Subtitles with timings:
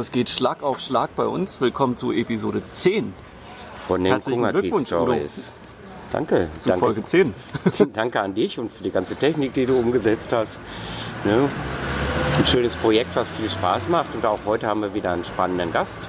[0.00, 1.58] Es geht Schlag auf Schlag bei uns.
[1.58, 3.14] Willkommen zu Episode 10.
[3.88, 5.52] Von den Herzlichen Glückwunsch, Stories.
[6.12, 6.50] Danke.
[6.58, 6.84] Zu danke.
[6.84, 7.34] Folge 10.
[7.94, 10.58] danke an dich und für die ganze Technik, die du umgesetzt hast.
[11.24, 11.48] Ne?
[12.36, 14.14] Ein schönes Projekt, was viel Spaß macht.
[14.14, 16.00] Und auch heute haben wir wieder einen spannenden Gast.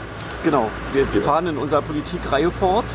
[0.44, 2.86] Genau, wir fahren in unserer Politikreihe fort.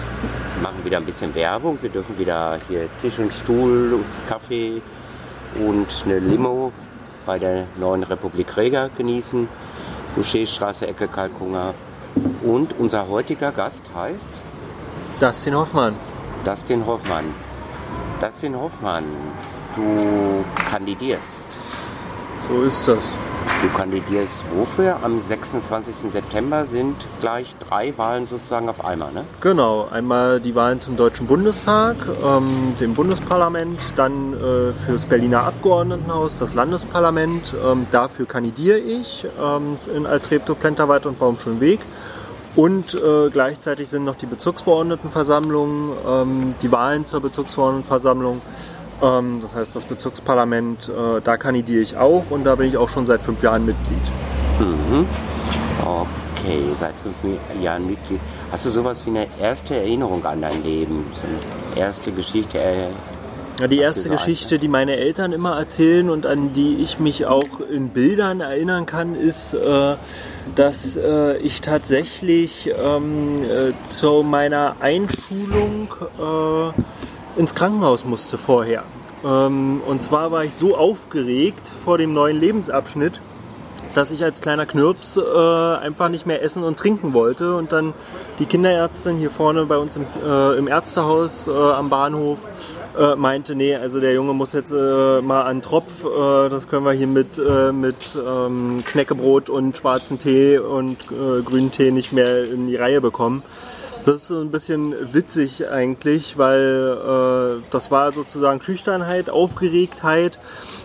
[0.63, 1.79] Machen wieder ein bisschen Werbung.
[1.81, 4.83] Wir dürfen wieder hier Tisch und Stuhl, und Kaffee
[5.59, 6.71] und eine Limo
[7.25, 9.49] bei der neuen Republik Reger genießen.
[10.15, 11.75] Boucherstraße, Ecke Kalkunger.
[12.43, 14.31] Und unser heutiger Gast heißt
[15.21, 15.97] Dustin Hoffmann.
[16.45, 17.35] Dustin Hoffmann.
[18.21, 19.05] Dustin Hoffmann,
[19.75, 21.49] du kandidierst.
[22.49, 23.15] So ist das.
[23.63, 24.99] Du kandidierst wofür?
[25.03, 26.11] Am 26.
[26.11, 29.25] September sind gleich drei Wahlen sozusagen auf einmal, ne?
[29.41, 36.37] Genau, einmal die Wahlen zum Deutschen Bundestag, ähm, dem Bundesparlament, dann äh, fürs Berliner Abgeordnetenhaus,
[36.37, 37.55] das Landesparlament.
[37.65, 41.81] Ähm, dafür kandidiere ich ähm, in Altreptow, Plenterwald und Baumschulenweg.
[42.55, 48.43] Und äh, gleichzeitig sind noch die Bezirksverordnetenversammlungen, ähm, die Wahlen zur Bezirksverordnetenversammlung.
[49.03, 52.89] Ähm, das heißt, das Bezirksparlament, äh, da kandidiere ich auch und da bin ich auch
[52.89, 54.03] schon seit fünf Jahren Mitglied.
[54.61, 55.07] Mhm.
[55.81, 57.17] Okay, seit fünf
[57.61, 58.21] Jahren Mitglied.
[58.51, 61.07] Hast du sowas wie eine erste Erinnerung an dein Leben?
[61.15, 62.59] So eine erste Geschichte?
[62.59, 62.89] Äh,
[63.61, 67.61] Ja, die erste Geschichte, die meine Eltern immer erzählen und an die ich mich auch
[67.71, 69.97] in Bildern erinnern kann, ist, äh,
[70.55, 76.83] dass äh, ich tatsächlich ähm, äh, zu meiner Einschulung äh,
[77.37, 78.85] ins Krankenhaus musste vorher.
[79.25, 83.21] Ähm, und zwar war ich so aufgeregt vor dem neuen Lebensabschnitt,
[83.95, 87.95] dass ich als kleiner Knirps äh, einfach nicht mehr essen und trinken wollte und dann
[88.39, 92.39] die Kinderärztin hier vorne bei uns im, äh, im Ärztehaus äh, am Bahnhof
[92.99, 96.85] äh, meinte, nee, also der Junge muss jetzt äh, mal an Tropf, äh, das können
[96.85, 97.41] wir hier mit,
[97.73, 103.43] mit ähm, Knäckebrot und schwarzen Tee und grünen Tee nicht mehr in die Reihe bekommen.
[104.05, 110.41] Das ist so ein bisschen witzig eigentlich, weil äh, das war sozusagen Schüchternheit, Aufgeregtheit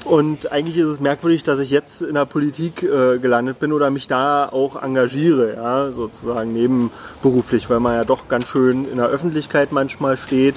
[0.05, 3.89] und eigentlich ist es merkwürdig, dass ich jetzt in der Politik äh, gelandet bin oder
[3.89, 9.07] mich da auch engagiere, ja, sozusagen nebenberuflich, weil man ja doch ganz schön in der
[9.07, 10.55] Öffentlichkeit manchmal steht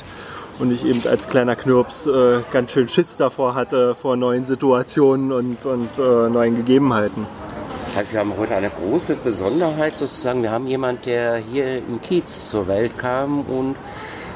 [0.58, 5.32] und ich eben als kleiner Knirps äh, ganz schön Schiss davor hatte, vor neuen Situationen
[5.32, 7.26] und, und äh, neuen Gegebenheiten.
[7.84, 10.42] Das heißt, wir haben heute eine große Besonderheit sozusagen.
[10.42, 13.76] Wir haben jemand, der hier im Kiez zur Welt kam und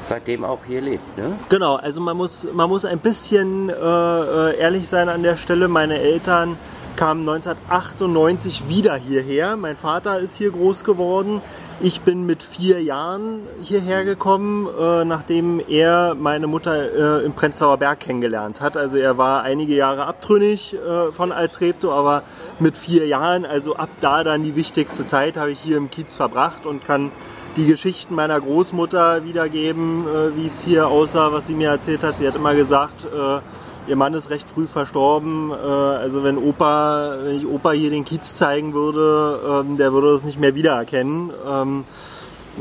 [0.03, 1.37] seitdem auch hier lebt, ne?
[1.49, 5.67] Genau, also man muss, man muss ein bisschen äh, äh, ehrlich sein an der Stelle.
[5.67, 6.57] Meine Eltern
[6.95, 9.57] kamen 1998 wieder hierher.
[9.57, 11.41] Mein Vater ist hier groß geworden.
[11.81, 17.77] Ich bin mit vier Jahren hierher gekommen, äh, nachdem er meine Mutter äh, im Prenzlauer
[17.77, 18.77] Berg kennengelernt hat.
[18.77, 22.23] Also er war einige Jahre abtrünnig äh, von Altreptow, aber
[22.59, 26.15] mit vier Jahren, also ab da dann die wichtigste Zeit, habe ich hier im Kiez
[26.15, 27.11] verbracht und kann
[27.57, 32.17] die Geschichten meiner Großmutter wiedergeben, äh, wie es hier aussah, was sie mir erzählt hat.
[32.17, 33.39] Sie hat immer gesagt, äh,
[33.87, 35.51] ihr Mann ist recht früh verstorben.
[35.51, 40.11] Äh, also wenn Opa, wenn ich Opa hier den Kiez zeigen würde, ähm, der würde
[40.11, 41.31] das nicht mehr wiedererkennen.
[41.47, 41.83] Ähm,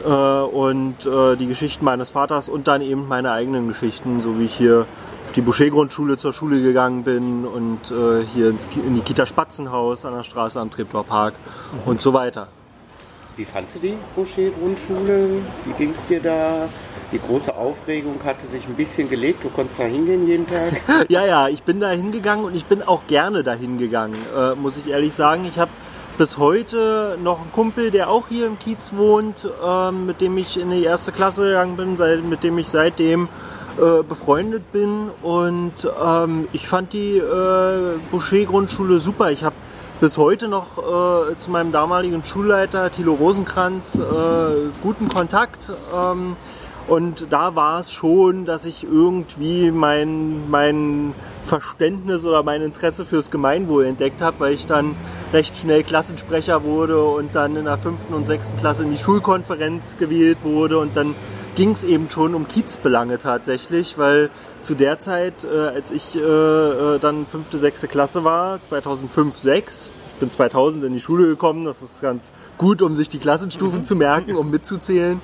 [0.05, 4.45] äh, und äh, die Geschichten meines Vaters und dann eben meine eigenen Geschichten, so wie
[4.45, 4.87] ich hier
[5.25, 7.79] auf die Boucher-Grundschule zur Schule gegangen bin und
[8.35, 11.35] hier in die Kita Spatzenhaus an der Straße am Treptower Park
[11.87, 12.49] und so weiter.
[13.37, 15.43] Wie fandst du die Boucher-Grundschule?
[15.65, 16.69] Wie ging es dir da?
[17.11, 19.43] Die große Aufregung hatte sich ein bisschen gelegt.
[19.43, 20.81] Du konntest da hingehen jeden Tag.
[21.09, 24.77] Ja, ja, ich bin da hingegangen und ich bin auch gerne dahin gegangen, äh, muss
[24.77, 25.47] ich ehrlich sagen.
[25.47, 25.71] Ich habe
[26.17, 30.59] bis heute noch einen Kumpel, der auch hier im Kiez wohnt, ähm, mit dem ich
[30.59, 33.29] in die erste Klasse gegangen bin, seit, mit dem ich seitdem
[33.79, 35.11] äh, befreundet bin.
[35.23, 39.33] Und ähm, ich fand die äh, Boucher-Grundschule super.
[39.33, 39.57] Ich habe
[40.01, 44.03] bis heute noch äh, zu meinem damaligen Schulleiter Thilo Rosenkranz äh,
[44.83, 45.71] guten Kontakt.
[45.95, 46.37] Ähm,
[46.87, 53.31] und da war es schon, dass ich irgendwie mein, mein Verständnis oder mein Interesse fürs
[53.31, 54.95] Gemeinwohl entdeckt habe, weil ich dann
[55.33, 59.97] recht schnell Klassensprecher wurde und dann in der fünften und sechsten Klasse in die Schulkonferenz
[59.97, 61.15] gewählt wurde und dann
[61.55, 64.29] ging es eben schon um Kiezbelange tatsächlich, weil
[64.65, 69.91] zu der Zeit, äh, als ich äh, äh, dann fünfte, sechste Klasse war, 2005, 6,
[70.15, 73.85] ich bin 2000 in die Schule gekommen, das ist ganz gut, um sich die Klassenstufen
[73.85, 75.21] zu merken, um mitzuzählen.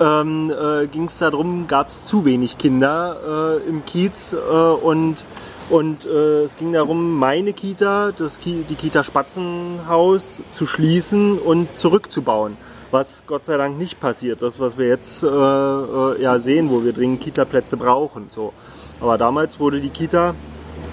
[0.00, 5.24] Ähm, äh, ging es darum, gab es zu wenig Kinder äh, im Kiez äh, und,
[5.68, 11.76] und äh, es ging darum, meine Kita, das Ki die Kita Spatzenhaus zu schließen und
[11.76, 12.56] zurückzubauen.
[12.92, 16.84] Was Gott sei Dank nicht passiert ist, was wir jetzt äh, äh, ja sehen, wo
[16.84, 18.26] wir dringend Kita-Plätze brauchen.
[18.28, 18.52] So.
[19.00, 20.34] Aber damals wurde die Kita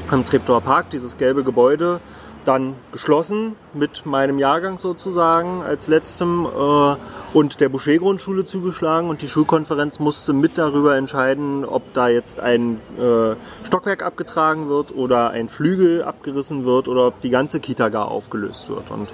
[0.09, 1.99] am Treptower Park, dieses gelbe Gebäude,
[2.45, 6.95] dann geschlossen mit meinem Jahrgang sozusagen als letztem äh,
[7.33, 12.79] und der Boucher-Grundschule zugeschlagen und die Schulkonferenz musste mit darüber entscheiden, ob da jetzt ein
[12.97, 13.35] äh,
[13.67, 18.69] Stockwerk abgetragen wird oder ein Flügel abgerissen wird oder ob die ganze Kita gar aufgelöst
[18.69, 18.89] wird.
[18.89, 19.09] Und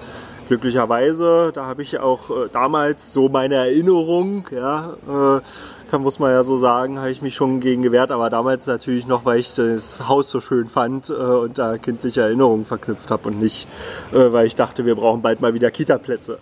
[0.48, 5.42] glücklicherweise, da habe ich auch äh, damals so meine Erinnerung, ja, äh,
[5.92, 9.06] kann, muss man ja so sagen, habe ich mich schon gegen gewehrt, aber damals natürlich
[9.06, 13.30] noch, weil ich das Haus so schön fand äh, und da kindliche Erinnerungen verknüpft habe
[13.30, 13.68] und nicht,
[14.12, 16.40] äh, weil ich dachte, wir brauchen bald mal wieder Kita-Plätze.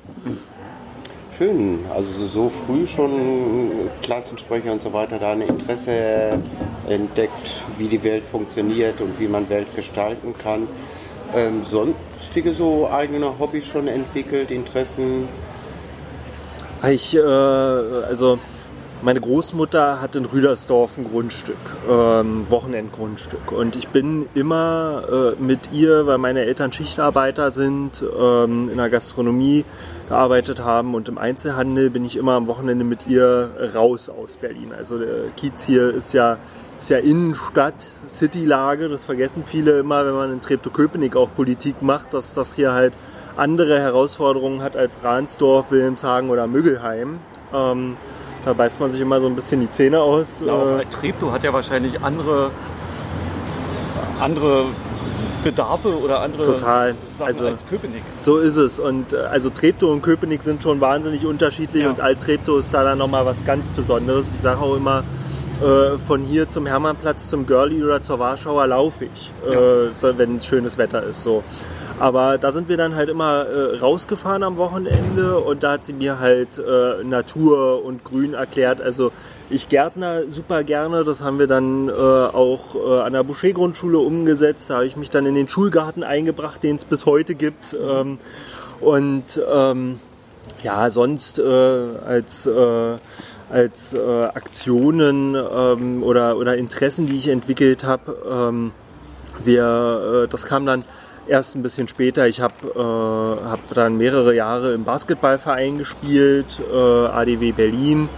[1.38, 6.40] Schön, also so früh schon Klassensprecher und so weiter da ein Interesse
[6.88, 10.68] entdeckt, wie die Welt funktioniert und wie man Welt gestalten kann.
[11.36, 11.64] Ähm,
[12.24, 15.28] sonstige so eigene Hobbys schon entwickelt, Interessen?
[16.90, 18.40] Ich, äh, also
[19.02, 21.58] meine Großmutter hat in Rüdersdorf ein Grundstück,
[21.90, 23.52] ähm, Wochenendgrundstück.
[23.52, 28.90] Und ich bin immer äh, mit ihr, weil meine Eltern Schichtarbeiter sind, ähm, in der
[28.90, 29.66] Gastronomie
[30.08, 34.72] gearbeitet haben und im Einzelhandel bin ich immer am Wochenende mit ihr raus aus Berlin.
[34.76, 36.38] Also der Kiez hier ist ja,
[36.84, 37.76] ist ja Innenstadt,
[38.10, 38.90] Citylage.
[38.90, 42.94] Das vergessen viele immer, wenn man in Treptow-Köpenick auch Politik macht, dass das hier halt
[43.38, 47.20] andere Herausforderungen hat als Ransdorf, Wilhelmshagen oder Müggelheim.
[47.54, 47.96] Ähm,
[48.44, 50.44] da beißt man sich immer so ein bisschen die Zähne aus.
[50.46, 52.52] Ja, auch äh, Treptow hat ja wahrscheinlich andere,
[54.20, 54.66] andere
[55.42, 56.96] Bedarfe oder andere Total.
[57.18, 58.04] Sachen Also- als Köpenick.
[58.18, 58.78] So ist es.
[58.80, 61.92] Und äh, also Treptow und Köpenick sind schon wahnsinnig unterschiedlich Ja.
[61.92, 64.34] und Alt-Treptow ist da dann nochmal was ganz Besonderes.
[64.36, 65.06] Ich sage auch immer,
[65.64, 70.36] äh, von hier zum Hermannplatz, zum Görli oder zur Warschauer laufe ich, äh, so, wenn
[70.36, 71.24] es schönes Wetter ist.
[71.24, 71.44] So.
[72.00, 75.94] Aber da sind wir dann halt immer äh, rausgefahren am Wochenende und da hat sie
[75.94, 78.82] mir halt äh, Natur und Grün erklärt.
[78.82, 79.12] Also
[79.50, 84.70] ich gärtner super gerne, das haben wir dann äh, auch äh, an der Boucher-Grundschule umgesetzt.
[84.70, 87.74] Da habe ich mich dann in den Schulgarten eingebracht, den es bis heute gibt.
[87.74, 88.18] Ähm,
[88.82, 90.00] und ähm,
[90.62, 92.50] ja, sonst äh, als,
[93.54, 98.72] als äh, Aktionen ähm, oder, oder Interessen, die ich entwickelt habe, ähm,
[99.44, 100.84] wir, äh, das kam dann
[101.28, 102.28] erst ein bisschen später.
[102.28, 108.10] Ich habe äh, hab dann mehrere Jahre im Basketballverein gespielt, äh, ADW Berlin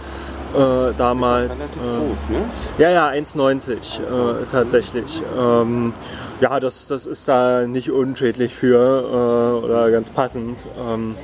[0.54, 1.64] äh, damals.
[1.64, 2.40] Äh, groß, ne?
[2.78, 5.22] ja, ja, 1,90 äh, tatsächlich.
[5.38, 5.92] Ähm,
[6.40, 10.66] ja, das, das ist da nicht unschädlich für äh, oder ganz passend.
[10.78, 11.16] Ähm,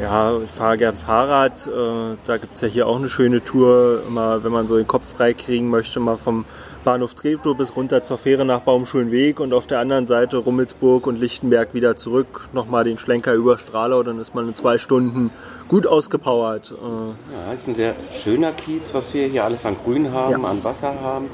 [0.00, 1.66] ja, ich fahre gern Fahrrad.
[1.66, 4.02] Äh, da gibt's ja hier auch eine schöne Tour.
[4.06, 6.44] Immer, wenn man so den Kopf frei kriegen möchte, mal vom
[6.84, 11.20] Bahnhof Treptow bis runter zur Fähre nach Baumschulenweg und auf der anderen Seite Rummelsburg und
[11.20, 12.48] Lichtenberg wieder zurück.
[12.54, 15.30] Nochmal den Schlenker über Stralau, dann ist man in zwei Stunden
[15.68, 16.72] gut ausgepowert.
[16.72, 20.48] Äh, Ja, ist ein sehr schöner Kiez, was wir hier alles an Grün haben, Ja.
[20.48, 21.26] an Wasser haben.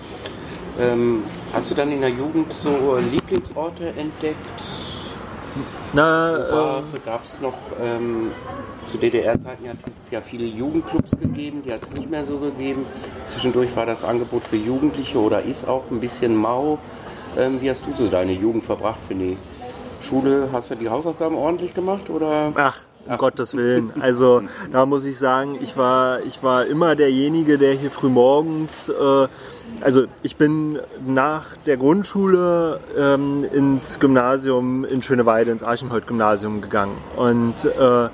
[0.81, 1.23] Ähm,
[1.53, 4.37] hast du dann in der Jugend so Lieblingsorte entdeckt?
[5.97, 8.31] Na, äh, Wo gab es noch ähm,
[8.87, 12.87] zu DDR-Zeiten hat es ja viele Jugendclubs gegeben, die hat es nicht mehr so gegeben.
[13.29, 16.79] Zwischendurch war das Angebot für Jugendliche oder ist auch ein bisschen mau.
[17.37, 19.37] Ähm, wie hast du so deine Jugend verbracht für die
[20.03, 20.49] Schule?
[20.53, 22.53] Hast du die Hausaufgaben ordentlich gemacht oder?
[22.55, 23.93] Ach, um Gottes Willen.
[24.01, 29.29] Also da muss ich sagen, ich war, ich war immer derjenige, der hier frühmorgens, äh,
[29.83, 36.99] also ich bin nach der Grundschule ähm, ins Gymnasium in Schöneweide, ins Archenhold-Gymnasium gegangen.
[37.17, 38.09] Und äh,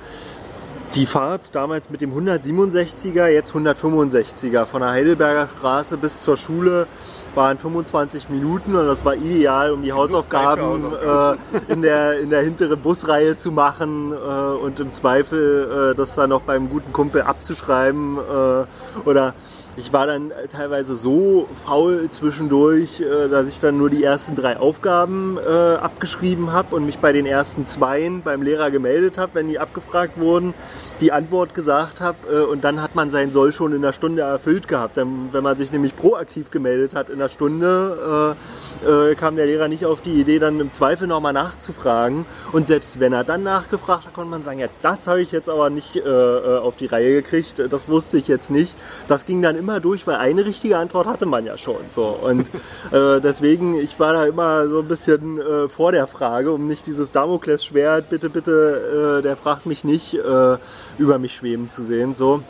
[0.95, 6.87] die Fahrt damals mit dem 167er, jetzt 165er von der Heidelberger Straße bis zur Schule
[7.35, 10.93] waren 25 Minuten und das war ideal, um die Hausaufgaben.
[10.93, 16.15] äh, in, der, in der hinteren Busreihe zu machen äh, und im Zweifel äh, das
[16.15, 19.35] dann noch beim guten Kumpel abzuschreiben äh, oder
[19.77, 24.59] ich war dann teilweise so faul zwischendurch, äh, dass ich dann nur die ersten drei
[24.59, 29.49] Aufgaben äh, abgeschrieben habe und mich bei den ersten zweien beim Lehrer gemeldet habe, wenn
[29.49, 30.53] die abgefragt wurden,
[31.01, 34.23] die Antwort gesagt habe äh, und dann hat man sein Soll schon in der Stunde
[34.23, 34.97] erfüllt gehabt.
[34.97, 38.37] Wenn man sich nämlich proaktiv gemeldet hat in der Stunde,
[38.85, 42.27] äh, äh, kam der Lehrer nicht auf die Idee, dann im Zweifel nochmal nachzufragen.
[42.53, 45.49] Und selbst wenn er dann nachgefragt hat, konnte man sagen, ja, das habe ich jetzt
[45.49, 48.77] aber nicht äh, äh, auf die Reihe gekriegt, das wusste ich jetzt nicht.
[49.09, 51.89] Das ging dann immer durch, weil eine richtige Antwort hatte man ja schon.
[51.89, 52.07] So.
[52.07, 52.51] Und
[52.91, 56.87] äh, deswegen, ich war da immer so ein bisschen äh, vor der Frage, um nicht
[56.87, 60.59] dieses Damoklesschwert, bitte, bitte, äh, der fragt mich nicht, äh,
[60.99, 62.13] über mich schweben zu sehen.
[62.13, 62.43] So.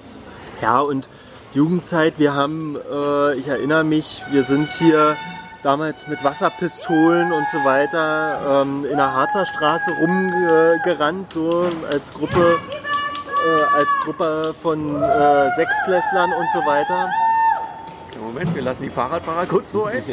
[0.62, 1.08] Ja, und
[1.52, 5.16] Jugendzeit, wir haben, äh, ich erinnere mich, wir sind hier
[5.62, 12.58] damals mit Wasserpistolen und so weiter ähm, in der Harzer Straße rumgerannt, so als Gruppe,
[13.44, 17.10] äh, als Gruppe von äh, Sechstklässlern und so weiter.
[18.20, 20.02] Moment, wir lassen die Fahrradfahrer kurz vorbei.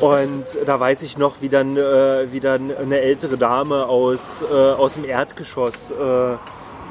[0.00, 4.54] Und da weiß ich noch, wie dann, äh, wie dann eine ältere Dame aus, äh,
[4.54, 6.34] aus dem Erdgeschoss äh,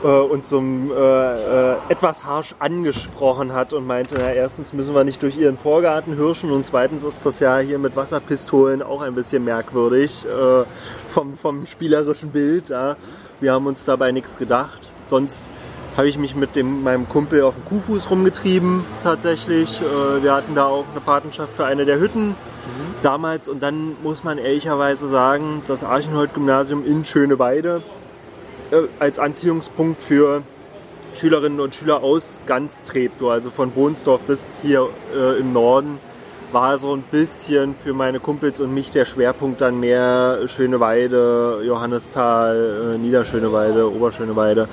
[0.03, 5.03] äh, uns so äh, äh, etwas harsch angesprochen hat und meinte, na, erstens müssen wir
[5.03, 9.15] nicht durch ihren Vorgarten hirschen und zweitens ist das ja hier mit Wasserpistolen auch ein
[9.15, 10.25] bisschen merkwürdig
[11.07, 12.69] vom, vom spielerischen Bild.
[12.69, 12.97] Ja.
[13.41, 14.89] Wir haben uns dabei nichts gedacht.
[15.05, 15.47] Sonst
[15.97, 19.81] habe ich mich mit dem, meinem Kumpel auf dem Kuhfuß rumgetrieben tatsächlich.
[19.81, 22.35] Äh, wir hatten da auch eine Patenschaft für eine der Hütten
[23.01, 27.83] damals und dann muss man ehrlicherweise sagen, das Archenhold-Gymnasium in Schöneweide
[28.71, 30.43] äh, als Anziehungspunkt für
[31.13, 35.99] Schülerinnen und Schüler aus ganz Treptow, also von Bohnsdorf bis hier äh, im Norden,
[36.51, 42.95] war so ein bisschen für meine Kumpels und mich der Schwerpunkt dann mehr Schöneweide, Johannisthal,
[42.95, 44.67] äh, Niederschöneweide, Oberschöneweide.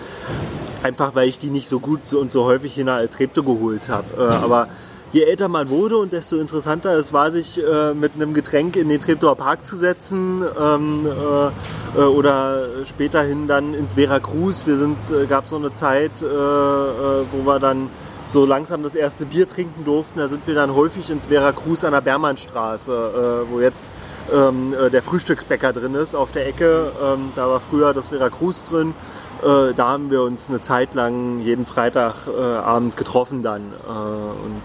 [0.83, 4.15] Einfach weil ich die nicht so gut und so häufig hier nach Treptow geholt habe.
[4.17, 4.69] Äh, aber
[5.13, 8.89] je älter man wurde und desto interessanter es war, sich äh, mit einem Getränk in
[8.89, 14.67] den Treptower Park zu setzen ähm, äh, äh oder späterhin dann ins Veracruz.
[14.67, 14.97] Wir sind,
[15.29, 17.89] gab so eine Zeit, wo wir dann
[18.33, 20.19] so langsam das erste Bier trinken durften.
[20.19, 23.93] Da sind wir dann häufig ins Veracruz an der Bermannstraße, wo jetzt
[24.33, 26.93] ähm, der Frühstücksbäcker drin ist auf der Ecke.
[27.03, 28.95] Ähm, da war früher das Veracruz drin.
[29.43, 33.73] da haben wir uns eine Zeit lang jeden Freitagabend getroffen dann.
[33.85, 34.63] und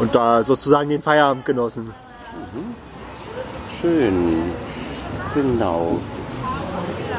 [0.00, 1.84] und da sozusagen den Feierabend genossen.
[1.84, 2.74] Mhm.
[3.80, 4.52] Schön.
[5.34, 6.00] Genau.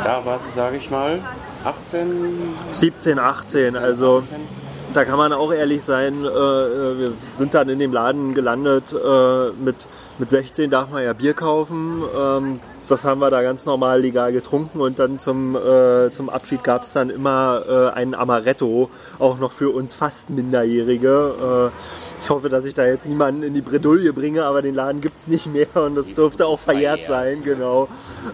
[0.04, 1.20] Da war es, sage ich mal,
[1.64, 2.56] 18?
[2.72, 3.78] 17, 18.
[3.78, 4.61] Also 18.
[4.94, 6.24] da kann man auch ehrlich sein.
[6.24, 8.94] Äh, äh, wir sind dann in dem Laden gelandet.
[8.94, 12.04] Äh, mit, mit 16 darf man ja Bier kaufen.
[12.18, 12.60] Ähm,
[12.92, 16.84] das haben wir da ganz normal legal getrunken und dann zum, äh, zum Abschied gab
[16.84, 21.72] es dann immer äh, einen Amaretto, auch noch für uns fast Minderjährige.
[21.72, 25.00] Äh, ich hoffe, dass ich da jetzt niemanden in die Bredouille bringe, aber den Laden
[25.00, 27.88] gibt es nicht mehr und das dürfte auch verjährt sein, genau.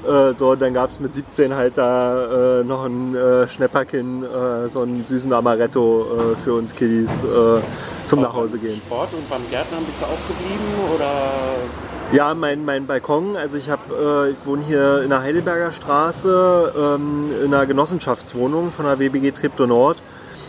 [0.07, 4.25] Äh, so, dann gab es mit 17 halt da äh, noch ein äh, Schnäpperkin,
[4.69, 7.25] so einen süßen Amaretto für uns Kiddies
[8.05, 8.81] zum Nachhause gehen.
[8.85, 11.31] Sport und beim Gärtnern bist du auch geblieben oder
[12.11, 16.73] ja, mein, mein Balkon, also ich habe, äh, ich wohne hier in der Heidelberger Straße
[16.77, 20.01] ähm, in einer Genossenschaftswohnung von der WBG Treptow Nord.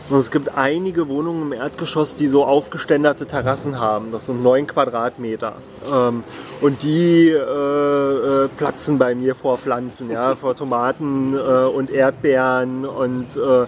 [0.09, 4.11] Und es gibt einige Wohnungen im Erdgeschoss, die so aufgeständerte Terrassen haben.
[4.11, 5.57] Das sind neun Quadratmeter.
[5.93, 6.23] Ähm,
[6.63, 12.87] und die äh, äh, platzen bei mir vor Pflanzen, ja, vor Tomaten äh, und Erdbeeren
[12.87, 13.67] und äh,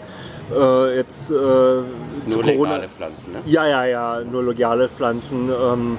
[0.55, 3.43] äh, jetzt äh, nur legale Pflanzen, ne?
[3.45, 5.51] Ja, ja, ja, nur legale Pflanzen.
[5.51, 5.99] Ähm,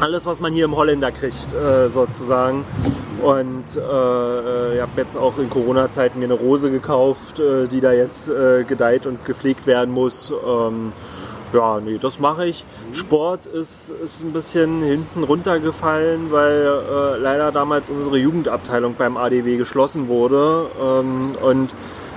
[0.00, 2.64] alles, was man hier im Holländer kriegt, äh, sozusagen.
[3.22, 7.80] Und äh, äh ich habe jetzt auch in Corona-Zeiten mir eine Rose gekauft, äh, die
[7.80, 10.32] da jetzt äh, gedeiht und gepflegt werden muss.
[10.46, 10.90] Ähm,
[11.52, 12.64] ja, nee, das mache ich.
[12.92, 19.56] Sport ist, ist ein bisschen hinten runtergefallen, weil äh, leider damals unsere Jugendabteilung beim ADW
[19.56, 20.66] geschlossen wurde.
[20.80, 21.74] Ähm, und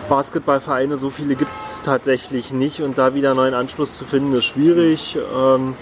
[0.10, 2.82] Basketballvereine, so viele gibt es tatsächlich nicht.
[2.82, 5.18] Und da wieder neuen Anschluss zu finden, ist schwierig.
[5.34, 5.76] Ähm,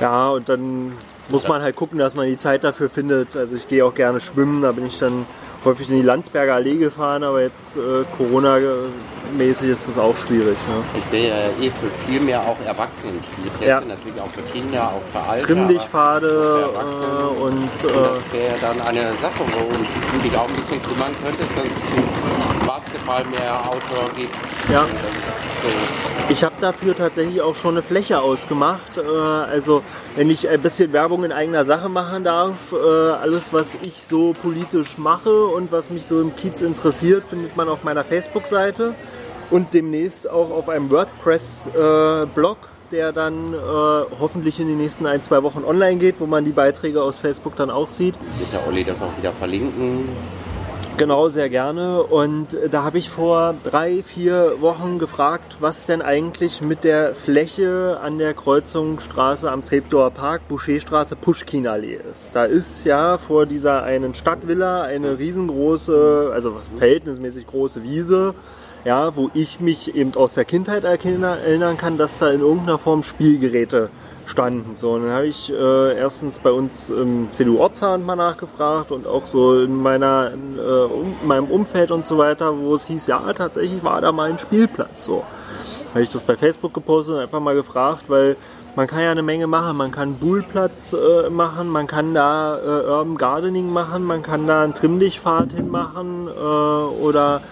[0.00, 0.92] ja, und dann
[1.30, 3.36] muss man halt gucken, dass man die Zeit dafür findet.
[3.36, 5.26] Also ich gehe auch gerne schwimmen, da bin ich dann
[5.64, 10.56] häufig in die Landsberger Allee gefahren, aber jetzt äh, Corona-mäßig ist das auch schwierig.
[10.68, 10.82] Ne?
[10.94, 13.80] Ich will ja eh für viel mehr auch Erwachsenenspielplätze, ja.
[13.80, 15.46] natürlich auch für Kinder, auch für Alter.
[15.46, 17.52] Trimmdichtpfade äh, und...
[17.52, 21.64] Und das wäre dann eine Sache, wo du dich auch ein bisschen kümmern könntest, dass
[21.64, 24.32] es Basketball mehr Outdoor gibt.
[24.72, 24.82] Ja.
[24.82, 25.68] So.
[26.28, 28.96] Ich habe dafür tatsächlich auch schon eine Fläche ausgemacht.
[28.96, 29.82] Äh, also
[30.14, 34.34] wenn ich ein bisschen Werbung in eigener Sache machen darf, äh, alles was ich so
[34.40, 38.94] politisch mache und was mich so im Kiez interessiert, findet man auf meiner Facebook-Seite
[39.50, 42.58] und demnächst auch auf einem WordPress-Blog,
[42.92, 43.56] der dann äh,
[44.20, 47.56] hoffentlich in den nächsten ein, zwei Wochen online geht, wo man die Beiträge aus Facebook
[47.56, 48.14] dann auch sieht.
[48.38, 50.08] Wird der Olli das auch wieder verlinken?
[51.00, 52.02] Genau, sehr gerne.
[52.02, 57.98] Und da habe ich vor drei, vier Wochen gefragt, was denn eigentlich mit der Fläche
[58.02, 62.36] an der Kreuzungsstraße am Treptower Park, Boucherstraße, Pushkin-Allee ist.
[62.36, 68.34] Da ist ja vor dieser einen Stadtvilla eine riesengroße, also verhältnismäßig große Wiese,
[68.84, 73.04] ja, wo ich mich eben aus der Kindheit erinnern kann, dass da in irgendeiner Form
[73.04, 73.88] Spielgeräte
[74.30, 74.76] standen.
[74.76, 79.26] So, und dann habe ich äh, erstens bei uns im CDU-Ortsverband mal nachgefragt und auch
[79.26, 83.82] so in meiner, äh, um, meinem Umfeld und so weiter, wo es hieß, ja, tatsächlich
[83.82, 85.04] war da mal ein Spielplatz.
[85.04, 85.24] So,
[85.90, 88.36] habe ich das bei Facebook gepostet und einfach mal gefragt, weil
[88.76, 89.76] man kann ja eine Menge machen.
[89.76, 94.62] Man kann Bullplatz äh, machen, man kann da äh, Urban Gardening machen, man kann da
[94.62, 97.42] einen Trimmdichtpfad hinmachen äh, oder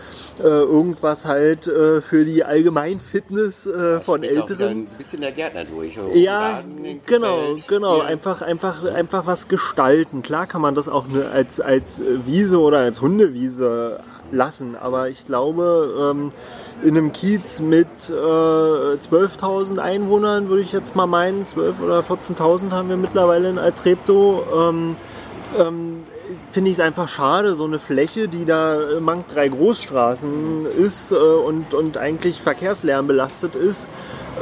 [0.40, 4.70] äh, irgendwas halt äh, für die Allgemeinfitness äh, von Älteren.
[4.70, 5.96] Ein bisschen der Gärtner durch.
[5.96, 7.96] so Ja, Garten genau, genau.
[7.96, 8.04] Hier.
[8.04, 10.22] Einfach, einfach, einfach was gestalten.
[10.22, 15.24] Klar kann man das auch ne, als, als Wiese oder als Hundewiese lassen, aber ich
[15.26, 16.30] glaube, ähm,
[16.82, 22.70] in einem Kiez mit äh, 12.000 Einwohnern würde ich jetzt mal meinen, 12.000 oder 14.000
[22.70, 24.44] haben wir mittlerweile in Altreptow.
[24.54, 24.96] Ähm,
[25.58, 26.04] ähm,
[26.50, 31.12] finde ich es einfach schade, so eine Fläche, die da äh, mank drei Großstraßen ist
[31.12, 33.88] äh, und, und eigentlich Verkehrslärm belastet ist,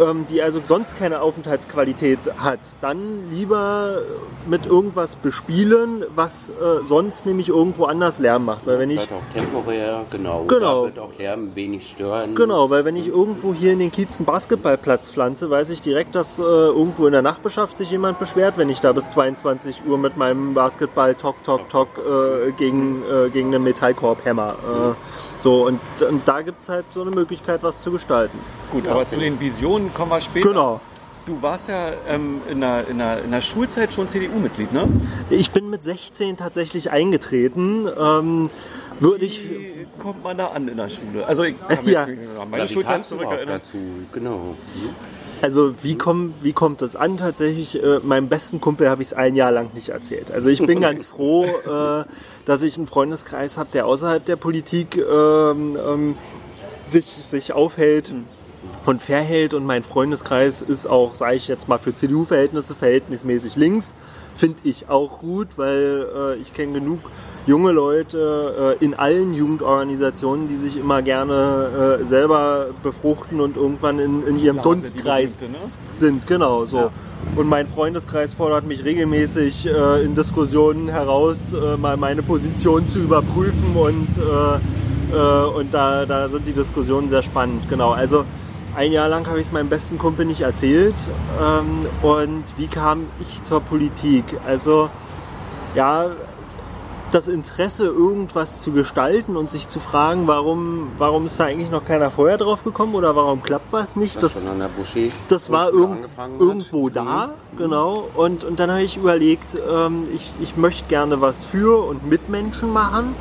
[0.00, 4.02] ähm, die also sonst keine Aufenthaltsqualität hat, dann lieber
[4.46, 8.66] mit irgendwas bespielen, was äh, sonst nämlich irgendwo anders Lärm macht.
[8.66, 10.44] Weil wenn ich auch temporär, genau.
[10.44, 10.86] Genau.
[10.86, 12.34] Da wird auch Lärm wenig stören.
[12.34, 16.14] Genau, weil wenn ich irgendwo hier in den Kiez einen Basketballplatz pflanze, weiß ich direkt,
[16.14, 19.98] dass äh, irgendwo in der Nachbarschaft sich jemand beschwert, wenn ich da bis 22 Uhr
[19.98, 24.56] mit meinem Basketball tok tok tok äh, gegen, äh, gegen einen Metallkorb hämmer.
[24.62, 28.38] Äh, so, und, und da gibt es halt so eine Möglichkeit, was zu gestalten.
[28.70, 30.48] Gut, aber zu den Visionen kommen wir später.
[30.48, 30.80] Genau.
[31.26, 34.86] Du warst ja ähm, in, der, in, der, in der Schulzeit schon CDU-Mitglied, ne?
[35.28, 37.88] Ich bin mit 16 tatsächlich eingetreten.
[37.98, 38.48] Ähm,
[39.00, 39.42] würde ich.
[39.42, 41.26] Wie kommt man da an in der Schule?
[41.26, 42.04] Also ich kann mich Ja.
[42.04, 43.60] an meine wie Schulzeit zurückerinnern.
[43.60, 43.76] dazu?
[44.12, 44.54] Genau.
[44.54, 44.94] Hm?
[45.42, 47.16] Also wie, komm, wie kommt das an?
[47.18, 50.30] Tatsächlich, äh, meinem besten Kumpel habe ich es ein Jahr lang nicht erzählt.
[50.30, 52.04] Also ich bin ganz froh, äh,
[52.46, 56.14] dass ich einen Freundeskreis habe, der außerhalb der Politik ähm, ähm,
[56.84, 58.14] sich, sich aufhält
[58.86, 59.52] und verhält.
[59.54, 63.94] Und mein Freundeskreis ist auch, sage ich jetzt mal, für CDU-Verhältnisse verhältnismäßig links.
[64.36, 67.00] Finde ich auch gut, weil äh, ich kenne genug
[67.46, 73.98] junge Leute äh, in allen Jugendorganisationen, die sich immer gerne äh, selber befruchten und irgendwann
[73.98, 75.70] in, in ihrem die Dunstkreis berühmte, ne?
[75.90, 76.76] sind, genau so.
[76.76, 76.90] Ja.
[77.36, 82.98] Und mein Freundeskreis fordert mich regelmäßig äh, in Diskussionen heraus, äh, mal meine Position zu
[82.98, 87.92] überprüfen und, äh, äh, und da, da sind die Diskussionen sehr spannend, genau.
[87.92, 88.24] Also
[88.76, 90.94] ein Jahr lang habe ich es meinem besten Kumpel nicht erzählt.
[91.42, 94.24] Ähm, und wie kam ich zur Politik?
[94.46, 94.90] Also
[95.74, 96.10] ja,
[97.12, 101.84] das Interesse, irgendwas zu gestalten und sich zu fragen, warum, warum ist da eigentlich noch
[101.84, 104.22] keiner vorher drauf gekommen oder warum klappt was nicht?
[104.22, 104.34] Das,
[105.28, 106.40] Das, das war irgend, angefangen hat.
[106.40, 108.08] irgendwo da, genau.
[108.14, 112.28] Und, und dann habe ich überlegt, ähm, ich, ich möchte gerne was für und mit
[112.28, 113.14] Menschen machen.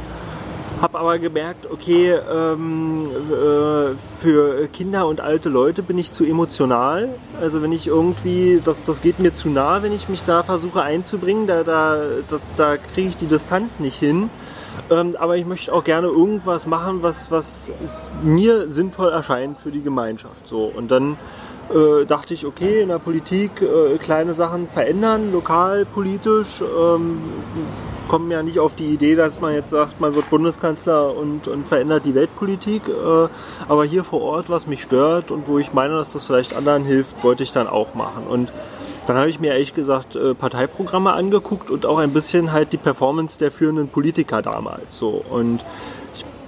[0.82, 7.10] Habe aber gemerkt, okay, ähm, äh, für Kinder und alte Leute bin ich zu emotional.
[7.40, 10.82] Also wenn ich irgendwie, das, das geht mir zu nah, wenn ich mich da versuche
[10.82, 14.30] einzubringen, da, da, da, da kriege ich die Distanz nicht hin.
[14.90, 17.72] Ähm, aber ich möchte auch gerne irgendwas machen, was, was
[18.22, 20.46] mir sinnvoll erscheint für die Gemeinschaft.
[20.48, 20.66] So.
[20.66, 21.18] Und dann
[21.74, 26.62] äh, dachte ich, okay, in der Politik äh, kleine Sachen verändern, lokal, politisch.
[26.62, 27.20] Ähm,
[28.08, 31.68] kommen ja nicht auf die Idee, dass man jetzt sagt, man wird Bundeskanzler und, und
[31.68, 32.84] verändert die Weltpolitik.
[32.88, 33.28] Äh,
[33.68, 36.86] aber hier vor Ort, was mich stört und wo ich meine, dass das vielleicht anderen
[36.86, 38.28] hilft, wollte ich dann auch machen.
[38.28, 38.52] Und
[39.08, 42.78] dann habe ich mir ehrlich gesagt äh, Parteiprogramme angeguckt und auch ein bisschen halt die
[42.78, 44.98] Performance der führenden Politiker damals.
[44.98, 45.22] So.
[45.30, 45.64] Und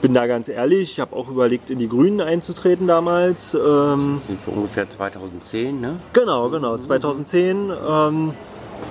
[0.02, 3.54] bin da ganz ehrlich, ich habe auch überlegt, in die Grünen einzutreten damals.
[3.54, 6.00] Ähm, Sind wir ungefähr 2010, ne?
[6.14, 6.78] Genau, genau.
[6.78, 8.34] 2010 ähm,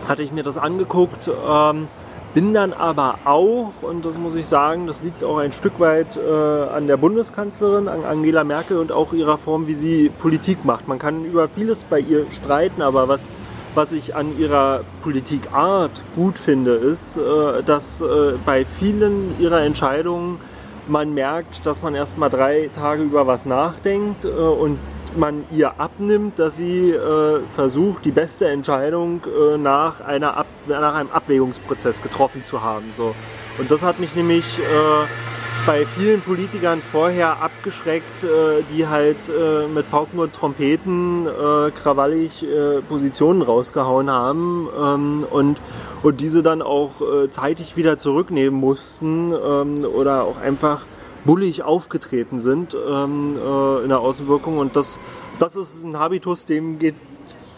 [0.08, 1.28] hatte ich mir das angeguckt.
[1.28, 1.88] Ähm,
[2.34, 6.18] bin dann aber auch, und das muss ich sagen, das liegt auch ein Stück weit
[6.18, 10.86] äh, an der Bundeskanzlerin, an Angela Merkel und auch ihrer Form, wie sie Politik macht.
[10.86, 13.30] Man kann über vieles bei ihr streiten, aber was,
[13.74, 20.38] was ich an ihrer Politikart gut finde, ist, äh, dass äh, bei vielen ihrer Entscheidungen
[20.88, 24.78] man merkt, dass man erst mal drei Tage über was nachdenkt äh, und
[25.16, 30.94] man ihr abnimmt, dass sie äh, versucht, die beste Entscheidung äh, nach, einer Ab nach
[30.94, 32.92] einem Abwägungsprozess getroffen zu haben.
[32.96, 33.14] So.
[33.58, 34.62] Und das hat mich nämlich äh,
[35.66, 42.44] bei vielen Politikern vorher abgeschreckt, äh, die halt äh, mit Pauken und Trompeten äh, krawallig
[42.44, 45.58] äh, Positionen rausgehauen haben ähm, und,
[46.04, 50.86] und diese dann auch äh, zeitig wieder zurücknehmen mussten ähm, oder auch einfach
[51.24, 54.58] bullig aufgetreten sind ähm, äh, in der Außenwirkung.
[54.58, 55.00] Und das,
[55.40, 56.94] das ist ein Habitus, dem geht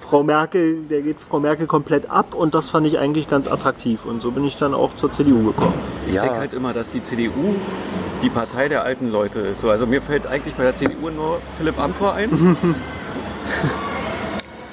[0.09, 4.07] Frau Merkel, der geht Frau Merkel komplett ab und das fand ich eigentlich ganz attraktiv.
[4.07, 5.75] Und so bin ich dann auch zur CDU gekommen.
[6.07, 6.23] Ich Ja.
[6.23, 7.57] denke halt immer, dass die CDU
[8.23, 9.61] die Partei der alten Leute ist.
[9.61, 12.31] So, also mir fällt eigentlich bei der CDU nur Philipp Amthor ein.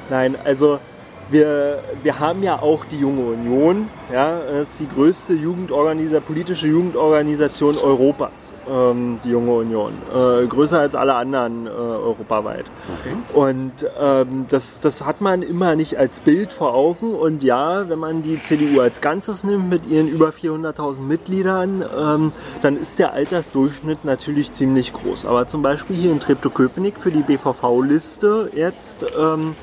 [0.09, 0.79] Nein, also
[1.29, 3.89] wir, wir haben ja auch die Junge Union.
[4.11, 9.93] Ja, das ist die größte Jugendorganisa politische Jugendorganisation Europas, ähm, die Junge Union.
[10.13, 12.65] Äh, größer als alle anderen äh, europaweit.
[12.99, 13.15] Okay.
[13.33, 17.13] Und ähm, das, das hat man immer nicht als Bild vor Augen.
[17.13, 22.31] Und ja, wenn man die CDU als Ganzes nimmt mit ihren über 400.000 Mitgliedern, ähm,
[22.61, 25.25] dann ist der Altersdurchschnitt natürlich ziemlich groß.
[25.25, 29.55] Aber zum Beispiel hier in Treptow-Köpenick für die BVV-Liste jetzt ähm,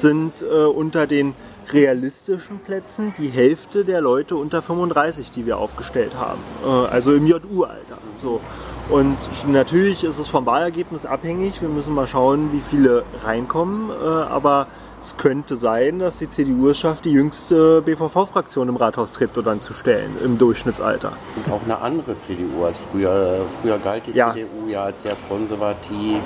[0.00, 1.34] sind äh, unter den
[1.72, 6.40] realistischen Plätzen die Hälfte der Leute unter 35, die wir aufgestellt haben.
[6.64, 7.98] Äh, also im JU-Alter.
[8.14, 8.40] So.
[8.88, 11.60] Und natürlich ist es vom Wahlergebnis abhängig.
[11.60, 13.90] Wir müssen mal schauen, wie viele reinkommen.
[13.90, 14.66] Äh, aber
[15.00, 19.60] es könnte sein, dass die CDU es schafft, die jüngste BVV-Fraktion im Rathaus Treptow dann
[19.60, 21.12] zu stellen, im Durchschnittsalter.
[21.36, 23.46] Und auch eine andere CDU als früher.
[23.62, 24.34] Früher galt die ja.
[24.34, 26.20] CDU ja als sehr konservativ,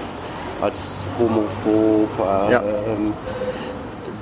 [0.60, 2.08] als homophob.
[2.18, 2.62] Äh, ja.
[2.62, 3.12] Ähm,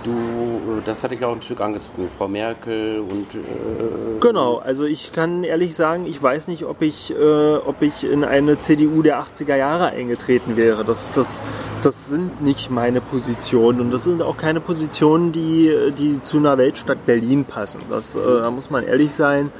[0.04, 3.34] du, das hatte ich auch ein Stück angezogen, Frau Merkel und.
[3.34, 8.04] Äh, genau, also ich kann ehrlich sagen, ich weiß nicht, ob ich, äh, ob ich
[8.04, 10.84] in eine CDU der 80er Jahre eingetreten wäre.
[10.84, 11.42] Das, das,
[11.82, 16.58] das sind nicht meine Positionen und das sind auch keine Positionen, die, die zu einer
[16.58, 17.80] Weltstadt Berlin passen.
[17.88, 19.50] Das, äh, da muss man ehrlich sein.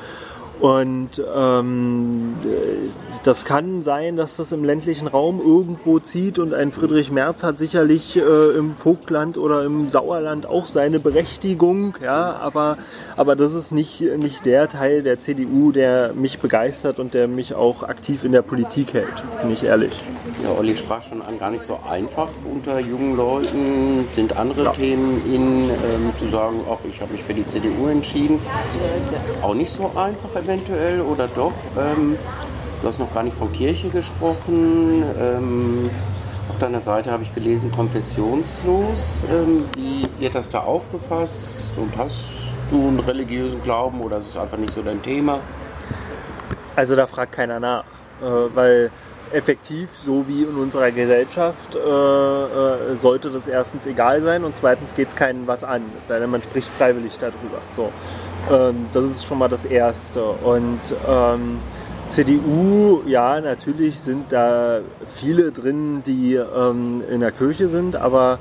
[0.63, 2.37] Und ähm,
[3.25, 7.59] das kann sein, dass das im ländlichen Raum irgendwo zieht und ein Friedrich Merz hat
[7.59, 8.21] sicherlich äh,
[8.57, 12.79] im Vogtland oder im Sauerland auch seine Berechtigung, ja, aber,
[13.17, 17.57] aber das ist nicht, nicht der Teil der CDU, der mich begeistert und der mich
[17.57, 20.01] auch aktiv in der Politik hält, bin ich ehrlich.
[20.45, 24.09] Ja, Olli sprach schon an, gar nicht so einfach unter jungen Leuten.
[24.15, 24.73] Sind andere ja.
[24.73, 28.41] Themen in, ähm, zu sagen, ach, ich habe mich für die CDU entschieden.
[29.41, 31.53] Auch nicht so einfach eventuell oder doch?
[31.79, 32.19] Ähm,
[32.81, 35.05] du hast noch gar nicht von Kirche gesprochen.
[35.19, 35.91] Ähm,
[36.49, 39.25] auf deiner Seite habe ich gelesen, konfessionslos.
[39.31, 41.71] Ähm, wie wird das da aufgefasst?
[41.77, 42.25] Und hast
[42.71, 45.41] du einen religiösen Glauben oder ist es einfach nicht so dein Thema?
[46.77, 47.85] Also da fragt keiner nach,
[48.21, 48.91] äh, weil
[49.33, 54.95] effektiv, so wie in unserer Gesellschaft, äh, äh, sollte das erstens egal sein und zweitens
[54.95, 55.83] geht es keinen was an.
[55.99, 57.61] Es sei denn, man spricht freiwillig darüber.
[57.69, 57.93] So.
[58.51, 60.25] Ähm, das ist schon mal das Erste.
[60.25, 61.59] Und ähm,
[62.09, 64.81] CDU, ja, natürlich sind da
[65.15, 68.39] viele drin, die ähm, in der Kirche sind, aber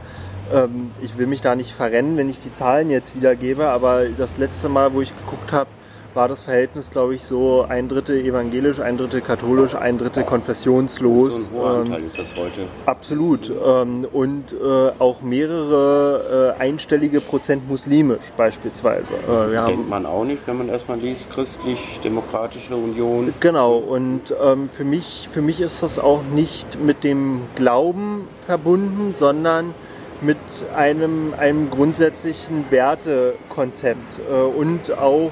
[0.54, 3.70] ähm, ich will mich da nicht verrennen, wenn ich die Zahlen jetzt wiedergebe.
[3.70, 5.70] Aber das letzte Mal, wo ich geguckt habe,
[6.14, 11.46] war das Verhältnis, glaube ich, so ein Drittel evangelisch, ein Drittel katholisch, ein Drittel konfessionslos.
[11.46, 12.62] So ein hoher Anteil ähm, ist das heute.
[12.86, 13.50] Absolut.
[13.50, 19.16] Ähm, und äh, auch mehrere äh, einstellige Prozent muslimisch beispielsweise.
[19.16, 23.34] Äh, wir Kennt man auch nicht, wenn man erstmal liest, christlich-demokratische Union.
[23.40, 29.12] Genau, und ähm, für, mich, für mich ist das auch nicht mit dem Glauben verbunden,
[29.12, 29.74] sondern
[30.22, 30.38] mit
[30.76, 35.32] einem, einem grundsätzlichen Wertekonzept äh, und auch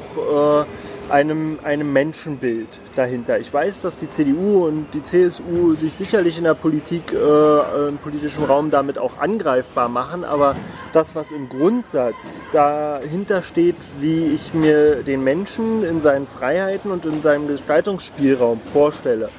[0.65, 0.65] äh,
[1.11, 3.39] einem, einem Menschenbild dahinter.
[3.39, 7.97] Ich weiß, dass die CDU und die CSU sich sicherlich in der Politik, äh, im
[7.97, 10.55] politischen Raum damit auch angreifbar machen, aber
[10.93, 17.05] das, was im Grundsatz dahinter steht, wie ich mir den Menschen in seinen Freiheiten und
[17.05, 19.29] in seinem Gestaltungsspielraum vorstelle,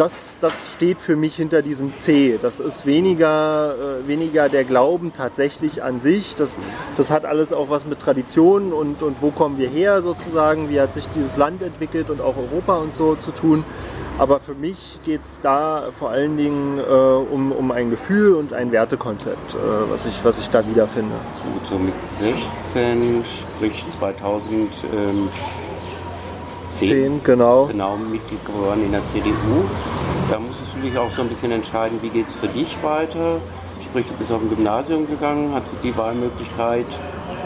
[0.00, 2.38] das, das steht für mich hinter diesem C.
[2.40, 6.36] Das ist weniger, äh, weniger der Glauben tatsächlich an sich.
[6.36, 6.58] Das,
[6.96, 10.80] das hat alles auch was mit Tradition und, und wo kommen wir her sozusagen, wie
[10.80, 13.62] hat sich dieses Land entwickelt und auch Europa und so zu tun.
[14.16, 18.54] Aber für mich geht es da vor allen Dingen äh, um, um ein Gefühl und
[18.54, 19.58] ein Wertekonzept, äh,
[19.90, 21.14] was, ich, was ich da wiederfinde.
[21.66, 24.70] So, so mit 16, sprich 2000.
[24.94, 25.28] Ähm
[26.70, 27.66] 10, genau.
[27.66, 29.64] genau Mitglied geworden in der CDU.
[30.30, 33.38] Da musstest du dich auch so ein bisschen entscheiden, wie geht es für dich weiter.
[33.82, 36.86] Sprich, du bist auf ein Gymnasium gegangen, hast du die Wahlmöglichkeit,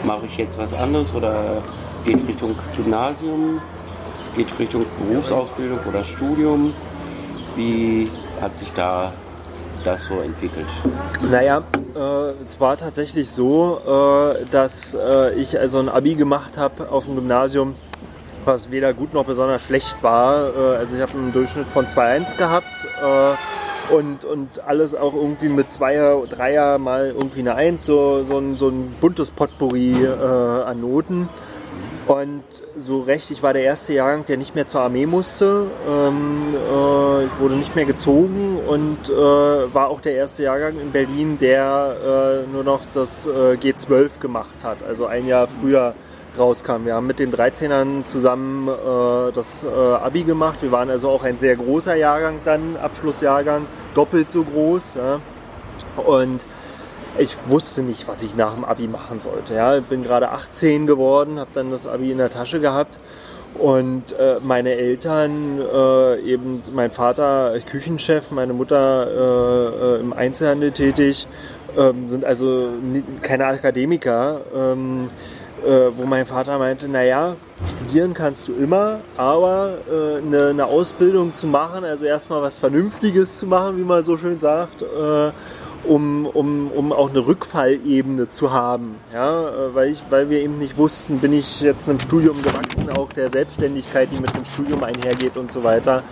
[0.04, 1.62] mache ich jetzt was anderes oder
[2.04, 3.60] geht Richtung Gymnasium,
[4.36, 6.74] geht Richtung Berufsausbildung oder Studium.
[7.56, 8.10] Wie
[8.40, 9.12] hat sich da
[9.84, 10.66] das so entwickelt?
[11.30, 11.62] Naja,
[11.94, 17.04] äh, es war tatsächlich so, äh, dass äh, ich also ein Abi gemacht habe auf
[17.04, 17.74] dem Gymnasium
[18.44, 20.54] was weder gut noch besonders schlecht war.
[20.54, 25.48] Äh, also ich habe einen Durchschnitt von 2,1 gehabt äh, und, und alles auch irgendwie
[25.48, 30.08] mit Zweier, Dreier mal irgendwie eine Eins, so, so, ein, so ein buntes Potpourri äh,
[30.08, 31.28] an Noten.
[32.06, 32.42] Und
[32.76, 35.66] so recht, ich war der erste Jahrgang, der nicht mehr zur Armee musste.
[35.88, 40.92] Ähm, äh, ich wurde nicht mehr gezogen und äh, war auch der erste Jahrgang in
[40.92, 44.82] Berlin, der äh, nur noch das G12 gemacht hat.
[44.82, 45.94] Also ein Jahr früher
[46.38, 46.84] rauskam.
[46.84, 50.62] Wir haben mit den 13ern zusammen äh, das äh, Abi gemacht.
[50.62, 54.94] Wir waren also auch ein sehr großer Jahrgang dann, Abschlussjahrgang, doppelt so groß.
[54.94, 55.20] Ja.
[56.02, 56.44] Und
[57.18, 59.54] ich wusste nicht, was ich nach dem Abi machen sollte.
[59.54, 62.98] Ja, ich bin gerade 18 geworden, habe dann das Abi in der Tasche gehabt
[63.58, 70.72] und äh, meine Eltern, äh, eben mein Vater Küchenchef, meine Mutter äh, äh im Einzelhandel
[70.72, 71.28] tätig,
[71.78, 72.70] ähm, sind also
[73.22, 74.40] keine Akademiker.
[74.54, 75.08] Ähm,
[75.64, 77.36] äh, wo mein Vater meinte, naja,
[77.76, 83.38] studieren kannst du immer, aber äh, eine, eine, Ausbildung zu machen, also erstmal was Vernünftiges
[83.38, 85.30] zu machen, wie man so schön sagt, äh,
[85.84, 88.96] um, um, um auch eine Rückfallebene zu haben.
[89.12, 89.48] Ja?
[89.48, 93.12] Äh, weil, ich, weil wir eben nicht wussten, bin ich jetzt einem Studium gewachsen, auch
[93.12, 96.02] der Selbstständigkeit, die mit dem Studium einhergeht und so weiter.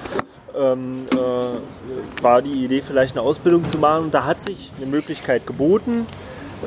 [0.55, 4.05] Ähm, äh, war die Idee, vielleicht eine Ausbildung zu machen.
[4.05, 6.07] Und da hat sich eine Möglichkeit geboten,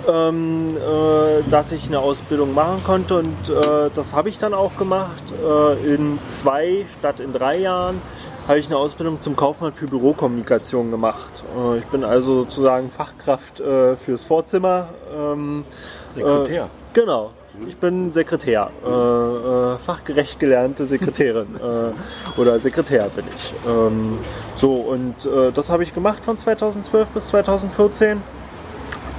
[0.08, 3.20] ähm, äh, dass ich eine Ausbildung machen konnte.
[3.20, 5.24] Und äh, das habe ich dann auch gemacht.
[5.32, 8.02] Äh, in zwei statt in drei Jahren
[8.48, 11.44] habe ich eine Ausbildung zum Kaufmann für Bürokommunikation gemacht.
[11.58, 14.90] Äh, ich bin also sozusagen Fachkraft äh, fürs Vorzimmer.
[15.16, 15.66] Ähm,
[16.14, 16.70] Sekretär.
[16.94, 17.32] genau.
[17.68, 23.54] Ich bin Sekretär, äh, äh, fachgerecht gelernte Sekretärin äh, oder Sekretär bin ich.
[23.66, 24.18] Ähm,
[24.58, 28.22] so und äh, das habe ich gemacht von 2012 bis 2014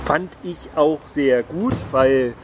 [0.07, 2.35] fand ich auch sehr gut, weil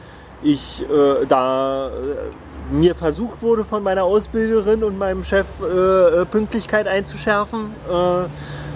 [0.43, 6.25] ich äh, da äh, mir versucht wurde von meiner Ausbilderin und meinem Chef äh, äh
[6.25, 7.73] Pünktlichkeit einzuschärfen.
[7.89, 8.25] Äh,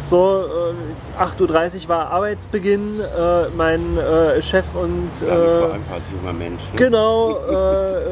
[0.05, 0.45] so,
[1.19, 3.01] 8.30 Uhr war Arbeitsbeginn.
[3.57, 3.99] mein
[4.39, 5.09] Chef und.
[5.09, 6.61] Nicht so einfach als junger Mensch.
[6.71, 6.77] Ne?
[6.77, 7.31] Genau.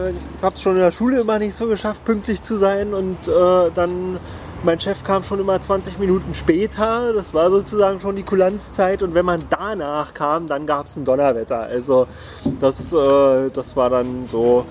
[0.09, 2.93] ich habe es schon in der Schule immer nicht so geschafft, pünktlich zu sein.
[2.93, 4.19] Und dann
[4.65, 7.13] mein Chef kam schon immer 20 Minuten später.
[7.13, 9.04] Das war sozusagen schon die Kulanzzeit.
[9.04, 11.60] Und wenn man danach kam, dann gab es ein Donnerwetter.
[11.62, 12.08] Also
[12.60, 14.65] das, äh, das war dann so.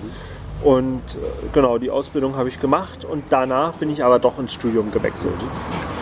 [0.63, 1.19] Und äh,
[1.53, 5.33] genau, die Ausbildung habe ich gemacht und danach bin ich aber doch ins Studium gewechselt.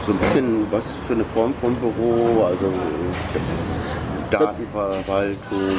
[0.05, 2.71] So ein bisschen was für eine Form von Büro, also
[4.39, 5.69] Datenverwaltung?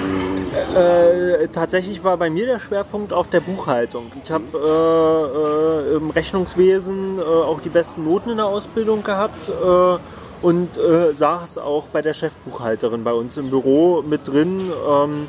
[0.74, 4.12] Äh, tatsächlich war bei mir der Schwerpunkt auf der Buchhaltung.
[4.24, 9.48] Ich habe äh, äh, im Rechnungswesen äh, auch die besten Noten in der Ausbildung gehabt
[9.48, 9.98] äh,
[10.42, 10.78] und
[11.12, 14.60] saß auch bei der Chefbuchhalterin bei uns im Büro mit drin.
[14.86, 15.26] Ähm,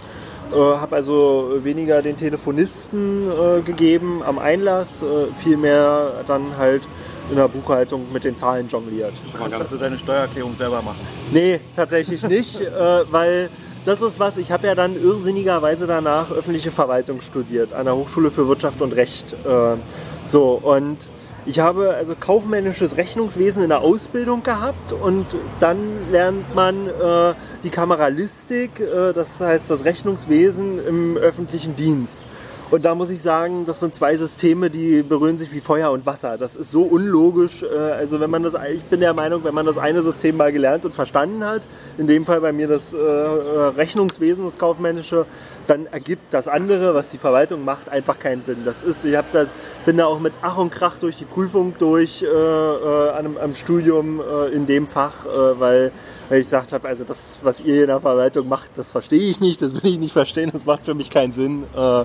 [0.52, 6.88] äh, habe also weniger den Telefonisten äh, gegeben am Einlass, äh, vielmehr dann halt
[7.30, 9.14] in der Buchhaltung mit den Zahlen jongliert.
[9.38, 11.00] Kannst du deine Steuererklärung selber machen?
[11.32, 12.72] Nee, tatsächlich nicht, äh,
[13.12, 13.50] weil
[13.86, 18.32] das ist was, ich habe ja dann irrsinnigerweise danach öffentliche Verwaltung studiert an der Hochschule
[18.32, 19.34] für Wirtschaft und Recht.
[19.46, 19.78] Äh,
[20.26, 21.08] so, und
[21.48, 25.28] ich habe also kaufmännisches Rechnungswesen in der Ausbildung gehabt und
[25.60, 32.26] dann lernt man äh, die Kameralistik, äh, das heißt das Rechnungswesen im öffentlichen Dienst.
[32.72, 36.06] Und da muss ich sagen, das sind zwei Systeme, die berühren sich wie Feuer und
[36.08, 36.38] Wasser.
[36.38, 37.62] Das ist so unlogisch.
[37.62, 40.52] Äh, also wenn man das, ich bin der Meinung, wenn man das eine System mal
[40.52, 41.68] gelernt und verstanden hat,
[42.00, 45.28] in dem Fall bei mir das äh, Rechnungswesen, das kaufmännische,
[45.68, 48.60] dann ergibt das andere, was die Verwaltung macht, einfach keinen Sinn.
[48.66, 49.50] Das ist, ich habe das,
[49.86, 53.56] bin da auch mit Ach und Krach durch die Prüfung durch äh, äh, am, am
[53.56, 55.92] Studium äh, in dem Fach, äh, weil,
[56.30, 59.40] weil ich gesagt habe, also das, was ihr in der Verwaltung macht, das verstehe ich
[59.40, 61.64] nicht, das will ich nicht verstehen, das macht für mich keinen Sinn.
[61.76, 62.04] Äh,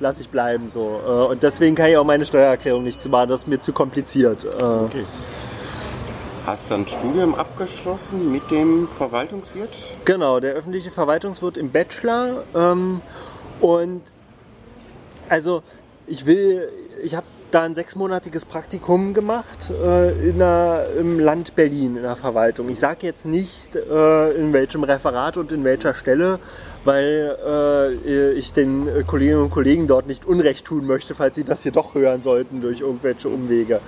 [0.00, 1.00] lass ich bleiben so.
[1.06, 3.72] Äh, und deswegen kann ich auch meine Steuererklärung nicht zu machen, das ist mir zu
[3.72, 4.46] kompliziert.
[4.46, 5.04] Okay.
[6.48, 9.76] Hast ein Studium abgeschlossen mit dem Verwaltungswirt?
[10.06, 12.42] Genau, der öffentliche Verwaltungswirt im Bachelor.
[12.54, 13.02] Ähm,
[13.60, 14.00] und
[15.28, 15.62] also
[16.06, 16.70] ich will,
[17.02, 22.16] ich habe da ein sechsmonatiges Praktikum gemacht äh, in der, im Land Berlin in der
[22.16, 22.70] Verwaltung.
[22.70, 26.38] Ich sage jetzt nicht, äh, in welchem Referat und in welcher Stelle,
[26.82, 27.36] weil
[28.06, 31.72] äh, ich den Kolleginnen und Kollegen dort nicht Unrecht tun möchte, falls sie das hier
[31.72, 33.82] doch hören sollten durch irgendwelche Umwege.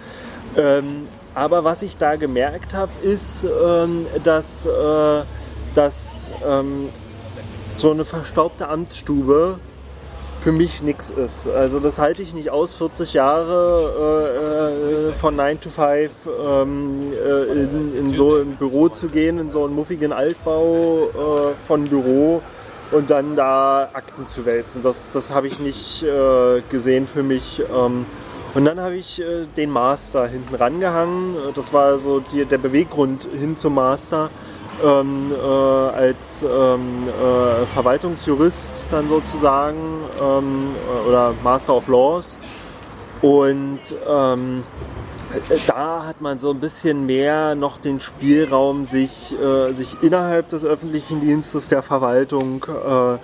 [0.59, 5.23] Ähm, aber was ich da gemerkt habe, ist, ähm, dass, äh,
[5.75, 6.88] dass ähm,
[7.69, 9.59] so eine verstaubte Amtsstube
[10.40, 11.47] für mich nichts ist.
[11.47, 17.12] Also das halte ich nicht aus, 40 Jahre äh, äh von 9 to 5 ähm,
[17.12, 21.85] äh, in, in, so ein Büro zu gehen, in so einen muffigen Altbau äh, von
[21.85, 22.43] Büro
[22.90, 24.83] und dann da Akten zu wälzen.
[24.83, 27.62] Das, das habe ich nicht äh, gesehen für mich.
[27.73, 28.07] Ähm,
[28.54, 31.36] und dann habe ich äh, den Master hinten rangehangen.
[31.54, 34.30] Das war so die, der Beweggrund hin zum Master.
[34.82, 40.74] Ähm, äh, als ähm, äh, Verwaltungsjurist dann sozusagen ähm,
[41.06, 42.38] oder Master of Laws.
[43.20, 44.64] Und ähm,
[45.66, 50.64] da hat man so ein bisschen mehr noch den Spielraum, sich, äh, sich innerhalb des
[50.64, 53.18] öffentlichen Dienstes der Verwaltung äh, äh,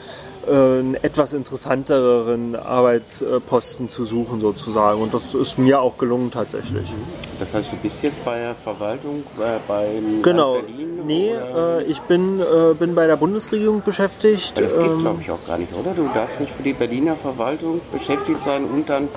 [0.48, 5.00] einen etwas interessanteren Arbeitsposten zu suchen sozusagen.
[5.02, 6.92] Und das ist mir auch gelungen tatsächlich.
[7.40, 10.56] Das heißt, du bist jetzt bei der Verwaltung äh, beim Genau.
[10.56, 11.00] Land Berlin?
[11.06, 14.54] Nee, äh, ich bin, äh, bin bei der Bundesregierung beschäftigt.
[14.56, 15.92] Aber das geht, Ähm, glaube ich, auch gar nicht, oder?
[15.94, 19.08] Du darfst nicht für die Berliner Verwaltung beschäftigt sein und dann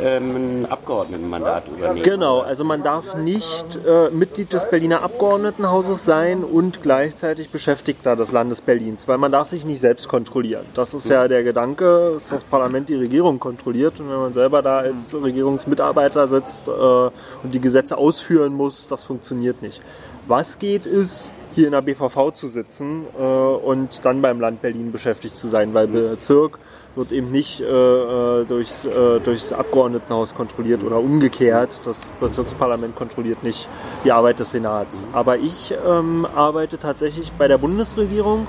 [0.00, 2.02] ähm, ein Abgeordnetenmandat übernehmen.
[2.02, 8.32] Genau, also man darf nicht äh, Mitglied des Berliner Abgeordnetenhauses sein und gleichzeitig Beschäftigter des
[8.32, 10.64] Landes Berlins, weil man darf sich nicht selbst kontrollieren.
[10.74, 14.62] Das ist ja der Gedanke, dass das Parlament die Regierung kontrolliert und wenn man selber
[14.62, 17.12] da als Regierungsmitarbeiter sitzt äh, und
[17.52, 19.80] die Gesetze ausführen muss, das funktioniert nicht.
[20.26, 24.92] Was geht ist, hier in der BVV zu sitzen äh, und dann beim Land Berlin
[24.92, 26.58] beschäftigt zu sein, weil Bezirk
[26.94, 31.80] wird eben nicht äh, äh, durchs, äh, durchs Abgeordnetenhaus kontrolliert oder umgekehrt.
[31.84, 33.68] Das Bezirksparlament kontrolliert nicht
[34.04, 35.02] die Arbeit des Senats.
[35.12, 38.46] Aber ich ähm, arbeite tatsächlich bei der Bundesregierung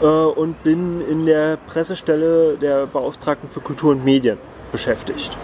[0.00, 4.38] äh, und bin in der Pressestelle der Beauftragten für Kultur und Medien
[4.72, 5.36] beschäftigt.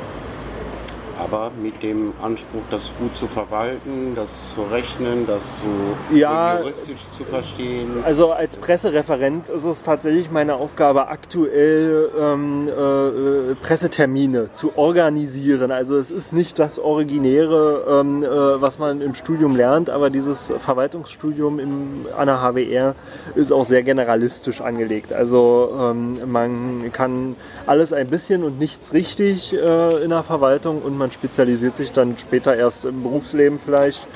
[1.23, 6.59] Aber mit dem Anspruch, das gut zu verwalten, das zu rechnen, das so Ja.
[6.61, 8.03] juristisch zu verstehen.
[8.05, 15.71] Also als Pressereferent ist es tatsächlich meine Aufgabe, aktuell ähm, äh, Pressetermine zu organisieren.
[15.71, 18.29] Also es ist nicht das Originäre, ähm, äh,
[18.61, 22.95] was man im Studium lernt, aber dieses Verwaltungsstudium im, an der HWR
[23.35, 25.13] ist auch sehr generalistisch angelegt.
[25.13, 30.97] Also ähm, man kann alles ein bisschen und nichts richtig äh, in der Verwaltung und
[31.11, 34.07] man spezialisiert sich dann später erst im Berufsleben vielleicht.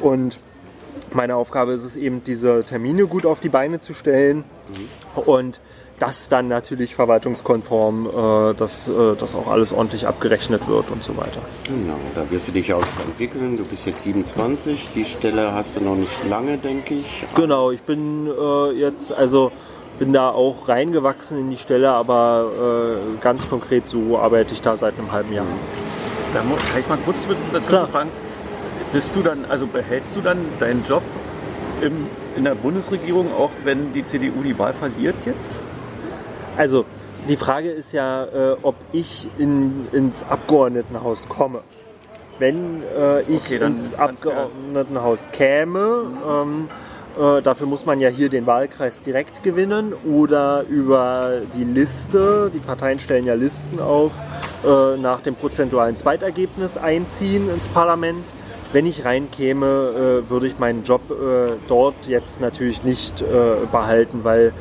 [0.00, 0.38] Und
[1.12, 4.44] meine Aufgabe ist es eben, diese Termine gut auf die Beine zu stellen
[5.14, 5.60] und
[5.98, 11.16] das dann natürlich verwaltungskonform, äh, dass äh, das auch alles ordentlich abgerechnet wird und so
[11.16, 11.40] weiter.
[11.64, 13.56] Genau, da wirst du dich auch entwickeln.
[13.56, 17.24] Du bist jetzt 27, die Stelle hast du noch nicht lange, denke ich.
[17.36, 19.52] Genau, ich bin äh, jetzt, also
[19.98, 24.76] bin da auch reingewachsen in die Stelle, aber äh, ganz konkret so arbeite ich da
[24.76, 25.46] seit einem halben Jahr.
[26.32, 27.88] Da mu- kann ich mal kurz mit- dazwischen Klar.
[27.88, 28.10] fragen.
[28.92, 31.02] Bist du dann, also behältst du dann deinen Job
[31.80, 35.62] im, in der Bundesregierung, auch wenn die CDU die Wahl verliert jetzt?
[36.56, 36.84] Also
[37.28, 41.60] die Frage ist ja, äh, ob ich in, ins Abgeordnetenhaus komme.
[42.38, 46.68] Wenn äh, ich Okay, ins du ja- Abgeordnetenhaus käme, ähm,
[47.18, 52.58] äh, dafür muss man ja hier den Wahlkreis direkt gewinnen oder über die Liste, die
[52.58, 54.12] Parteien stellen ja Listen auf,
[54.64, 58.24] äh, nach dem prozentualen Zweitergebnis einziehen ins Parlament.
[58.72, 59.66] Wenn ich reinkäme,
[60.26, 64.54] äh, würde ich meinen Job äh, dort jetzt natürlich nicht äh, behalten, weil,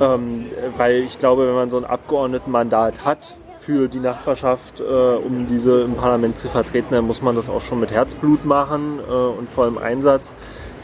[0.00, 0.46] ähm,
[0.78, 5.82] weil ich glaube, wenn man so ein Abgeordnetenmandat hat für die Nachbarschaft, äh, um diese
[5.82, 9.50] im Parlament zu vertreten, dann muss man das auch schon mit Herzblut machen äh, und
[9.50, 10.34] vollem Einsatz.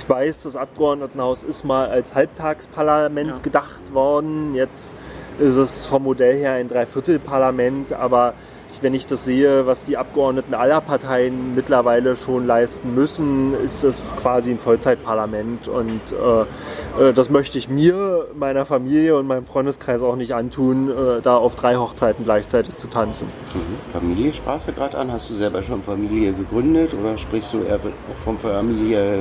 [0.05, 3.39] Ich weiß, das Abgeordnetenhaus ist mal als Halbtagsparlament Ja.
[3.43, 4.55] gedacht worden.
[4.55, 4.95] Jetzt
[5.39, 8.35] ist es vom Modell her ein Dreiviertelparlament, aber
[8.75, 13.83] ich- wenn ich das sehe, was die Abgeordneten aller Parteien mittlerweile schon leisten müssen, ist
[13.83, 19.47] es quasi ein Vollzeitparlament und äh, äh, das möchte ich mir, meiner Familie und meinem
[19.47, 23.29] Freundeskreis auch nicht antun, äh, da auf drei Hochzeiten gleichzeitig zu tanzen.
[23.55, 23.91] Mhm.
[23.91, 25.11] Familie sprachst du gerade an.
[25.11, 29.21] Hast du selber schon Familie gegründet oder sprichst du eher auch von Familie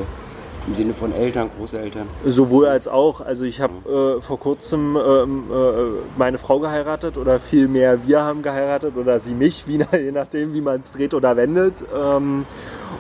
[0.68, 2.08] im Sinne von Eltern, Großeltern?
[2.26, 3.22] Sowohl als auch.
[3.22, 5.74] Also ich habe äh, vor kurzem ähm, äh,
[6.18, 10.62] meine Frau geheiratet oder vielmehr wir haben geheiratet oder sie mich, wie, je nachdem, wie
[10.62, 11.84] man es dreht oder wendet.
[11.96, 12.46] Ähm,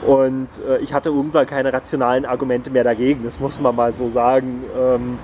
[0.06, 4.10] und äh, ich hatte irgendwann keine rationalen Argumente mehr dagegen, das muss man mal so
[4.10, 4.64] sagen.
[4.78, 5.20] Ähm,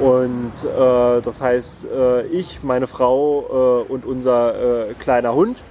[0.00, 5.62] und äh, das heißt, äh, ich, meine Frau äh, und unser kleiner Hund,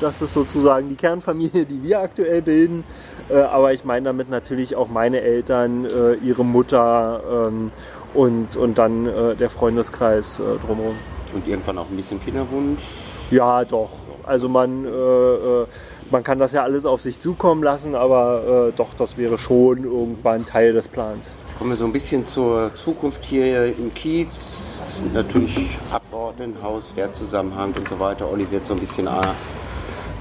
[0.00, 2.84] das ist sozusagen die Kernfamilie, die wir aktuell bilden.
[3.28, 7.70] Äh, aber ich meine damit natürlich auch meine Eltern, äh, ihre Mutter ähm,
[8.14, 10.96] und, und dann äh, der Freundeskreis äh, drumherum.
[11.34, 12.82] Und irgendwann auch ein bisschen Kinderwunsch?
[13.30, 13.90] Ja, doch.
[14.24, 15.66] Also man, äh, äh,
[16.12, 19.84] man kann das ja alles auf sich zukommen lassen, aber äh, doch, das wäre schon
[19.84, 21.34] irgendwann Teil des Plans.
[21.58, 24.84] Kommen wir so ein bisschen zur Zukunft hier im Kiez.
[25.14, 28.30] Natürlich Abgeordnetenhaus, der Zusammenhang und so weiter.
[28.30, 29.10] Olli wird so ein bisschen äh,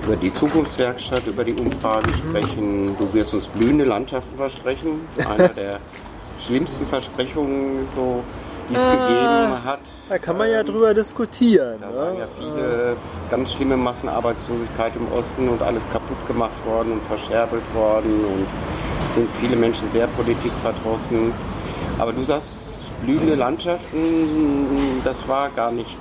[0.06, 2.96] über die Zukunftswerkstatt, über die Umfragen sprechen.
[2.98, 5.02] Du wirst uns blühende Landschaften versprechen.
[5.30, 5.80] Einer der
[6.40, 8.24] schlimmsten Versprechungen, so,
[8.72, 9.80] die es gegeben hat.
[10.10, 11.78] Da kann man ja drüber diskutieren.
[11.82, 12.32] Da waren ja Ne?
[12.38, 12.96] viele
[13.30, 18.48] ganz schlimme Massenarbeitslosigkeit im Osten und alles kaputt gemacht worden und verscherbelt worden und
[19.16, 21.34] sind viele Menschen sehr politikverdrossen.
[22.00, 25.98] Aber du sagst, blühende Landschaften, das war gar nicht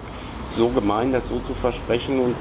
[0.56, 2.34] so gemein, das so zu versprechen und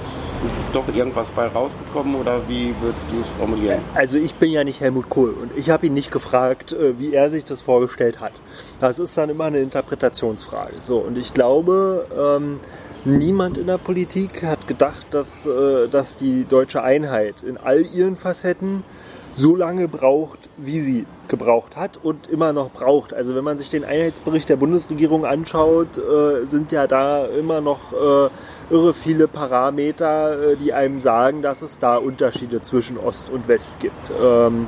[0.46, 3.80] ist doch irgendwas bei rausgekommen oder wie würdest du es formulieren?
[3.94, 7.14] Also ich bin ja nicht Helmut Kohl und ich habe ihn nicht gefragt, äh, wie
[7.14, 8.34] er sich das vorgestellt hat.
[8.80, 10.76] Das ist dann immer eine Interpretationsfrage.
[10.82, 12.60] So und ich glaube, ähm,
[13.06, 18.16] niemand in der Politik hat gedacht, dass, äh, dass die deutsche Einheit in all ihren
[18.16, 18.84] Facetten
[19.32, 23.14] so lange braucht, wie sie gebraucht hat und immer noch braucht.
[23.14, 27.94] Also wenn man sich den Einheitsbericht der Bundesregierung anschaut, äh, sind ja da immer noch
[27.94, 28.30] äh,
[28.70, 33.80] irre viele Parameter, äh, die einem sagen, dass es da Unterschiede zwischen Ost und West
[33.80, 34.68] gibt, ähm,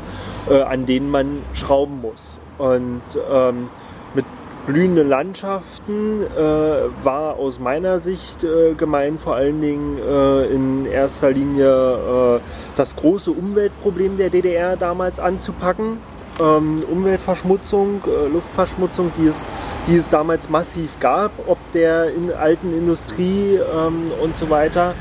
[0.49, 2.37] äh, an denen man schrauben muss.
[2.57, 3.01] Und
[3.31, 3.69] ähm,
[4.65, 11.31] blühende Landschaften äh, war aus meiner Sicht äh, gemeint vor allen Dingen äh, in erster
[11.31, 12.39] Linie äh,
[12.75, 15.97] das große Umweltproblem der DDR damals anzupacken.
[16.39, 19.45] Ähm, Umweltverschmutzung, äh, Luftverschmutzung, die es,
[19.87, 24.95] die es damals massiv gab, ob der in alten Industrie ähm, und so weiter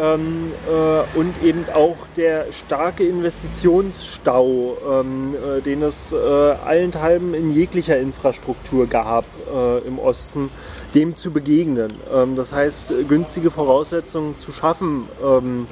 [0.00, 7.52] ähm, äh, und eben auch der starke Investitionsstau, ähm, äh, den es äh, allenthalben in
[7.52, 10.50] jeglicher Infrastruktur gab äh, im Osten,
[10.94, 11.92] dem zu begegnen.
[12.12, 15.66] Ähm, das heißt, günstige Voraussetzungen zu schaffen, ähm,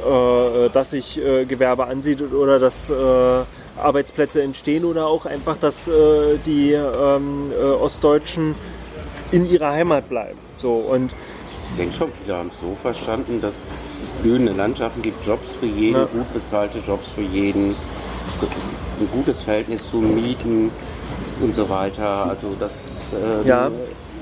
[0.00, 2.92] äh, dass sich äh, Gewerbe ansiedelt oder dass
[3.76, 5.88] Arbeitsplätze entstehen oder auch einfach, dass
[6.46, 7.50] die ähm,
[7.80, 8.54] Ostdeutschen
[9.32, 10.38] in ihrer Heimat bleiben.
[10.56, 11.14] So und
[11.70, 15.66] ich denke schon, viele haben es so verstanden, dass es blühende Landschaften gibt, Jobs für
[15.66, 16.04] jeden, ja.
[16.04, 17.74] gut bezahlte Jobs für jeden,
[19.00, 20.70] ein gutes Verhältnis zu Mieten
[21.40, 22.26] und so weiter.
[22.30, 23.70] Also dass ähm, ja.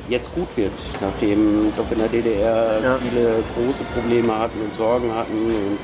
[0.09, 2.97] jetzt gut wird, nachdem doch in der DDR ja.
[2.97, 5.79] viele große Probleme hatten und Sorgen hatten und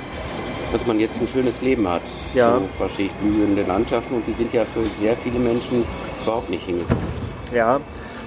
[0.72, 2.02] dass man jetzt ein schönes Leben hat.
[2.34, 2.54] Ja.
[2.54, 5.84] So verstehe ich blühende Landschaften und die sind ja für sehr viele Menschen
[6.22, 7.02] überhaupt nicht hingekommen.
[7.52, 7.80] Ja,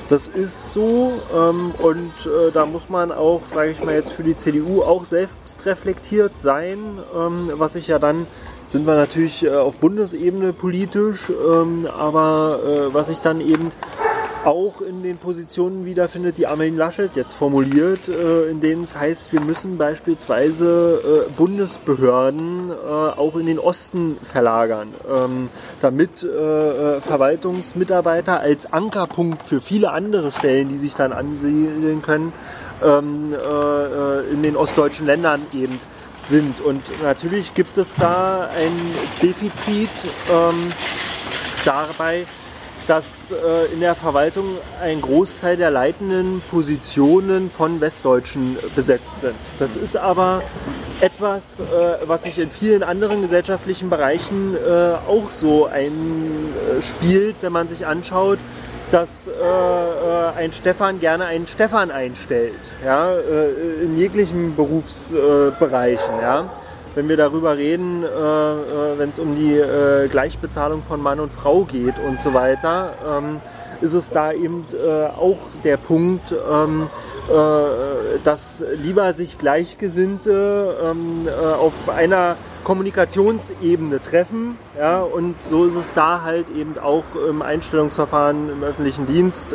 [0.10, 4.24] das ist so ähm, und äh, da muss man auch, sage ich mal jetzt für
[4.24, 8.28] die CDU auch selbst reflektiert sein, ähm, was ich ja dann
[8.68, 13.70] sind wir natürlich äh, auf Bundesebene politisch, ähm, aber äh, was ich dann eben
[14.46, 19.32] auch in den Positionen wiederfindet, die Armin Laschet jetzt formuliert, äh, in denen es heißt,
[19.32, 25.50] wir müssen beispielsweise äh, Bundesbehörden äh, auch in den Osten verlagern, ähm,
[25.82, 32.32] damit Verwaltungsmitarbeiter als Ankerpunkt für viele andere Stellen, die sich dann ansiedeln können,
[32.84, 33.36] ähm,
[34.32, 35.78] in den ostdeutschen Ländern eben
[36.20, 36.62] sind.
[36.62, 38.72] Und natürlich gibt es da ein
[39.22, 39.90] Defizit
[40.32, 40.72] ähm,
[41.66, 42.26] dabei,
[42.88, 44.46] dass äh, in der Verwaltung
[44.82, 49.36] ein Großteil der leitenden Positionen von Westdeutschen besetzt sind.
[49.60, 50.44] Das ist aber
[51.02, 51.64] etwas, äh,
[52.06, 58.40] was sich in vielen anderen gesellschaftlichen Bereichen äh, auch so einspielt, wenn man sich anschaut,
[58.92, 62.54] dass äh, äh, ein Stefan gerne einen Stefan einstellt,
[62.86, 66.20] ja, äh, in jeglichen Berufsbereichen.
[66.22, 66.52] ja
[66.96, 71.32] wenn wir darüber reden, äh, äh, wenn es um die äh, Gleichbezahlung von Mann und
[71.32, 73.42] Frau geht und so weiter, ähm,
[73.82, 76.90] ist es da eben äh, auch der Punkt, ähm,
[77.30, 84.58] äh, dass lieber sich Gleichgesinnte ähm, äh, auf einer Kommunikationsebene treffen.
[84.78, 89.54] Ja, und so ist es da halt eben auch im Einstellungsverfahren im öffentlichen Dienst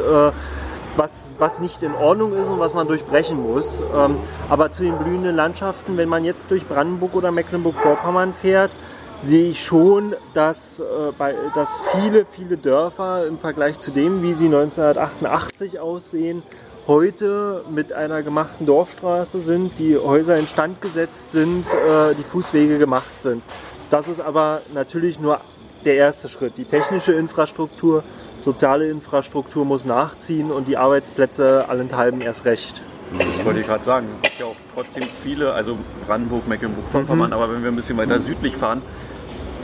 [0.99, 3.81] was, was nicht in Ordnung ist und was man durchbrechen muss.
[3.95, 4.19] Ähm,
[4.51, 8.73] aber zu den blühenden Landschaften, wenn man jetzt durch Brandenburg oder Mecklenburg-Vorpommern fährt,
[9.15, 10.85] sehe ich schon, dass, äh,
[11.17, 16.43] bei, dass viele, viele Dörfer im Vergleich zu dem, wie sie 1988 aussehen,
[16.87, 23.21] heute mit einer gemachten Dorfstraße sind, die Häuser instand gesetzt sind, äh, die Fußwege gemacht
[23.23, 23.43] sind.
[23.91, 25.41] Das ist aber natürlich nur
[25.85, 26.59] der erste Schritt.
[26.59, 28.03] Die technische Infrastruktur
[28.39, 32.83] soziale Infrastruktur muss nachziehen und die Arbeitsplätze allenthalben erst recht.
[33.19, 34.09] Das wollte ich gerade sagen.
[34.17, 37.33] Es gibt ja auch trotzdem viele, also Brandenburg, Mecklenburg-Vorpommern, mhm.
[37.33, 38.83] aber wenn wir ein bisschen weiter südlich fahren,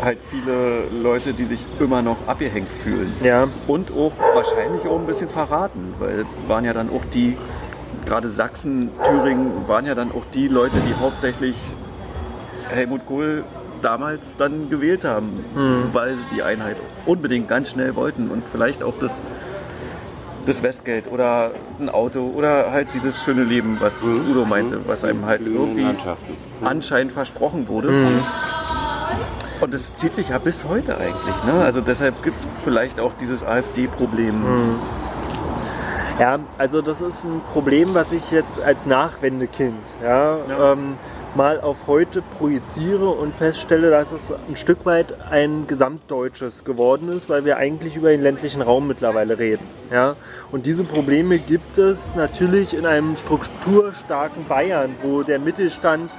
[0.02, 3.12] halt viele Leute, die sich immer noch abgehängt fühlen.
[3.22, 3.48] Ja.
[3.66, 7.36] Und auch wahrscheinlich auch ein bisschen verraten, weil waren ja dann auch die,
[8.06, 11.56] gerade Sachsen, Thüringen, waren ja dann auch die Leute, die hauptsächlich
[12.70, 13.44] Helmut Kohl
[13.84, 15.88] damals dann gewählt haben, mhm.
[15.92, 16.76] weil sie die Einheit
[17.06, 19.24] unbedingt ganz schnell wollten und vielleicht auch das,
[20.46, 24.30] das Westgeld oder ein Auto oder halt dieses schöne Leben, was mhm.
[24.30, 25.96] Udo meinte, was einem halt irgendwie mhm.
[26.62, 27.90] anscheinend versprochen wurde.
[27.90, 28.22] Mhm.
[29.60, 31.44] Und das zieht sich ja bis heute eigentlich.
[31.46, 31.52] Ne?
[31.62, 34.44] Also deshalb gibt es vielleicht auch dieses AfD-Problem.
[36.18, 40.72] Ja, also das ist ein Problem, was ich jetzt als Nachwendekind, ja, ja.
[40.72, 40.96] Ähm,
[41.36, 47.28] mal auf heute projiziere und feststelle, dass es ein Stück weit ein gesamtdeutsches geworden ist,
[47.28, 49.66] weil wir eigentlich über den ländlichen Raum mittlerweile reden.
[49.90, 50.16] Ja?
[50.52, 56.10] Und diese Probleme gibt es natürlich in einem strukturstarken Bayern, wo der Mittelstand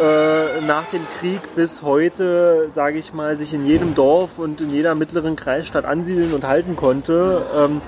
[0.00, 4.70] äh, nach dem Krieg bis heute, sage ich mal, sich in jedem Dorf und in
[4.70, 7.44] jeder mittleren Kreisstadt ansiedeln und halten konnte.
[7.54, 7.82] Ähm,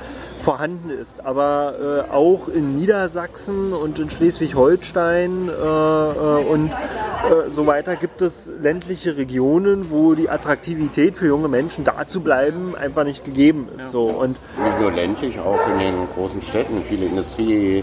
[0.44, 1.24] vorhanden ist.
[1.24, 8.20] Aber äh, auch in Niedersachsen und in Schleswig-Holstein äh, äh, und äh, so weiter gibt
[8.20, 13.68] es ländliche Regionen, wo die Attraktivität für junge Menschen da zu bleiben einfach nicht gegeben
[13.76, 13.88] ist.
[13.88, 14.04] So.
[14.04, 16.84] Und nicht nur ländlich, auch in den großen Städten.
[16.84, 17.82] Viele Industrie.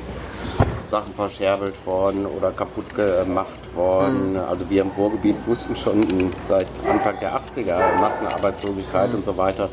[0.85, 4.33] Sachen verscherbelt worden oder kaputt gemacht worden.
[4.33, 4.39] Mhm.
[4.39, 6.05] Also wir im Ruhrgebiet wussten schon
[6.45, 9.15] seit Anfang der 80er Massenarbeitslosigkeit mhm.
[9.15, 9.69] und so weiter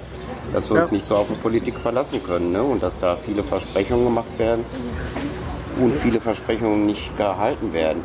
[0.53, 0.83] dass wir ja.
[0.83, 2.63] uns nicht so auf die Politik verlassen können ne?
[2.63, 4.65] und dass da viele Versprechungen gemacht werden
[5.81, 8.03] und viele Versprechungen nicht gehalten werden.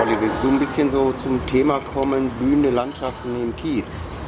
[0.00, 4.22] Olli, willst du ein bisschen so zum Thema kommen, blühende Landschaften im Kiez?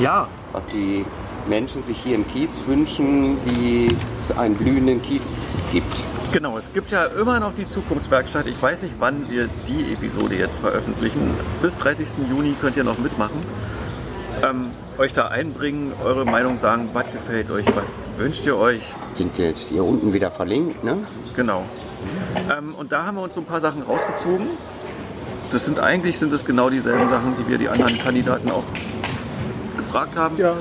[0.00, 0.26] Ja.
[0.52, 1.04] Was die
[1.48, 6.02] Menschen sich hier im Kiez wünschen, wie es einen blühenden Kiez gibt.
[6.32, 8.46] Genau, es gibt ja immer noch die Zukunftswerkstatt.
[8.46, 11.34] Ich weiß nicht, wann wir die Episode jetzt veröffentlichen.
[11.62, 12.08] Bis 30.
[12.28, 13.42] Juni könnt ihr noch mitmachen
[14.42, 17.84] ähm, euch da einbringen, eure Meinung sagen, was gefällt euch, was
[18.16, 18.82] wünscht ihr euch.
[19.14, 21.06] Sind jetzt hier unten wieder verlinkt, ne?
[21.34, 21.64] Genau.
[22.50, 24.48] Ähm, und da haben wir uns so ein paar Sachen rausgezogen.
[25.50, 28.64] Das sind eigentlich sind es genau dieselben Sachen, die wir die anderen Kandidaten auch
[29.76, 30.36] gefragt haben.
[30.38, 30.56] Ja.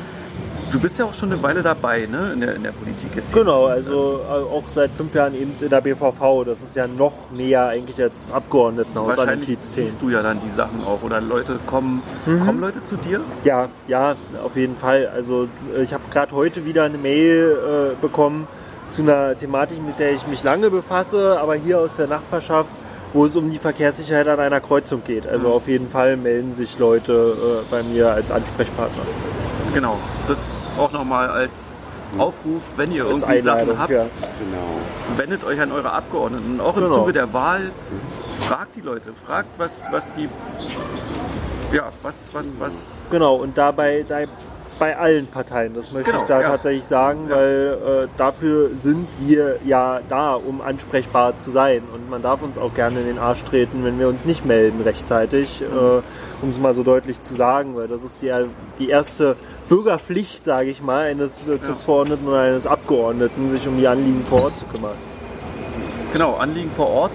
[0.76, 3.32] Du bist ja auch schon eine Weile dabei, ne, in der, in der Politik jetzt.
[3.32, 4.20] Genau, also
[4.52, 6.44] auch seit fünf Jahren eben in der BVV.
[6.46, 9.88] Das ist ja noch näher eigentlich als das Abgeordnetenhaus an den Kiezthemen.
[9.88, 11.02] siehst du ja dann die Sachen auch.
[11.02, 12.42] Oder Leute kommen, mhm.
[12.42, 13.22] kommen Leute zu dir?
[13.46, 15.08] Ja, ja, auf jeden Fall.
[15.08, 15.48] Also
[15.82, 18.46] ich habe gerade heute wieder eine Mail äh, bekommen
[18.90, 22.76] zu einer Thematik, mit der ich mich lange befasse, aber hier aus der Nachbarschaft
[23.14, 25.26] wo es um die Verkehrssicherheit an einer Kreuzung geht.
[25.26, 25.54] Also mhm.
[25.54, 29.04] auf jeden Fall melden sich Leute äh, bei mir als Ansprechpartner.
[29.74, 29.98] Genau,
[30.28, 31.74] das auch nochmal als
[32.18, 34.02] Aufruf, wenn ihr als irgendwie Einladung, Sachen habt, ja.
[34.02, 35.18] genau.
[35.18, 36.62] wendet euch an eure Abgeordneten.
[36.62, 36.96] Auch im genau.
[36.96, 37.72] Zuge der Wahl,
[38.38, 40.30] fragt die Leute, fragt, was, was die,
[41.74, 42.92] ja, was, was, was.
[43.12, 44.20] Genau, und dabei, da
[44.80, 46.50] bei allen Parteien, das möchte genau, ich da ja.
[46.50, 47.36] tatsächlich sagen, ja.
[47.36, 51.84] weil äh, dafür sind wir ja da, um ansprechbar zu sein.
[51.94, 54.82] Und man darf uns auch gerne in den Arsch treten, wenn wir uns nicht melden
[54.82, 55.78] rechtzeitig, mhm.
[55.78, 56.02] äh,
[56.42, 58.32] um es mal so deutlich zu sagen, weil das ist die,
[58.80, 59.36] die erste
[59.70, 62.32] Bürgerpflicht, sage ich mal, eines Bezirksverordneten ja.
[62.32, 64.96] oder eines Abgeordneten, sich um die Anliegen vor Ort zu kümmern.
[66.12, 67.12] Genau, Anliegen vor Ort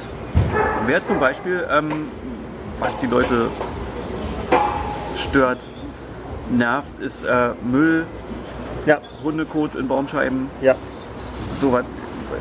[0.86, 2.08] wäre zum Beispiel, ähm,
[2.78, 3.48] was die Leute
[5.14, 5.58] stört,
[6.50, 8.06] nervt, ist äh, Müll,
[8.86, 9.00] ja.
[9.22, 10.48] Hundekot in Baumscheiben.
[10.60, 10.74] Ja.
[11.58, 11.84] So was.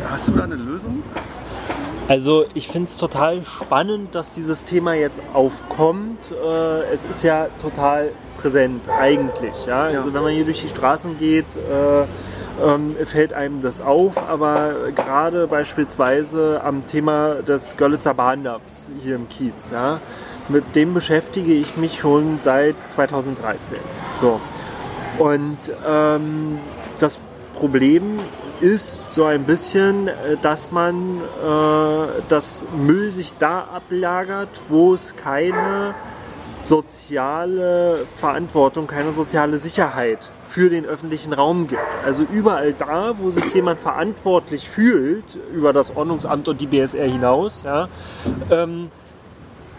[0.10, 1.03] Hast du da eine Lösung?
[2.07, 6.32] Also ich finde es total spannend, dass dieses Thema jetzt aufkommt.
[6.32, 9.66] Äh, es ist ja total präsent eigentlich.
[9.68, 9.84] Ja?
[9.84, 12.05] Also wenn man hier durch die Straßen geht, äh,
[12.66, 14.18] ähm, fällt einem das auf.
[14.28, 19.70] Aber gerade beispielsweise am Thema des Görlitzer Bahndamms hier im Kiez.
[19.72, 19.99] Ja?
[20.49, 23.77] Mit dem beschäftige ich mich schon seit 2013.
[24.15, 24.39] So.
[25.17, 26.59] Und ähm,
[26.99, 27.21] das
[27.53, 28.19] Problem
[28.61, 35.15] ist so ein bisschen, äh, dass man äh, das Müll sich da ablagert, wo es
[35.15, 35.93] keine
[36.61, 41.81] soziale Verantwortung, keine soziale Sicherheit für den öffentlichen Raum gibt.
[42.03, 47.63] Also überall da, wo sich jemand verantwortlich fühlt über das Ordnungsamt und die BSR hinaus,
[47.63, 47.87] ja,
[48.51, 48.89] ähm,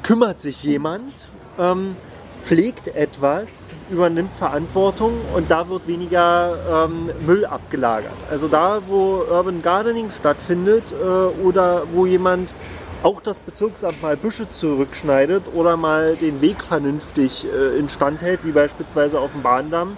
[0.03, 1.29] kümmert sich jemand,
[1.59, 1.97] ähm,
[2.43, 8.17] pflegt etwas, übernimmt Verantwortung und da wird weniger ähm, Müll abgelagert.
[8.31, 11.05] Also da, wo Urban Gardening stattfindet äh,
[11.45, 12.55] oder wo jemand
[13.03, 18.53] auch das Bezirksamt mal Büsche zurückschneidet oder mal den Weg vernünftig äh, instand hält, wie
[18.53, 19.97] beispielsweise auf dem Bahndamm,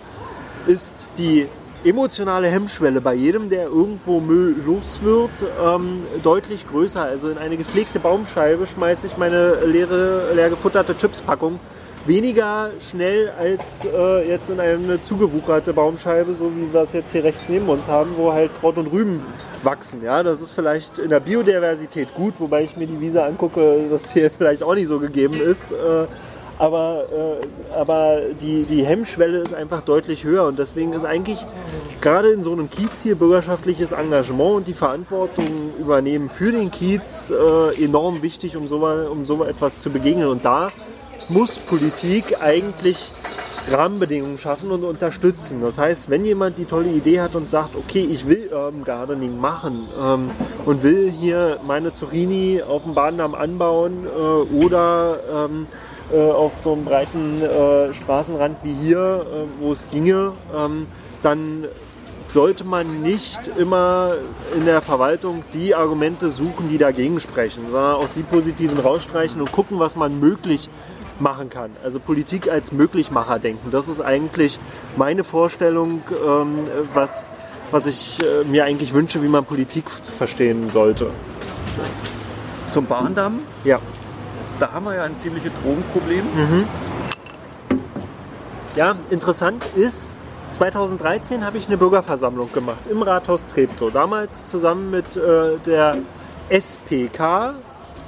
[0.67, 1.49] ist die
[1.85, 7.03] emotionale Hemmschwelle bei jedem, der irgendwo Müll los wird, ähm, deutlich größer.
[7.03, 11.59] Also in eine gepflegte Baumscheibe schmeiße ich meine leere, leer gefutterte Chipspackung
[12.07, 17.25] weniger schnell als äh, jetzt in eine zugewucherte Baumscheibe, so wie wir es jetzt hier
[17.25, 19.21] rechts neben uns haben, wo halt Kraut und Rüben
[19.63, 20.03] wachsen.
[20.03, 24.13] Ja, das ist vielleicht in der Biodiversität gut, wobei ich mir die Wiese angucke, dass
[24.13, 25.73] hier vielleicht auch nicht so gegeben ist.
[25.73, 26.07] Äh,
[26.63, 31.45] aber, äh, aber die, die Hemmschwelle ist einfach deutlich höher und deswegen ist eigentlich
[32.01, 37.33] gerade in so einem Kiez hier bürgerschaftliches Engagement und die Verantwortung übernehmen für den Kiez
[37.33, 40.29] äh, enorm wichtig, um so, um so etwas zu begegnen.
[40.29, 40.71] Und da
[41.29, 43.11] muss Politik eigentlich
[43.69, 45.63] Rahmenbedingungen schaffen und unterstützen.
[45.63, 49.37] Das heißt, wenn jemand die tolle Idee hat und sagt, okay, ich will Urban Gardening
[49.37, 50.31] machen ähm,
[50.65, 55.67] und will hier meine Zucchini auf dem Bahndamm anbauen äh, oder ähm,
[56.13, 60.87] äh, auf so einem breiten äh, Straßenrand wie hier, äh, wo es ginge, ähm,
[61.23, 61.67] dann
[62.27, 64.15] sollte man nicht immer
[64.57, 69.53] in der Verwaltung die Argumente suchen, die dagegen sprechen, sondern auch die positiven rausstreichen und
[69.53, 70.69] gucken, was man möglich
[71.21, 71.71] machen kann.
[71.85, 73.71] Also Politik als Möglichmacher denken.
[73.71, 74.59] Das ist eigentlich
[74.97, 77.31] meine Vorstellung, ähm, was,
[77.71, 81.11] was ich äh, mir eigentlich wünsche, wie man Politik verstehen sollte.
[82.69, 83.79] Zum Bahndamm, Ja.
[84.59, 86.25] Da haben wir ja ein ziemliches Drogenproblem.
[88.75, 90.21] Ja, interessant ist,
[90.53, 93.91] 2013 habe ich eine Bürgerversammlung gemacht im Rathaus Treptow.
[93.93, 95.99] Damals zusammen mit äh, der
[96.49, 97.55] SPK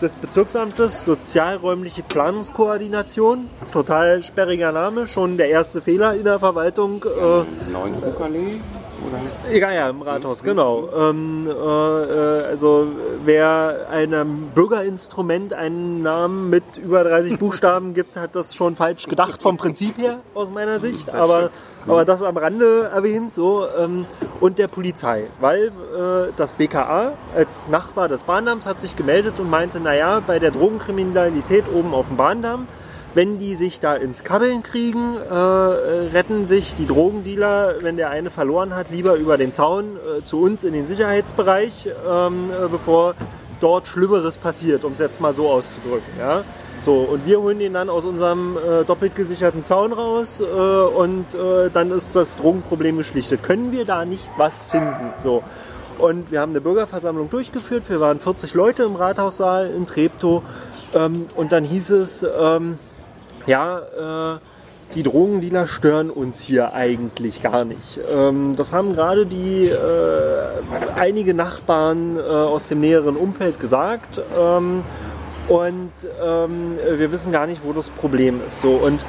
[0.01, 3.49] des Bezirksamtes, Sozialräumliche Planungskoordination.
[3.73, 7.05] Total sperriger Name, schon der erste Fehler in der Verwaltung.
[7.05, 7.95] Äh, Neuen?
[9.07, 9.55] Oder?
[9.55, 10.89] ja, ja, im Rathaus, genau.
[10.97, 12.87] Ähm, äh, äh, also
[13.25, 19.43] wer einem Bürgerinstrument einen Namen mit über 30 Buchstaben gibt, hat das schon falsch gedacht
[19.43, 21.15] vom Prinzip her, aus meiner Sicht.
[21.15, 21.51] aber,
[21.87, 23.35] aber das am Rande erwähnt.
[23.35, 24.07] So, ähm,
[24.41, 29.51] und der Polizei, weil äh, das BKA als Nachbar des Bahndamms hat sich gemeldet und
[29.51, 32.67] meinte, naja, bei der Drogenkriminalität oben auf dem Bahndamm,
[33.15, 38.31] wenn die sich da ins Kabbeln kriegen, äh, retten sich die Drogendealer, wenn der eine
[38.31, 43.15] verloren hat, lieber über den Zaun äh, zu uns in den Sicherheitsbereich, ähm, äh, bevor
[43.61, 46.19] dort Schlimmeres passiert, um es jetzt mal so auszudrücken.
[46.19, 46.43] Ja?
[46.81, 51.35] So, und wir holen den dann aus unserem äh, doppelt gesicherten Zaun raus äh, und
[51.35, 53.43] äh, dann ist das Drogenproblem geschlichtet.
[53.43, 55.13] Können wir da nicht was finden?
[55.19, 55.43] So.
[55.99, 57.89] Und wir haben eine Bürgerversammlung durchgeführt.
[57.89, 60.43] Wir waren 40 Leute im Rathaussaal in Treptow.
[60.93, 62.79] Ähm, und dann hieß es, ähm,
[63.47, 64.39] ja, äh,
[64.95, 67.99] die Drogendealer stören uns hier eigentlich gar nicht.
[68.15, 74.21] Ähm, das haben gerade die äh, einige Nachbarn äh, aus dem näheren Umfeld gesagt.
[74.39, 74.85] Ähm,
[75.49, 75.93] und
[76.23, 78.61] ähm, wir wissen gar nicht, wo das Problem ist.
[78.61, 79.05] So und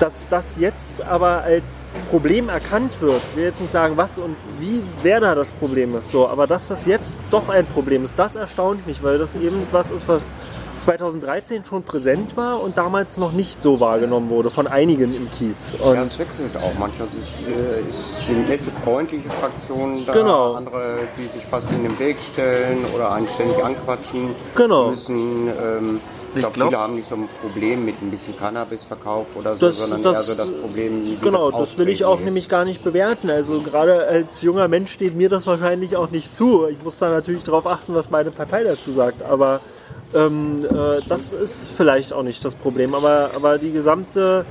[0.00, 4.34] dass das jetzt aber als Problem erkannt wird, ich will jetzt nicht sagen, was und
[4.58, 8.18] wie, wer da das Problem ist, so, aber dass das jetzt doch ein Problem ist,
[8.18, 10.30] das erstaunt mich, weil das eben was ist, was
[10.78, 15.74] 2013 schon präsent war und damals noch nicht so wahrgenommen wurde von einigen im Kiez.
[15.78, 16.72] Und Ja, es wechselt auch.
[16.78, 20.54] Manchmal sind, äh, sind nette, freundliche Fraktionen da, Genau.
[20.54, 24.88] andere, die sich fast in den Weg stellen oder einen ständig anquatschen Genau.
[24.88, 25.48] müssen.
[25.48, 26.00] Ähm,
[26.34, 29.66] ich glaube, glaub- viele haben nicht so ein Problem mit ein bisschen Cannabisverkauf oder so,
[29.66, 32.24] Das- sondern das- eher so das Problem, wie Genau, das das will ich auch Auftreten
[32.26, 32.50] nämlich ist.
[32.50, 33.30] gar nicht bewerten.
[33.30, 36.66] Also gerade als junger Mensch steht mir das wahrscheinlich auch nicht zu.
[36.68, 39.22] Ich muss da natürlich darauf achten, was meine Partei dazu sagt.
[39.22, 39.60] Aber
[40.14, 42.94] ähm, äh, das ist vielleicht auch nicht das Problem.
[42.94, 44.44] Aber, aber die gesamte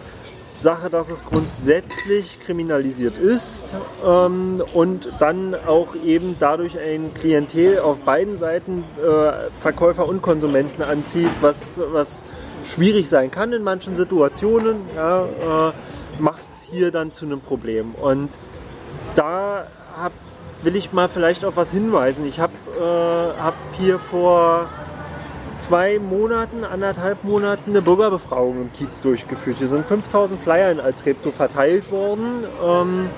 [0.60, 8.02] Sache, dass es grundsätzlich kriminalisiert ist ähm, und dann auch eben dadurch ein Klientel auf
[8.02, 12.22] beiden Seiten äh, Verkäufer und Konsumenten anzieht, was, was
[12.64, 15.74] schwierig sein kann in manchen Situationen, ja, äh,
[16.20, 17.96] macht es hier dann zu einem Problem.
[17.96, 18.38] Und
[19.16, 20.12] da hab,
[20.64, 22.26] will ich mal vielleicht auf was hinweisen.
[22.28, 24.70] Ich habe äh, hab hier vor
[25.60, 29.58] zwei Monaten, anderthalb Monaten eine Bürgerbefragung im Kiez durchgeführt.
[29.60, 33.10] Hier sind 5000 Flyer in Altreptow verteilt worden, ähm,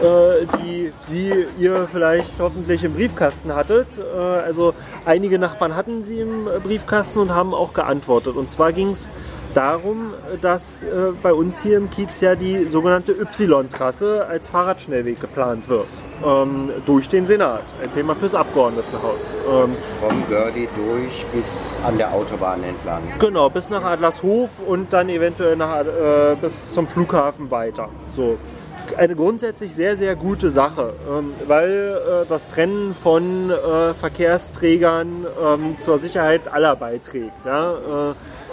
[0.00, 3.98] äh, die Sie, ihr vielleicht hoffentlich im Briefkasten hattet.
[3.98, 4.74] Äh, also
[5.04, 8.36] einige Nachbarn hatten sie im Briefkasten und haben auch geantwortet.
[8.36, 9.10] Und zwar ging es
[9.54, 15.68] darum, dass äh, bei uns hier im Kiez ja die sogenannte Y-Trasse als Fahrradschnellweg geplant
[15.68, 15.88] wird
[16.24, 17.62] ähm, durch den Senat.
[17.82, 19.36] Ein Thema fürs Abgeordnetenhaus.
[19.48, 19.70] Ähm,
[20.00, 21.46] Vom Gördi durch bis
[21.84, 23.02] an der Autobahn entlang.
[23.18, 27.88] Genau, bis nach Adlershof und dann eventuell nach, äh, bis zum Flughafen weiter.
[28.08, 28.38] So.
[28.96, 35.78] Eine grundsätzlich sehr, sehr gute Sache, ähm, weil äh, das Trennen von äh, Verkehrsträgern ähm,
[35.78, 37.44] zur Sicherheit aller beiträgt.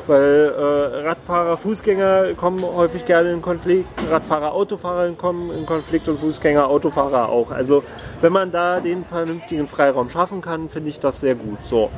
[0.08, 6.18] Weil äh, Radfahrer, Fußgänger kommen häufig gerne in Konflikt, Radfahrer, Autofahrer kommen in Konflikt und
[6.18, 7.52] Fußgänger, Autofahrer auch.
[7.52, 7.84] Also
[8.22, 11.60] wenn man da den vernünftigen Freiraum schaffen kann, finde ich das sehr gut.
[11.64, 11.90] So.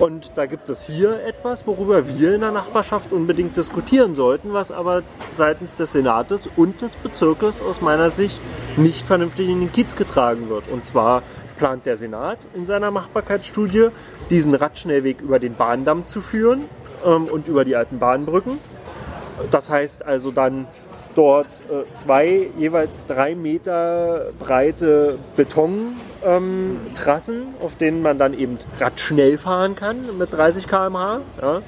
[0.00, 4.72] Und da gibt es hier etwas, worüber wir in der Nachbarschaft unbedingt diskutieren sollten, was
[4.72, 5.02] aber
[5.32, 8.40] seitens des Senates und des Bezirkes aus meiner Sicht
[8.78, 10.68] nicht vernünftig in den Kiez getragen wird.
[10.68, 11.22] Und zwar
[11.58, 13.88] plant der Senat in seiner Machbarkeitsstudie,
[14.30, 16.64] diesen Radschnellweg über den Bahndamm zu führen
[17.04, 18.58] ähm, und über die alten Bahnbrücken.
[19.50, 20.66] Das heißt also dann
[21.14, 29.38] dort äh, zwei jeweils drei Meter breite Betontrassen, ähm, auf denen man dann eben radschnell
[29.38, 31.20] fahren kann mit 30 km/h.
[31.40, 31.62] Ja.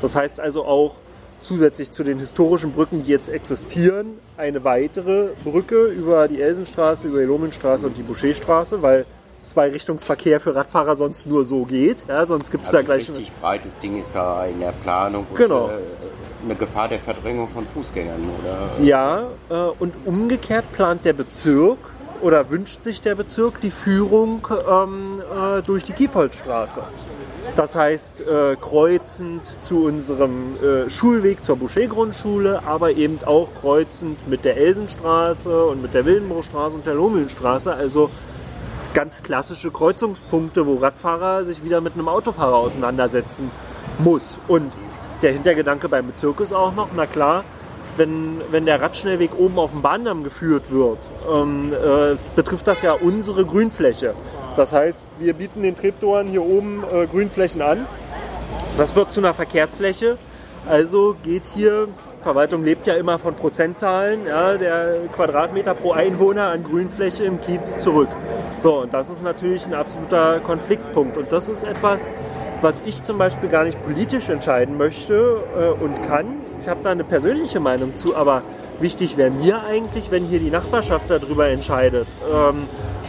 [0.00, 0.96] Das heißt also auch
[1.40, 7.18] zusätzlich zu den historischen Brücken, die jetzt existieren, eine weitere Brücke über die Elsenstraße, über
[7.18, 9.04] die Lomenstraße und die Boucherstraße, weil
[9.44, 12.04] Zweirichtungsverkehr für Radfahrer sonst nur so geht.
[12.08, 13.08] Ja, sonst gibt es Also da gleich.
[13.08, 15.26] ein richtig breites Ding ist da in der Planung.
[15.30, 15.68] und, Genau.
[15.68, 15.72] äh,
[16.44, 18.82] Eine Gefahr der Verdrängung von Fußgängern, oder?
[18.82, 21.78] Ja, äh, und umgekehrt plant der Bezirk
[22.20, 26.80] oder wünscht sich der Bezirk die Führung ähm, äh, durch die Kiefoldstraße.
[27.56, 34.44] Das heißt, äh, kreuzend zu unserem äh, Schulweg zur Boucher-Grundschule, aber eben auch kreuzend mit
[34.44, 37.74] der Elsenstraße und mit der Wildenbruchstraße und der Lohmühlenstraße.
[37.74, 38.10] Also
[38.94, 43.50] ganz klassische Kreuzungspunkte, wo Radfahrer sich wieder mit einem Autofahrer auseinandersetzen
[43.98, 44.38] muss.
[44.48, 44.76] Und
[45.22, 47.44] der Hintergedanke beim Bezirk ist auch noch, na klar,
[47.96, 52.92] wenn, wenn der Radschnellweg oben auf dem Bahndamm geführt wird, ähm, äh, betrifft das ja
[52.92, 54.14] unsere Grünfläche.
[54.56, 57.86] Das heißt, wir bieten den Treptoren hier oben äh, Grünflächen an.
[58.76, 60.18] Das wird zu einer Verkehrsfläche.
[60.66, 61.88] Also geht hier,
[62.22, 67.78] Verwaltung lebt ja immer von Prozentzahlen, ja, der Quadratmeter pro Einwohner an Grünfläche im Kiez
[67.78, 68.08] zurück.
[68.58, 71.16] So, und das ist natürlich ein absoluter Konfliktpunkt.
[71.16, 72.08] Und das ist etwas,
[72.60, 76.36] was ich zum Beispiel gar nicht politisch entscheiden möchte äh, und kann.
[76.60, 78.42] Ich habe da eine persönliche Meinung zu, aber
[78.78, 83.01] wichtig wäre mir eigentlich, wenn hier die Nachbarschaft darüber entscheidet, ähm, äh,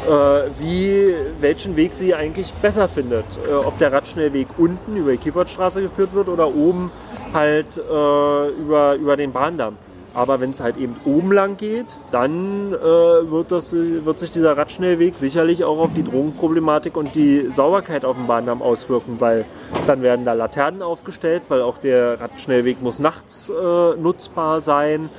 [0.60, 3.26] wie, welchen Weg sie eigentlich besser findet.
[3.48, 6.92] Äh, ob der Radschnellweg unten über die Kiefertstraße geführt wird oder oben
[7.34, 9.78] halt äh, über, über den Bahndamm.
[10.16, 14.56] Aber wenn es halt eben oben lang geht, dann äh, wird, das, wird sich dieser
[14.56, 19.46] Radschnellweg sicherlich auch auf die Drogenproblematik und die Sauberkeit auf dem Bahndamm auswirken, weil
[19.88, 25.10] dann werden da Laternen aufgestellt, weil auch der Radschnellweg muss nachts äh, nutzbar sein.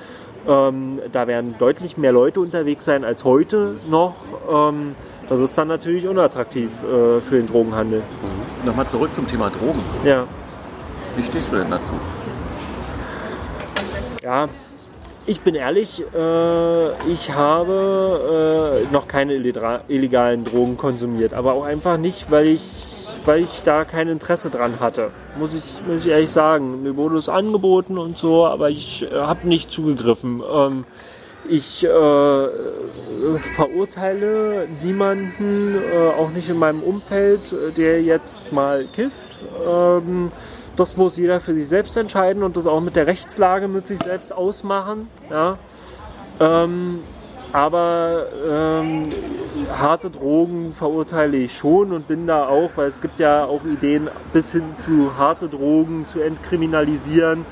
[0.47, 4.15] Ähm, da werden deutlich mehr Leute unterwegs sein als heute noch.
[4.51, 4.95] Ähm,
[5.29, 8.03] das ist dann natürlich unattraktiv äh, für den Drogenhandel.
[8.65, 9.81] Nochmal zurück zum Thema Drogen.
[10.05, 10.27] Ja.
[11.17, 11.93] Wie stehst du denn dazu?
[14.23, 14.49] Ja,
[15.27, 21.97] ich bin ehrlich, äh, ich habe äh, noch keine illegalen Drogen konsumiert, aber auch einfach
[21.97, 22.94] nicht, weil ich,
[23.25, 25.11] weil ich da kein Interesse dran hatte.
[25.39, 26.83] Muss ich, muss ich ehrlich sagen.
[26.83, 30.43] Mir wurde es angeboten und so, aber ich äh, habe nicht zugegriffen.
[30.49, 30.85] Ähm,
[31.49, 32.49] ich äh,
[33.39, 39.39] verurteile niemanden, äh, auch nicht in meinem Umfeld, äh, der jetzt mal kifft.
[39.67, 40.31] Ähm,
[40.77, 43.99] das muss jeder für sich selbst entscheiden und das auch mit der Rechtslage mit sich
[43.99, 45.09] selbst ausmachen.
[45.31, 45.59] Ja.
[46.41, 47.01] Ähm,
[47.55, 49.05] aber ähm,
[49.73, 54.11] harte Drogen verurteile ich schon und bin da auch, weil es gibt ja auch Ideen
[54.33, 57.47] bis hin zu harte Drogen zu entkriminalisieren.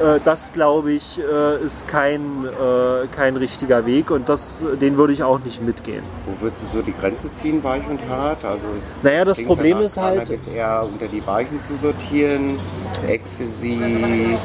[0.00, 5.12] Äh, das glaube ich äh, ist kein, äh, kein richtiger Weg und das, den würde
[5.12, 6.02] ich auch nicht mitgehen.
[6.24, 8.44] Wo würdest du so die Grenze ziehen, weich und hart?
[8.44, 8.64] Also
[9.02, 12.58] Naja, das Problem ist halt- Cannabis eher unter die Weichen zu sortieren.
[13.06, 14.36] Ecstasy,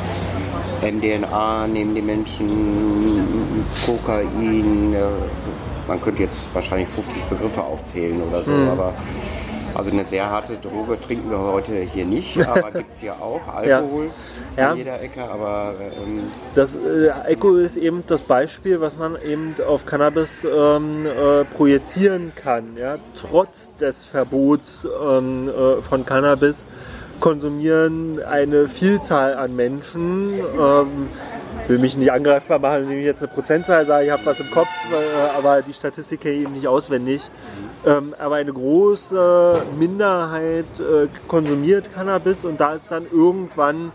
[0.82, 4.96] MDNA nehmen die Menschen, Kokain.
[5.88, 8.70] Man könnte jetzt wahrscheinlich 50 Begriffe aufzählen oder so, Mhm.
[8.70, 8.94] aber
[9.76, 13.42] also eine sehr harte Droge trinken wir heute hier nicht, aber gibt es hier auch.
[13.48, 14.10] Alkohol
[14.58, 14.72] Ja.
[14.72, 16.22] in jeder Ecke, aber ähm,
[16.56, 22.34] Das äh, Echo ist eben das Beispiel, was man eben auf Cannabis ähm, äh, projizieren
[22.36, 22.78] kann.
[22.78, 22.98] Ja?
[23.20, 26.66] Trotz des Verbots ähm, äh, von Cannabis
[27.20, 30.34] konsumieren eine Vielzahl an Menschen.
[30.40, 31.08] Ähm,
[31.64, 34.40] ich will mich nicht angreifbar machen, indem ich jetzt eine Prozentzahl sage, ich habe was
[34.40, 37.30] im Kopf, äh, aber die Statistik kenne ich eben nicht auswendig.
[37.86, 43.92] Ähm, aber eine große Minderheit äh, konsumiert Cannabis und da ist dann irgendwann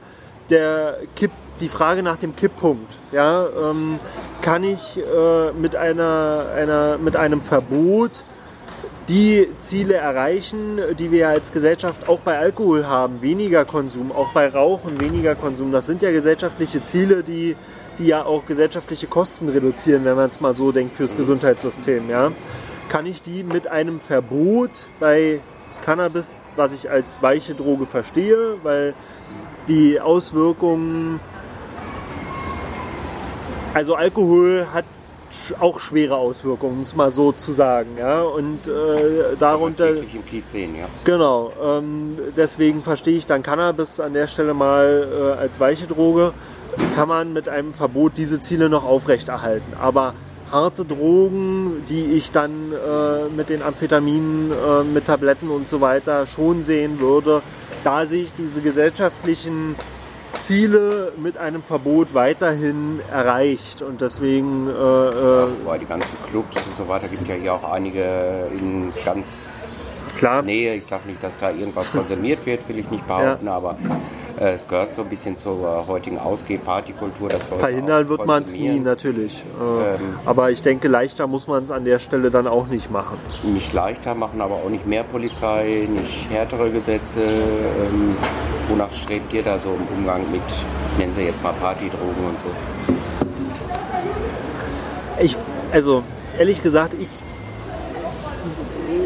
[0.51, 1.31] der Kipp,
[1.61, 2.99] die Frage nach dem Kipppunkt.
[3.13, 3.99] Ja, ähm,
[4.43, 8.25] kann ich äh, mit, einer, einer, mit einem Verbot
[9.09, 14.49] die Ziele erreichen, die wir als Gesellschaft auch bei Alkohol haben, weniger Konsum, auch bei
[14.49, 15.73] Rauchen weniger Konsum.
[15.73, 17.57] Das sind ja gesellschaftliche Ziele, die,
[17.99, 22.11] die ja auch gesellschaftliche Kosten reduzieren, wenn man es mal so denkt, fürs Gesundheitssystem.
[22.11, 22.33] Ja?
[22.89, 25.41] Kann ich die mit einem Verbot bei
[25.83, 28.95] Cannabis, was ich als weiche Droge verstehe, weil
[29.69, 31.21] die Auswirkungen,
[33.75, 34.85] also Alkohol hat
[35.61, 37.97] auch schwere Auswirkungen, um es mal so zu sagen.
[37.99, 38.23] Ja?
[38.23, 40.87] Und äh, darunter, täglich im Kiez sehen, ja.
[41.05, 46.33] genau, ähm, deswegen verstehe ich dann Cannabis an der Stelle mal äh, als weiche Droge.
[46.95, 49.75] Kann man mit einem Verbot diese Ziele noch aufrechterhalten.
[49.81, 50.15] Aber
[50.51, 56.27] harte Drogen, die ich dann äh, mit den Amphetaminen, äh, mit Tabletten und so weiter
[56.27, 57.43] schon sehen würde,
[57.85, 59.77] da sehe ich diese gesellschaftlichen
[60.37, 63.83] Ziele mit einem Verbot weiterhin erreicht.
[63.83, 67.71] Und deswegen, äh, äh, Wobei die ganzen Clubs und so weiter gibt ja hier auch
[67.71, 69.58] einige in ganz
[70.19, 70.75] klar, Nähe.
[70.75, 73.77] Ich sage nicht, dass da irgendwas konsumiert wird, will ich nicht behaupten, aber
[74.41, 77.31] Äh, es gehört so ein bisschen zur heutigen Ausgeh-Partykultur.
[77.57, 79.45] Verhindern wird man es nie, natürlich.
[79.61, 82.91] Äh, ähm, aber ich denke, leichter muss man es an der Stelle dann auch nicht
[82.91, 83.19] machen.
[83.43, 87.21] Nicht leichter machen, aber auch nicht mehr Polizei, nicht härtere Gesetze.
[87.21, 88.17] Ähm,
[88.69, 90.43] wonach strebt ihr da so im Umgang mit,
[90.99, 92.47] nennen Sie jetzt mal Partydrogen und so?
[95.21, 95.37] Ich,
[95.73, 96.05] also
[96.39, 97.09] ehrlich gesagt, ich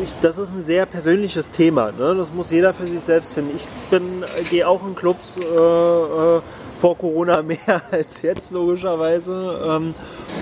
[0.02, 1.92] ich, das ist ein sehr persönliches Thema.
[1.92, 2.14] Ne?
[2.14, 3.54] Das muss jeder für sich selbst finden.
[3.54, 6.40] Ich bin, gehe auch in Clubs äh, äh,
[6.76, 9.60] vor Corona mehr als jetzt logischerweise.
[9.64, 9.94] Ähm,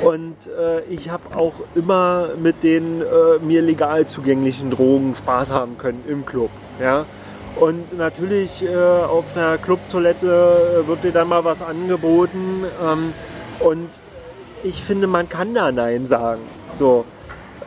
[0.02, 5.78] und äh, ich habe auch immer mit den äh, mir legal zugänglichen Drogen Spaß haben
[5.78, 6.50] können im Club.
[6.80, 7.04] Ja?
[7.58, 12.64] Und natürlich äh, auf einer Clubtoilette wird dir dann mal was angeboten.
[12.82, 13.12] Ähm,
[13.61, 13.88] und
[14.62, 16.42] ich finde, man kann da Nein sagen.
[16.74, 17.04] So.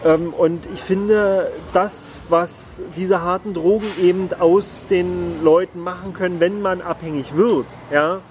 [0.05, 6.39] Ähm, und ich finde, das, was diese harten Drogen eben aus den Leuten machen können,
[6.39, 8.21] wenn man abhängig wird, ja,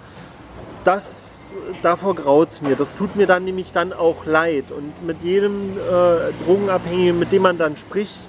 [0.84, 2.76] das, davor graut es mir.
[2.76, 4.72] Das tut mir dann nämlich dann auch leid.
[4.72, 8.28] Und mit jedem äh, Drogenabhängigen, mit dem man dann spricht,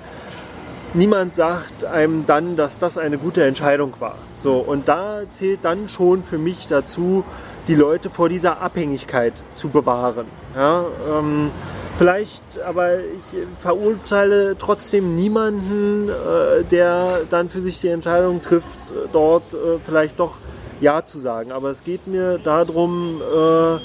[0.93, 4.17] niemand sagt einem dann, dass das eine gute Entscheidung war.
[4.35, 7.23] So, und da zählt dann schon für mich dazu,
[7.67, 10.27] die Leute vor dieser Abhängigkeit zu bewahren.
[10.55, 11.51] Ja, ähm,
[11.95, 13.23] Vielleicht, aber ich
[13.59, 18.79] verurteile trotzdem niemanden, äh, der dann für sich die Entscheidung trifft,
[19.11, 20.39] dort äh, vielleicht doch
[20.81, 21.51] Ja zu sagen.
[21.51, 23.77] Aber es geht mir darum, äh,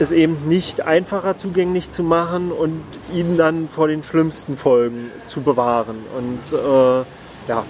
[0.00, 2.82] es eben nicht einfacher zugänglich zu machen und
[3.12, 5.98] ihn dann vor den schlimmsten Folgen zu bewahren.
[6.18, 7.04] Und äh,
[7.48, 7.64] ja.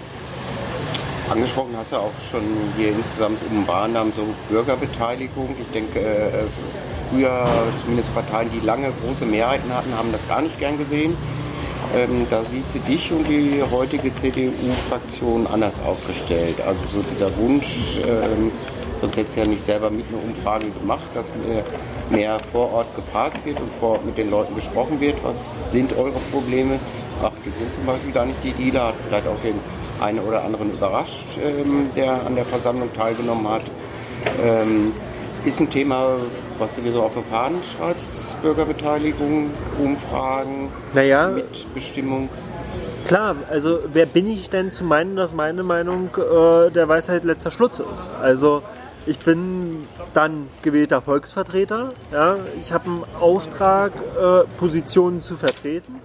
[1.33, 2.43] Angesprochen hast du auch schon
[2.77, 5.57] hier insgesamt um Wahrnahmen so Bürgerbeteiligung.
[5.59, 6.29] Ich denke, äh,
[7.09, 7.47] früher
[7.81, 11.17] zumindest Parteien, die lange große Mehrheiten hatten, haben das gar nicht gern gesehen.
[11.97, 16.61] Ähm, da siehst du dich und die heutige CDU-Fraktion anders aufgestellt.
[16.61, 18.53] Also so dieser Wunsch, ähm,
[19.01, 21.33] sonst hätte ja nicht selber mit einer Umfrage gemacht, dass
[22.11, 25.17] mehr vor Ort gefragt wird und vor Ort mit den Leuten gesprochen wird.
[25.25, 26.79] Was sind eure Probleme?
[27.23, 29.55] Ach, die sind zum Beispiel gar nicht die Dealer, hat vielleicht auch den
[30.03, 33.63] einen oder anderen überrascht, ähm, der an der Versammlung teilgenommen hat.
[34.43, 34.93] Ähm,
[35.45, 36.17] ist ein Thema,
[36.59, 39.51] was du dir so auf den Fahnen schreibst, Bürgerbeteiligung,
[39.83, 42.29] Umfragen, naja, Mitbestimmung?
[43.05, 47.51] Klar, also wer bin ich denn zu meinen, dass meine Meinung äh, der Weisheit letzter
[47.51, 48.11] Schluss ist?
[48.21, 48.63] Also
[49.07, 49.79] ich bin
[50.15, 51.91] dann gewählter Volksvertreter.
[52.13, 52.37] Ja?
[52.61, 55.97] Ich habe einen Auftrag, äh, Positionen zu vertreten.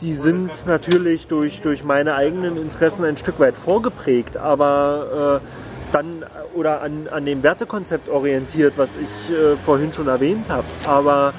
[0.00, 6.24] Die sind natürlich durch, durch meine eigenen Interessen ein Stück weit vorgeprägt, aber äh, dann
[6.54, 10.66] oder an, an dem Wertekonzept orientiert, was ich äh, vorhin schon erwähnt habe.
[10.86, 11.34] Aber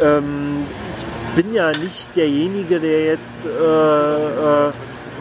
[0.00, 4.72] ähm, ich bin ja nicht derjenige, der jetzt äh, äh,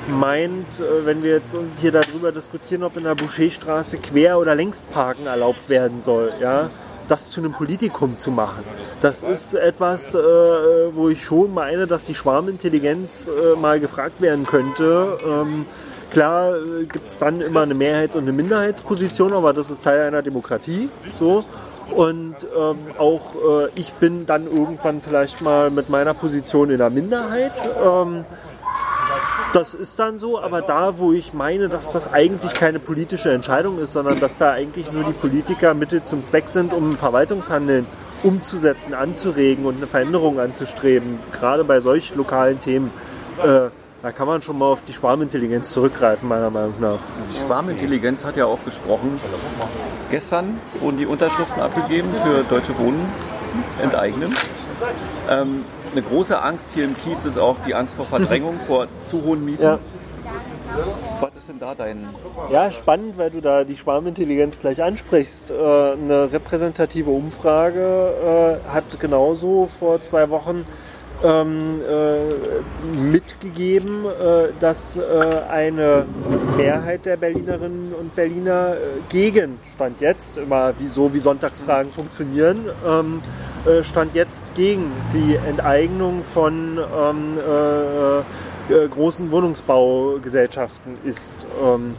[0.07, 5.25] meint, äh, wenn wir jetzt hier darüber diskutieren, ob in der Boucherstraße Quer- oder Längsparken
[5.25, 6.69] erlaubt werden soll, ja,
[7.07, 8.63] das zu einem Politikum zu machen.
[9.01, 14.45] Das ist etwas, äh, wo ich schon meine, dass die Schwarmintelligenz äh, mal gefragt werden
[14.45, 15.17] könnte.
[15.25, 15.65] Ähm,
[16.11, 20.01] Klar äh, gibt es dann immer eine Mehrheits- und eine Minderheitsposition, aber das ist Teil
[20.01, 20.89] einer Demokratie.
[21.19, 21.43] So.
[21.93, 26.89] Und ähm, auch äh, ich bin dann irgendwann vielleicht mal mit meiner Position in der
[26.89, 27.53] Minderheit.
[27.83, 28.25] Ähm,
[29.53, 33.79] das ist dann so, aber da, wo ich meine, dass das eigentlich keine politische Entscheidung
[33.79, 37.85] ist, sondern dass da eigentlich nur die Politiker Mittel zum Zweck sind, um Verwaltungshandeln
[38.23, 42.91] umzusetzen, anzuregen und eine Veränderung anzustreben, gerade bei solch lokalen Themen.
[43.43, 43.69] Äh,
[44.01, 46.99] da kann man schon mal auf die Schwarmintelligenz zurückgreifen, meiner Meinung nach.
[47.33, 49.19] Die Schwarmintelligenz hat ja auch gesprochen.
[50.11, 53.03] Gestern wurden die Unterschriften abgegeben für Deutsche Wohnen
[53.81, 54.31] enteignen.
[55.27, 55.65] Ähm,
[55.95, 59.45] eine große Angst hier im Kiez ist auch die Angst vor Verdrängung, vor zu hohen
[59.45, 59.63] Mieten.
[59.63, 59.79] Ja.
[61.21, 62.09] Was ist denn da dein.
[62.51, 65.51] Ja, spannend, weil du da die Schwarmintelligenz gleich ansprichst.
[65.51, 70.65] Äh, eine repräsentative Umfrage äh, hat genauso vor zwei Wochen
[71.23, 75.01] ähm, äh, mitgegeben, äh, dass äh,
[75.49, 76.05] eine
[76.57, 78.77] Mehrheit der Berlinerinnen und Berliner äh,
[79.09, 83.21] gegen Stand jetzt, immer wie so wie Sonntagsfragen funktionieren, ähm,
[83.65, 91.45] äh, Stand jetzt gegen die Enteignung von ähm, äh, großen Wohnungsbaugesellschaften ist.
[91.63, 91.95] Ähm,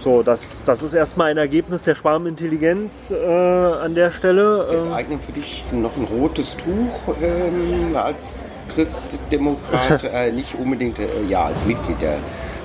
[0.00, 4.66] so, das, das ist erstmal ein Ergebnis der Schwarmintelligenz äh, an der Stelle.
[4.66, 11.06] Sie eignen für dich noch ein rotes Tuch ähm, als Christdemokrat, äh, nicht unbedingt äh,
[11.28, 12.18] ja als Mitglied der,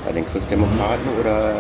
[0.06, 1.54] bei den Christdemokraten oder.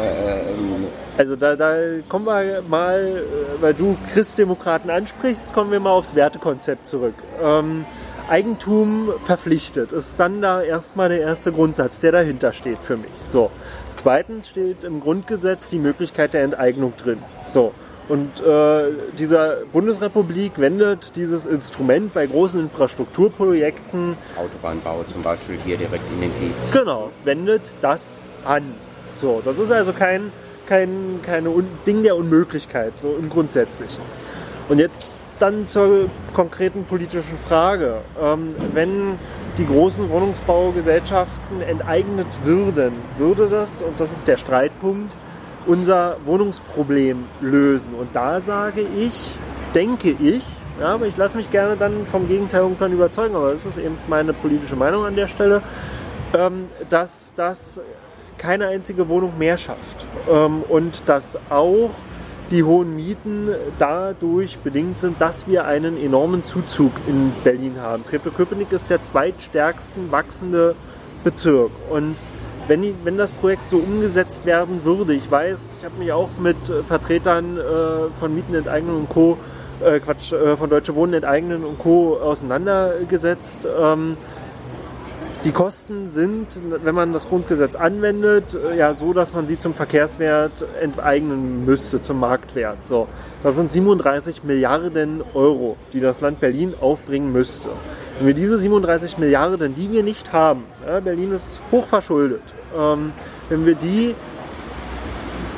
[0.49, 0.87] Ähm
[1.17, 1.75] also da, da
[2.09, 7.15] kommen wir mal, äh, weil du Christdemokraten ansprichst, kommen wir mal aufs Wertekonzept zurück.
[7.41, 7.85] Ähm,
[8.27, 9.91] Eigentum verpflichtet.
[9.91, 13.11] Ist dann da erstmal der erste Grundsatz, der dahinter steht für mich.
[13.21, 13.51] So.
[13.95, 17.19] Zweitens steht im Grundgesetz die Möglichkeit der Enteignung drin.
[17.47, 17.73] So.
[18.07, 24.15] Und äh, dieser Bundesrepublik wendet dieses Instrument bei großen Infrastrukturprojekten.
[24.37, 26.71] Autobahnbau zum Beispiel hier direkt in den Kiez.
[26.71, 28.63] Genau, wendet das an.
[29.15, 30.31] So, das ist also kein,
[30.67, 31.49] kein keine
[31.87, 34.03] Ding der Unmöglichkeit, so im Grundsätzlichen.
[34.69, 37.97] Und jetzt dann zur konkreten politischen Frage.
[38.21, 39.17] Ähm, wenn
[39.57, 45.15] die großen Wohnungsbaugesellschaften enteignet würden, würde das, und das ist der Streitpunkt,
[45.65, 47.95] unser Wohnungsproblem lösen.
[47.95, 49.37] Und da sage ich,
[49.73, 50.43] denke ich,
[50.79, 53.97] ja, aber ich lasse mich gerne dann vom Gegenteil irgendwann überzeugen, aber das ist eben
[54.07, 55.61] meine politische Meinung an der Stelle,
[56.33, 57.79] ähm, dass das
[58.37, 60.05] keine einzige Wohnung mehr schafft.
[60.29, 61.91] Ähm, und dass auch
[62.51, 63.49] die hohen Mieten
[63.79, 68.03] dadurch bedingt sind, dass wir einen enormen Zuzug in Berlin haben.
[68.03, 70.75] Treptow-Köpenick ist der zweitstärksten wachsende
[71.23, 71.71] Bezirk.
[71.89, 72.15] Und
[72.67, 76.29] wenn, die, wenn das Projekt so umgesetzt werden würde, ich weiß, ich habe mich auch
[76.39, 76.57] mit
[76.87, 77.61] Vertretern äh,
[78.19, 79.37] von Mietenenteignung und Co.,
[79.83, 82.17] äh, Quatsch, äh, von Deutsche Wohnen enteignen und Co.
[82.17, 83.67] auseinandergesetzt.
[83.77, 84.17] Ähm,
[85.45, 89.75] die Kosten sind, wenn man das Grundgesetz anwendet, äh, ja so, dass man sie zum
[89.75, 92.83] Verkehrswert enteignen müsste, zum Marktwert.
[92.83, 93.07] So,
[93.43, 97.69] das sind 37 Milliarden Euro, die das Land Berlin aufbringen müsste.
[98.17, 102.41] Wenn wir diese 37 Milliarden, die wir nicht haben, ja, Berlin ist hochverschuldet,
[102.75, 103.11] ähm,
[103.49, 104.15] wenn wir die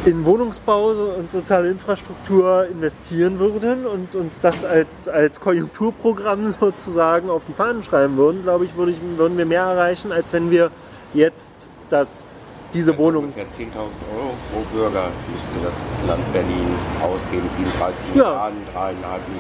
[0.08, 7.44] in Wohnungsbau und soziale Infrastruktur investieren würden und uns das als, als Konjunkturprogramm sozusagen auf
[7.44, 10.72] die Fahnen schreiben würden, glaube ich, würde ich, würden wir mehr erreichen, als wenn wir
[11.14, 12.26] jetzt das,
[12.74, 13.26] diese Ja, Wohnung.
[13.26, 13.68] Ungefähr 10.000
[14.16, 15.78] Euro pro Bürger müsste das
[16.08, 16.68] Land Berlin
[17.04, 17.50] ausgeben.
[17.58, 18.24] 37 Ja.
[18.24, 18.86] Milliarden, 3,5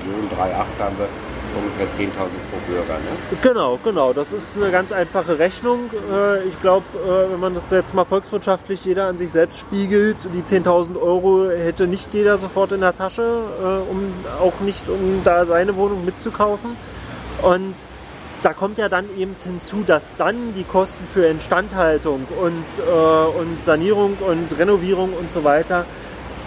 [0.06, 1.08] Millionen, 3,8 haben wir.
[1.58, 2.94] Ungefähr 10.000 pro Bürger.
[2.94, 3.38] Ne?
[3.42, 4.14] Genau, genau.
[4.14, 5.90] Das ist eine ganz einfache Rechnung.
[6.12, 10.18] Äh, Ich glaube, äh, wenn man das jetzt mal volkswirtschaftlich jeder an sich selbst spiegelt,
[10.34, 13.24] die 10.000 Euro hätte nicht jeder sofort in der Tasche,
[13.62, 16.76] äh, um auch nicht, um da seine Wohnung mitzukaufen.
[17.42, 17.76] Und
[18.44, 22.80] da kommt ja dann eben hinzu, dass dann die Kosten für Instandhaltung und,
[23.40, 25.86] und Sanierung und Renovierung und so weiter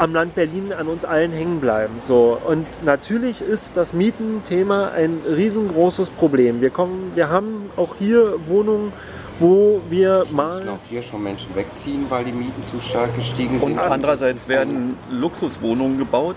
[0.00, 1.96] am Land Berlin an uns allen hängen bleiben.
[2.00, 2.38] So.
[2.46, 6.62] Und natürlich ist das Mietenthema ein riesengroßes Problem.
[6.62, 8.94] Wir, kommen, wir haben auch hier Wohnungen,
[9.38, 10.68] wo wir Müssen mal...
[10.70, 13.72] auch hier schon Menschen wegziehen, weil die Mieten zu stark gestiegen sind.
[13.72, 16.36] Und andererseits werden Luxuswohnungen gebaut.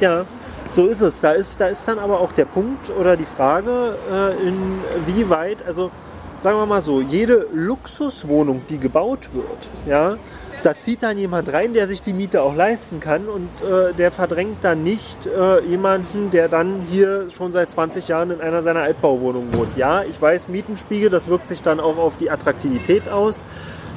[0.00, 0.24] Ja,
[0.72, 1.20] so ist es.
[1.20, 5.92] Da ist, da ist dann aber auch der Punkt oder die Frage, äh, inwieweit, also
[6.38, 10.16] sagen wir mal so, jede Luxuswohnung, die gebaut wird, ja,
[10.62, 14.10] da zieht dann jemand rein, der sich die Miete auch leisten kann und äh, der
[14.12, 18.80] verdrängt dann nicht äh, jemanden, der dann hier schon seit 20 Jahren in einer seiner
[18.80, 19.76] Altbauwohnungen wohnt.
[19.76, 23.44] Ja, ich weiß, Mietenspiegel, das wirkt sich dann auch auf die Attraktivität aus.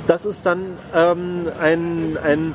[0.06, 2.54] Das ist dann ähm, ein, ein,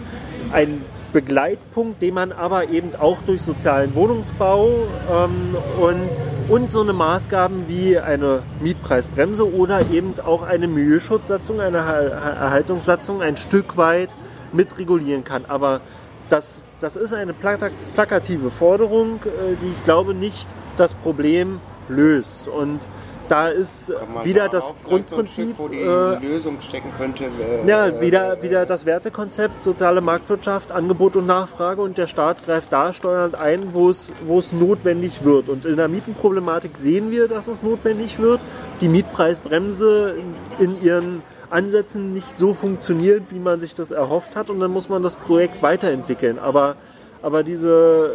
[0.52, 0.84] ein
[1.14, 4.68] Begleitpunkt, den man aber eben auch durch sozialen Wohnungsbau
[5.10, 11.78] ähm, und, und so eine Maßgaben wie eine Mietpreisbremse oder eben auch eine Milieuschutzsatzung, eine
[11.78, 14.14] Er- Erhaltungssatzung ein Stück weit
[14.52, 15.44] mitregulieren kann.
[15.46, 15.80] Aber
[16.28, 22.48] das, das ist eine plaka- plakative Forderung, äh, die ich glaube nicht das Problem löst.
[22.48, 22.80] Und
[23.28, 23.92] da ist
[24.24, 25.44] wieder da das vielleicht so Grundprinzip.
[25.46, 27.24] Stück, wo die äh, Lösung stecken könnte.
[27.24, 32.42] äh, ja, äh, wieder, wieder das Wertekonzept, soziale Marktwirtschaft, Angebot und Nachfrage und der Staat
[32.44, 35.48] greift da steuernd ein, wo es, wo es notwendig wird.
[35.48, 38.40] Und in der Mietenproblematik sehen wir, dass es notwendig wird.
[38.80, 40.16] Die Mietpreisbremse
[40.58, 44.88] in ihren Ansätzen nicht so funktioniert, wie man sich das erhofft hat und dann muss
[44.88, 46.38] man das Projekt weiterentwickeln.
[46.38, 46.76] Aber,
[47.24, 48.10] aber diese,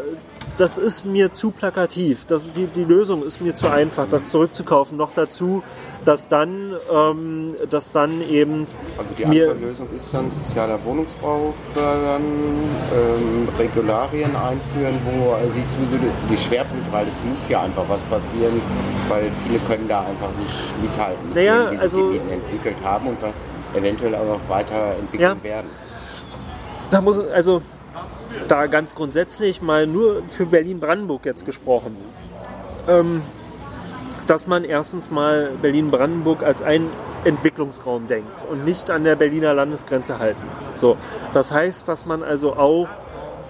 [0.57, 2.25] das ist mir zu plakativ.
[2.25, 4.97] Das, die, die Lösung ist mir zu einfach, das zurückzukaufen.
[4.97, 5.63] Noch dazu,
[6.05, 8.65] dass dann, ähm, dass dann eben
[8.97, 12.21] Also die andere Lösung ist dann sozialer Wohnungsbau fördern,
[12.95, 15.97] ähm, Regularien einführen, wo äh, siehst du so
[16.29, 18.61] die- Schwerpunkte, weil es muss ja einfach was passieren,
[19.09, 22.29] weil viele können da einfach nicht mithalten, mit Naja, dem, wie sich also- die Mieten
[22.29, 23.17] entwickelt haben und
[23.75, 25.43] eventuell auch noch weiterentwickeln Ja.
[25.43, 25.67] werden.
[26.91, 27.61] Da muss also
[28.47, 31.95] da ganz grundsätzlich mal nur für Berlin-Brandenburg jetzt gesprochen,
[32.87, 33.21] ähm,
[34.27, 36.89] dass man erstens mal Berlin-Brandenburg als einen
[37.23, 40.43] Entwicklungsraum denkt und nicht an der Berliner Landesgrenze halten.
[40.73, 40.97] So,
[41.33, 42.87] das heißt, dass man also auch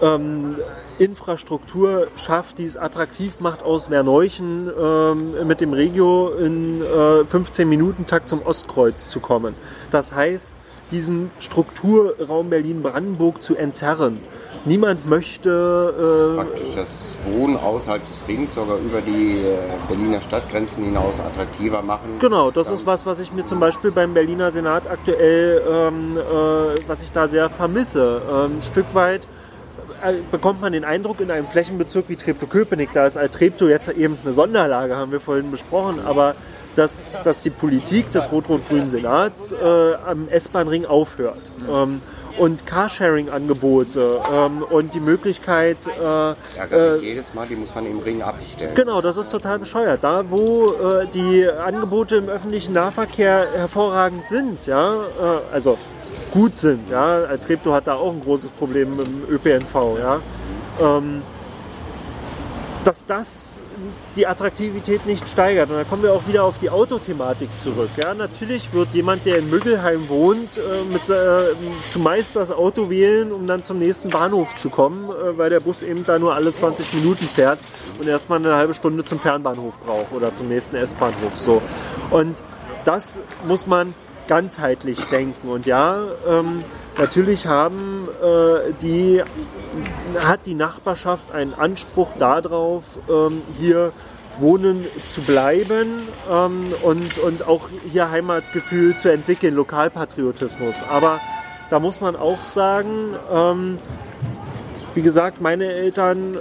[0.01, 0.55] ähm,
[0.97, 7.67] Infrastruktur schafft, die es attraktiv macht, aus Werneuchen ähm, mit dem Regio in äh, 15
[7.67, 9.55] Minuten Takt zum Ostkreuz zu kommen.
[9.91, 10.57] Das heißt,
[10.91, 14.19] diesen Strukturraum Berlin-Brandenburg zu entzerren.
[14.65, 16.33] Niemand möchte.
[16.33, 21.81] Äh, Praktisch das Wohnen außerhalb des Rings sogar über die äh, Berliner Stadtgrenzen hinaus attraktiver
[21.81, 22.19] machen.
[22.19, 26.87] Genau, das ist was, was ich mir zum Beispiel beim Berliner Senat aktuell, ähm, äh,
[26.87, 28.21] was ich da sehr vermisse.
[28.29, 29.27] Ähm, ein Stück weit
[30.03, 34.17] äh, bekommt man den Eindruck in einem Flächenbezirk wie Treptow-Köpenick, da ist Altreptow jetzt eben
[34.23, 36.35] eine Sonderlage, haben wir vorhin besprochen, aber
[36.79, 41.51] dass, dass die Politik des rot-rot-grünen Senats äh, am S-Bahn-Ring aufhört.
[41.69, 42.01] Ähm,
[42.37, 45.87] und Carsharing-Angebote ähm, und die Möglichkeit.
[45.87, 46.35] Äh, ja,
[46.71, 48.75] äh, jedes Mal, die muss man im Ring abstellen.
[48.75, 50.05] Genau, das ist total bescheuert.
[50.05, 55.77] Da, wo äh, die Angebote im öffentlichen Nahverkehr hervorragend sind, ja, äh, also
[56.31, 60.21] gut sind, ja, Treptow hat da auch ein großes Problem im ÖPNV, ja.
[60.81, 61.23] Ähm,
[62.83, 63.63] dass das
[64.15, 65.69] die Attraktivität nicht steigert.
[65.69, 67.89] Und da kommen wir auch wieder auf die Autothematik zurück.
[67.97, 70.61] Ja, natürlich wird jemand, der in Müggelheim wohnt, äh,
[70.91, 71.55] mit, äh,
[71.89, 75.81] zumeist das Auto wählen, um dann zum nächsten Bahnhof zu kommen, äh, weil der Bus
[75.81, 77.59] eben da nur alle 20 Minuten fährt
[77.99, 81.35] und erstmal eine halbe Stunde zum Fernbahnhof braucht oder zum nächsten S-Bahnhof.
[81.35, 81.61] So.
[82.11, 82.43] Und
[82.85, 83.93] das muss man
[84.27, 85.49] ganzheitlich denken.
[85.49, 86.63] Und ja, ähm,
[86.99, 89.23] natürlich haben äh, die,
[90.19, 93.93] hat die Nachbarschaft einen Anspruch darauf, ähm, hier
[94.39, 100.83] wohnen zu bleiben ähm, und, und auch hier Heimatgefühl zu entwickeln, Lokalpatriotismus.
[100.83, 101.19] Aber
[101.69, 103.77] da muss man auch sagen, ähm,
[104.93, 106.39] wie gesagt, meine Eltern äh,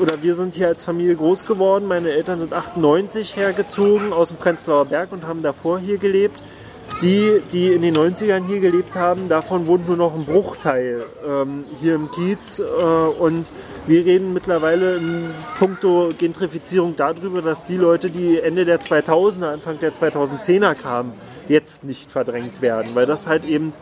[0.00, 1.86] oder wir sind hier als Familie groß geworden.
[1.86, 6.40] Meine Eltern sind 98 hergezogen aus dem Prenzlauer Berg und haben davor hier gelebt
[7.02, 11.64] die, die in den 90ern hier gelebt haben, davon wohnt nur noch ein Bruchteil ähm,
[11.80, 12.60] hier im Kiez.
[12.60, 13.50] Äh, und
[13.86, 19.78] wir reden mittlerweile in puncto Gentrifizierung darüber, dass die Leute, die Ende der 2000er, Anfang
[19.80, 21.12] der 2010er kamen,
[21.48, 23.72] jetzt nicht verdrängt werden, weil das halt eben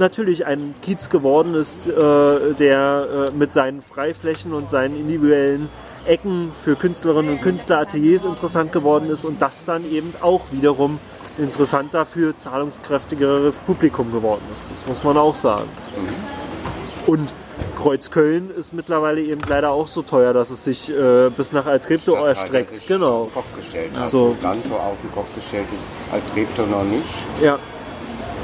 [0.00, 5.68] natürlich ein Kiez geworden ist, äh, der äh, mit seinen Freiflächen und seinen individuellen
[6.06, 10.98] Ecken für Künstlerinnen und Künstler, Ateliers interessant geworden ist und das dann eben auch wiederum
[11.38, 14.70] interessanter für zahlungskräftigeres Publikum geworden ist.
[14.70, 15.68] Das muss man auch sagen.
[15.96, 17.12] Mhm.
[17.12, 17.34] Und
[17.76, 22.16] Kreuzköln ist mittlerweile eben leider auch so teuer, dass es sich äh, bis nach Altreptow
[22.26, 22.86] erstreckt.
[22.86, 23.22] Genau.
[23.22, 23.90] Auf den Kopf gestellt.
[23.98, 24.46] Also so.
[24.46, 27.04] Lanto auf den Kopf gestellt ist Altreptow noch nicht.
[27.42, 27.58] Ja.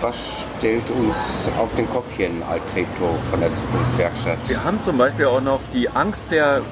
[0.00, 0.16] Was
[0.58, 1.18] stellt uns
[1.58, 4.38] auf den Kopf hier in Altreptow von der Zukunftswerkstatt?
[4.46, 6.62] Wir haben zum Beispiel auch noch die Angst der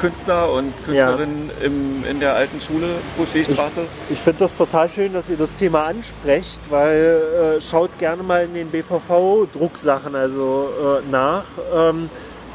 [0.00, 1.66] Künstler und Künstlerinnen ja.
[1.66, 3.82] im, in der alten Schule, Boucherstraße.
[4.08, 8.22] Ich, ich finde das total schön, dass ihr das Thema ansprecht, weil äh, schaut gerne
[8.22, 10.68] mal in den BVV-Drucksachen also
[11.02, 11.44] äh, nach.
[11.72, 12.10] Ähm,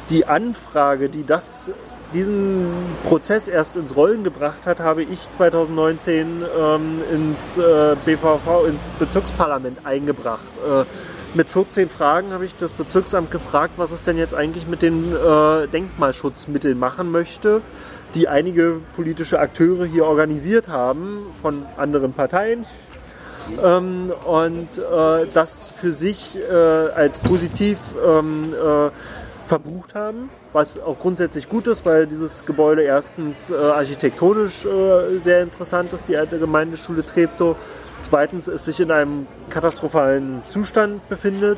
[0.09, 1.71] die Anfrage, die das
[2.13, 2.71] diesen
[3.03, 9.85] Prozess erst ins Rollen gebracht hat, habe ich 2019 ähm, ins äh, BVV, ins Bezirksparlament
[9.85, 10.57] eingebracht.
[10.57, 10.85] Äh,
[11.33, 15.15] mit 14 Fragen habe ich das Bezirksamt gefragt, was es denn jetzt eigentlich mit den
[15.15, 17.61] äh, Denkmalschutzmitteln machen möchte,
[18.15, 22.65] die einige politische Akteure hier organisiert haben von anderen Parteien.
[23.63, 28.89] Ähm, und äh, das für sich äh, als positiv ähm, äh,
[29.45, 35.41] verbucht haben, was auch grundsätzlich gut ist, weil dieses Gebäude erstens äh, architektonisch äh, sehr
[35.41, 37.55] interessant ist, die alte Gemeindeschule Treptow
[38.01, 41.57] Zweitens es sich in einem katastrophalen Zustand befindet.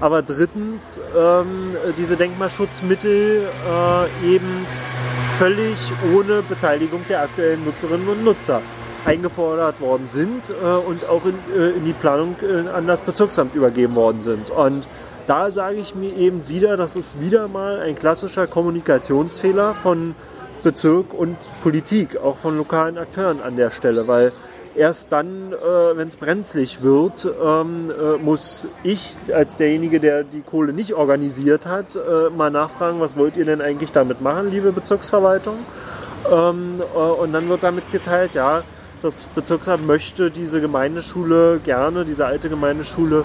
[0.00, 4.66] Aber drittens ähm, diese Denkmalschutzmittel äh, eben
[5.38, 5.78] völlig
[6.14, 8.60] ohne Beteiligung der aktuellen Nutzerinnen und Nutzer
[9.04, 13.54] eingefordert worden sind äh, und auch in, äh, in die Planung äh, an das Bezirksamt
[13.54, 14.50] übergeben worden sind.
[14.50, 14.88] Und
[15.26, 20.14] da sage ich mir eben wieder, das ist wieder mal ein klassischer Kommunikationsfehler von
[20.62, 24.32] Bezirk und Politik, auch von lokalen Akteuren an der Stelle, weil
[24.76, 30.40] Erst dann, äh, wenn es brenzlig wird, ähm, äh, muss ich als derjenige, der die
[30.40, 34.72] Kohle nicht organisiert hat, äh, mal nachfragen, was wollt ihr denn eigentlich damit machen, liebe
[34.72, 35.58] Bezirksverwaltung?
[36.30, 38.64] Ähm, äh, und dann wird damit geteilt, ja,
[39.00, 43.24] das Bezirksamt möchte diese Gemeindeschule gerne, diese alte Gemeindeschule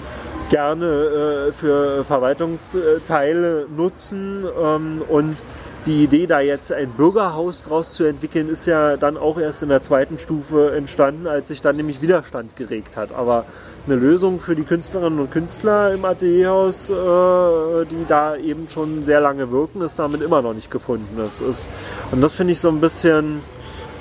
[0.50, 5.42] gerne äh, für Verwaltungsteile nutzen ähm, und
[5.86, 9.68] die Idee, da jetzt ein Bürgerhaus draus zu entwickeln, ist ja dann auch erst in
[9.70, 13.12] der zweiten Stufe entstanden, als sich dann nämlich Widerstand geregt hat.
[13.12, 13.46] Aber
[13.86, 19.20] eine Lösung für die Künstlerinnen und Künstler im Atelierhaus, äh, die da eben schon sehr
[19.20, 21.16] lange wirken, ist damit immer noch nicht gefunden.
[21.16, 21.70] Das ist,
[22.10, 23.40] und das finde ich so ein bisschen,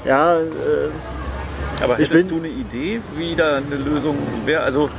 [0.06, 0.38] ja.
[0.38, 0.44] Äh,
[1.82, 4.64] aber hättest ich du eine Idee, wie da eine Lösung wäre?
[4.64, 4.90] Also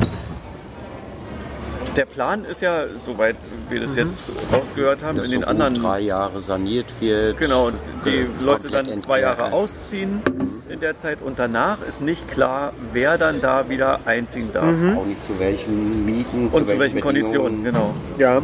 [1.97, 3.37] der Plan ist ja, soweit
[3.69, 3.99] wir das mhm.
[3.99, 5.75] jetzt rausgehört haben, Dass in den so anderen.
[5.75, 7.39] drei Jahre saniert wird.
[7.39, 7.71] Genau,
[8.05, 10.23] die Leute dann zwei Jahre ausziehen
[10.69, 14.75] in der Zeit und danach ist nicht klar, wer dann da wieder einziehen darf.
[14.97, 17.95] Auch nicht zu welchen Mieten, Und zu welchen Konditionen, Bedingungen.
[18.19, 18.19] genau.
[18.19, 18.43] Ja,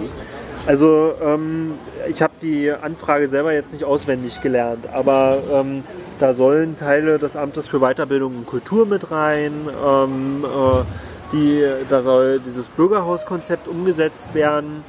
[0.66, 1.74] also ähm,
[2.08, 5.84] ich habe die Anfrage selber jetzt nicht auswendig gelernt, aber ähm,
[6.18, 9.52] da sollen Teile des Amtes für Weiterbildung und Kultur mit rein.
[9.86, 10.84] Ähm, äh,
[11.32, 14.84] die, da soll dieses Bürgerhauskonzept umgesetzt werden.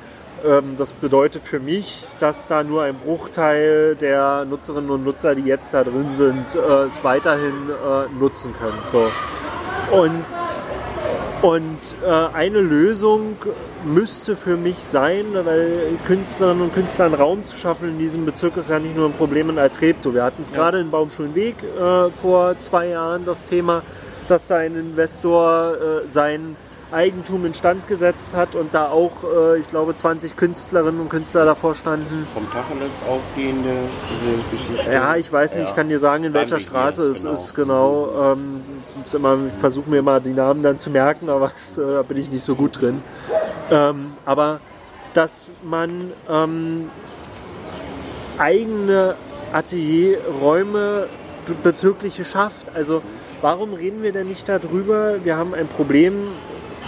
[0.46, 5.44] Ähm, das bedeutet für mich, dass da nur ein Bruchteil der Nutzerinnen und Nutzer, die
[5.44, 8.80] jetzt da drin sind, äh, es weiterhin äh, nutzen können.
[8.86, 9.12] So.
[9.92, 10.26] Und
[11.42, 13.36] und äh, eine Lösung
[13.86, 18.72] müsste für mich sein, weil Künstlerinnen und Künstlern Raum zu schaffen in diesem Bezirk ist
[18.72, 20.16] ja nicht nur ein Problem in Altreptow.
[20.16, 23.84] Wir hatten es gerade in Baumschulenweg äh, vor zwei Jahren das Thema,
[24.28, 26.56] dass da ein Investor äh, sein
[26.90, 31.76] Eigentum instand gesetzt hat und da auch, äh, ich glaube, 20 Künstlerinnen und Künstler davor
[31.76, 32.26] standen.
[32.34, 33.72] Vom Tacheles ausgehende,
[34.10, 34.92] diese Geschichte.
[34.94, 35.70] Ja, ich weiß nicht, Ja.
[35.70, 37.34] ich kann dir sagen, in welcher Straße es genau.
[37.34, 38.34] ist, genau.
[38.34, 38.62] Ähm,
[39.14, 42.32] immer, ich versuche mir mal die Namen dann zu merken, aber äh, da bin ich
[42.32, 43.04] nicht so gut drin.
[43.70, 44.62] Ähm, aber
[45.14, 46.90] dass man ähm,
[48.38, 49.16] eigene
[49.52, 51.08] Atelierräume
[51.46, 52.68] be- bezirkliche schafft.
[52.74, 53.02] Also
[53.42, 55.24] warum reden wir denn nicht darüber?
[55.24, 56.16] Wir haben ein Problem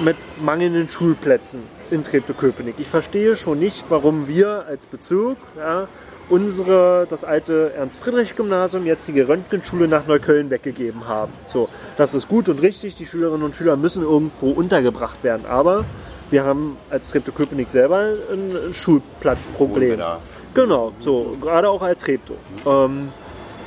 [0.03, 2.75] mit mangelnden Schulplätzen in Treptow-Köpenick.
[2.77, 5.87] Ich verstehe schon nicht, warum wir als Bezirk ja,
[6.29, 11.33] unsere, das alte Ernst-Friedrich-Gymnasium, jetzige Röntgenschule nach Neukölln weggegeben haben.
[11.47, 12.95] So, das ist gut und richtig.
[12.95, 15.45] Die Schülerinnen und Schüler müssen irgendwo untergebracht werden.
[15.47, 15.85] Aber
[16.29, 19.99] wir haben als Treptow-Köpenick selber ein Schulplatzproblem.
[20.53, 22.37] Genau, so, gerade auch als Treptow.
[22.65, 23.09] Ähm,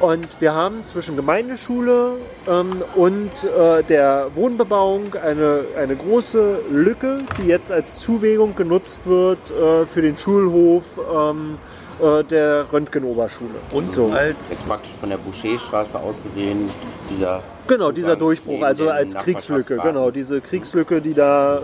[0.02, 2.18] und wir haben zwischen Gemeindeschule
[2.48, 9.52] ähm, und äh, der Wohnbebauung eine, eine große Lücke, die jetzt als Zuwägung genutzt wird
[9.52, 11.56] äh, für den Schulhof ähm,
[12.02, 13.54] äh, der Röntgenoberschule.
[13.70, 14.10] Und so.
[14.10, 16.68] als Jetzt praktisch von der Boucherstraße aus gesehen,
[17.08, 17.44] dieser.
[17.68, 21.60] Genau, dieser Zugang Durchbruch, neben also als Kriegslücke, genau, diese Kriegslücke, die da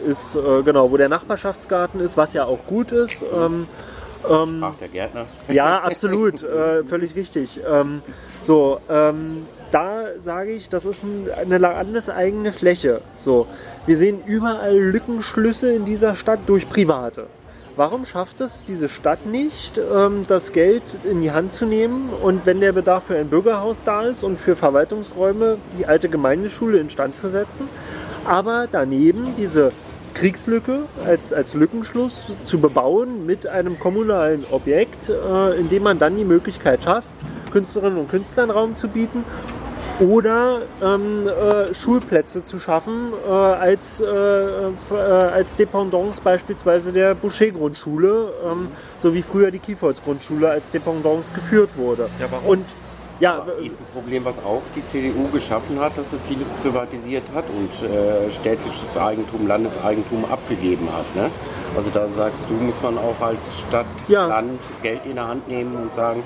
[0.00, 3.22] äh, ist, äh, genau, wo der Nachbarschaftsgarten ist, was ja auch gut ist.
[3.22, 3.66] Ähm,
[4.22, 5.26] Sprach der Gärtner.
[5.48, 7.60] Ja, absolut, äh, völlig richtig.
[7.68, 8.02] Ähm,
[8.40, 13.00] so, ähm, da sage ich, das ist ein, eine landeseigene Fläche.
[13.14, 13.46] So,
[13.86, 17.26] wir sehen überall Lückenschlüsse in dieser Stadt durch Private.
[17.74, 22.44] Warum schafft es diese Stadt nicht, ähm, das Geld in die Hand zu nehmen und
[22.44, 27.16] wenn der Bedarf für ein Bürgerhaus da ist und für Verwaltungsräume die alte Gemeindeschule instand
[27.16, 27.68] zu setzen,
[28.26, 29.72] aber daneben diese
[30.14, 36.16] Kriegslücke als, als Lückenschluss zu bebauen mit einem kommunalen Objekt, äh, in dem man dann
[36.16, 37.12] die Möglichkeit schafft,
[37.52, 39.24] Künstlerinnen und Künstlern Raum zu bieten
[40.00, 48.32] oder ähm, äh, Schulplätze zu schaffen äh, als, äh, äh, als Dependance beispielsweise der Boucher-Grundschule,
[48.44, 48.68] ähm,
[48.98, 52.08] so wie früher die Kiefholz-Grundschule als Dependance geführt wurde.
[52.18, 52.46] Ja, warum?
[52.46, 52.64] Und
[53.22, 57.44] ja, Ist ein Problem, was auch die CDU geschaffen hat, dass sie vieles privatisiert hat
[57.48, 61.06] und äh, städtisches Eigentum, Landeseigentum abgegeben hat.
[61.14, 61.30] Ne?
[61.76, 64.26] Also da sagst du, muss man auch als Stadt, Ja.
[64.26, 66.24] Land Geld in der Hand nehmen und sagen,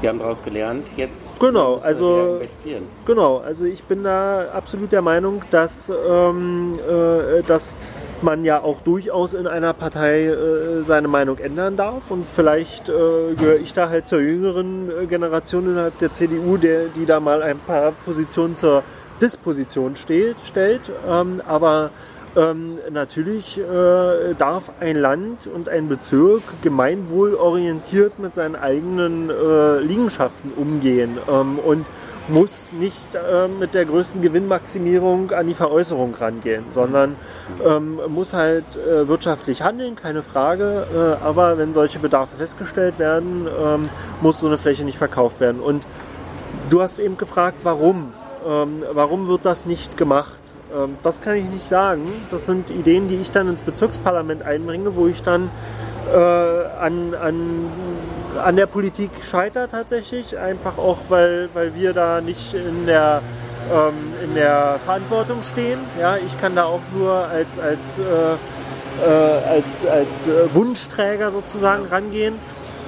[0.00, 2.84] wir haben daraus gelernt, jetzt Genau, also- investieren.
[3.06, 7.76] Genau, also ich bin da absolut der Meinung, dass, ähm, äh, dass
[8.22, 12.92] man ja auch durchaus in einer Partei äh, seine Meinung ändern darf und vielleicht äh,
[13.36, 17.42] gehöre ich da halt zur jüngeren äh, Generation innerhalb der CDU, der, die da mal
[17.42, 18.82] ein paar Positionen zur
[19.20, 20.90] Disposition steht, stellt.
[21.08, 21.90] Ähm, aber
[22.36, 30.52] ähm, natürlich äh, darf ein Land und ein Bezirk gemeinwohlorientiert mit seinen eigenen äh, Liegenschaften
[30.52, 31.90] umgehen ähm, und
[32.28, 37.16] muss nicht äh, mit der größten Gewinnmaximierung an die Veräußerung rangehen, sondern
[37.64, 40.86] ähm, muss halt äh, wirtschaftlich handeln, keine Frage.
[41.20, 43.88] Äh, aber wenn solche Bedarfe festgestellt werden, ähm,
[44.20, 45.60] muss so eine Fläche nicht verkauft werden.
[45.60, 45.86] Und
[46.70, 48.12] Du hast eben gefragt, warum.
[48.46, 50.54] Ähm, warum wird das nicht gemacht?
[50.74, 52.06] Ähm, das kann ich nicht sagen.
[52.30, 55.50] Das sind Ideen, die ich dann ins Bezirksparlament einbringe, wo ich dann
[56.12, 57.70] äh, an, an,
[58.42, 60.38] an der Politik scheitere tatsächlich.
[60.38, 63.22] Einfach auch, weil, weil wir da nicht in der,
[63.72, 63.94] ähm,
[64.24, 65.78] in der Verantwortung stehen.
[66.00, 71.86] Ja, ich kann da auch nur als, als, äh, äh, als, als äh, Wunschträger sozusagen
[71.86, 72.38] rangehen.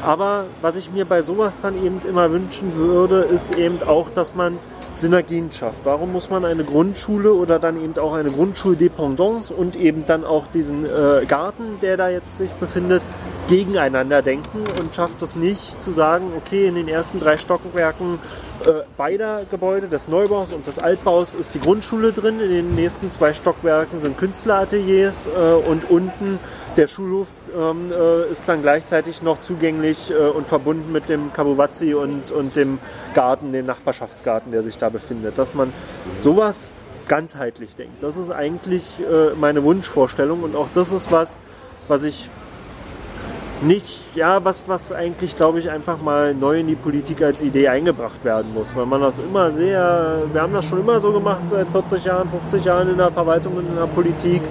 [0.04, 4.34] Aber was ich mir bei sowas dann eben immer wünschen würde, ist eben auch, dass
[4.34, 4.58] man
[4.94, 5.84] Synergien schafft.
[5.84, 10.46] Warum muss man eine Grundschule oder dann eben auch eine Grundschuldependance und eben dann auch
[10.46, 13.02] diesen äh, Garten, der da jetzt sich befindet,
[13.48, 18.18] gegeneinander denken und schafft es nicht zu sagen, okay, in den ersten drei Stockwerken
[18.64, 22.40] äh, beider Gebäude, des Neubaus und des Altbaus, ist die Grundschule drin.
[22.40, 25.30] In den nächsten zwei Stockwerken sind Künstlerateliers äh,
[25.68, 26.38] und unten
[26.76, 31.94] der Schulhof ähm, äh, ist dann gleichzeitig noch zugänglich äh, und verbunden mit dem Kabuvazzi
[31.94, 32.78] und, und dem
[33.14, 35.38] Garten, dem Nachbarschaftsgarten, der sich da befindet.
[35.38, 35.72] Dass man
[36.18, 36.72] sowas
[37.08, 38.02] ganzheitlich denkt.
[38.02, 41.38] Das ist eigentlich äh, meine Wunschvorstellung und auch das ist was,
[41.88, 42.30] was ich
[43.62, 47.68] nicht, ja, was, was eigentlich, glaube ich, einfach mal neu in die Politik als Idee
[47.68, 48.74] eingebracht werden muss.
[48.74, 52.30] Weil man das immer sehr, wir haben das schon immer so gemacht, seit 40 Jahren,
[52.30, 54.42] 50 Jahren in der Verwaltung und in der Politik.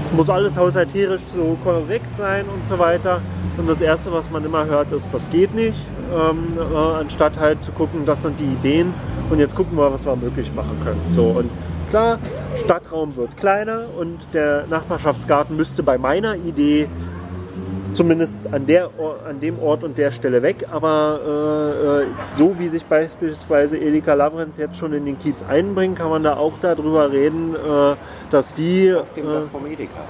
[0.00, 3.20] Es muss alles haushalterisch so korrekt sein und so weiter.
[3.56, 5.80] Und das Erste, was man immer hört, ist, das geht nicht.
[6.14, 8.92] Ähm, äh, anstatt halt zu gucken, das sind die Ideen
[9.30, 11.00] und jetzt gucken wir, was wir möglich machen können.
[11.10, 11.50] So, und
[11.90, 12.18] klar,
[12.56, 16.88] Stadtraum wird kleiner und der Nachbarschaftsgarten müsste bei meiner Idee
[17.96, 18.90] zumindest an, der,
[19.28, 20.66] an dem Ort und der Stelle weg.
[20.70, 25.98] Aber äh, äh, so wie sich beispielsweise Elika Lavrenz jetzt schon in den Kiez einbringt,
[25.98, 27.96] kann man da auch darüber reden, äh,
[28.30, 28.94] dass die...
[28.94, 30.02] Auf dem äh, Dach vom Edeka.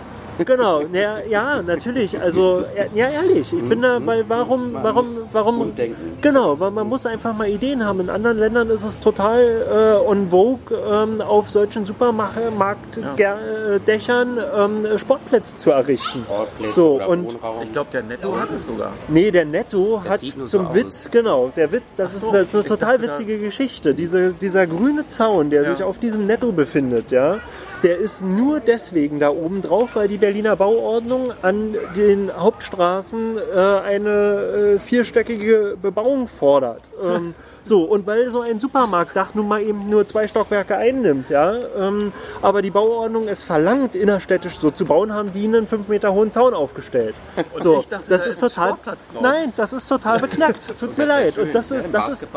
[0.44, 2.20] Genau, ja, ja, natürlich.
[2.20, 2.64] Also,
[2.94, 6.18] ja, ehrlich, ich bin da, weil warum, Man warum, muss warum, umdenken.
[6.20, 8.00] genau, weil man muss einfach mal Ideen haben.
[8.00, 15.56] In anderen Ländern ist es total äh, on vogue, ähm, auf solchen Supermarktdächern ähm, Sportplätze
[15.56, 16.22] zu errichten.
[16.24, 17.62] Sportplätze So, oder und Wohnraum.
[17.62, 18.92] Ich glaube, der Netto hat es sogar.
[19.08, 20.74] Nee, der Netto Das hat zum aus.
[20.74, 23.94] Witz, genau, der Witz, das, so, ist, das ist eine total witzige Geschichte.
[23.94, 25.74] Diese, dieser grüne Zaun, der Ja.
[25.74, 27.38] sich auf diesem Netto befindet, ja,
[27.82, 33.60] der ist nur deswegen da oben drauf, weil die Berliner Bauordnung an den Hauptstraßen äh,
[33.60, 36.90] eine äh, vierstöckige Bebauung fordert.
[37.00, 37.32] Ähm,
[37.66, 42.12] so, und weil so ein Supermarktdach nun mal eben nur zwei Stockwerke einnimmt, ja, ähm,
[42.42, 46.30] aber die Bauordnung es verlangt, innerstädtisch so zu bauen, haben die einen fünf Meter hohen
[46.30, 47.14] Zaun aufgestellt.
[47.56, 48.76] so, ich dachte, das da ist ist total.
[49.20, 50.78] Nein, das ist total beknackt.
[50.78, 51.38] Tut mir leid.
[51.38, 52.28] Und das ist, Ein das ist.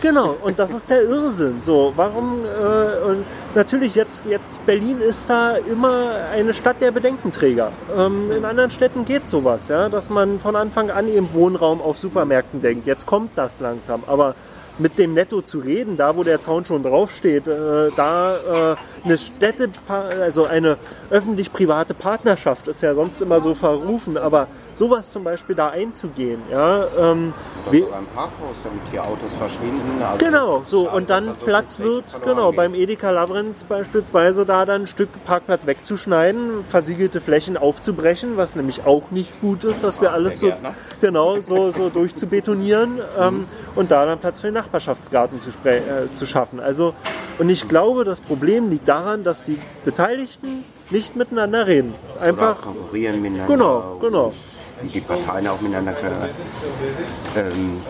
[0.00, 1.62] Genau, und das ist der Irrsinn.
[1.62, 7.72] So, warum, äh, und natürlich jetzt, jetzt Berlin ist da immer eine Stadt der Bedenkenträger.
[7.96, 11.98] Ähm, in anderen Städten geht sowas, ja, dass man von Anfang an im Wohnraum auf
[11.98, 12.86] Supermärkten denkt.
[12.86, 14.34] Jetzt kommt das langsam, aber
[14.78, 19.18] mit dem Netto zu reden, da wo der Zaun schon draufsteht, äh, da äh, eine
[19.18, 20.76] Städte, also eine
[21.10, 26.86] öffentlich-private Partnerschaft ist ja sonst immer so verrufen, aber sowas zum Beispiel da einzugehen, ja,
[26.98, 27.32] ähm,
[27.64, 30.02] Oder we- sogar ein Parkhaus, damit hier Autos verschwinden.
[30.02, 32.56] Also Genau, so und dann Platz wird, genau, geht.
[32.58, 38.84] beim Edeka Lavrenz beispielsweise da dann ein Stück Parkplatz wegzuschneiden, versiegelte Flächen aufzubrechen, was nämlich
[38.84, 40.52] auch nicht gut ist, dass wir alles so
[41.00, 46.26] genau so, so durchzubetonieren ähm, und da dann Platz für den Nachbarschaftsgarten zu, äh, zu
[46.26, 46.60] schaffen.
[46.60, 46.92] Also
[47.38, 51.94] und ich glaube, das Problem liegt daran, dass die Beteiligten nicht miteinander reden.
[52.16, 53.52] Oder Einfach auch konkurrieren miteinander.
[53.52, 54.32] Genau, genau.
[54.82, 55.94] Die Parteien auch miteinander
[57.36, 57.80] ähm,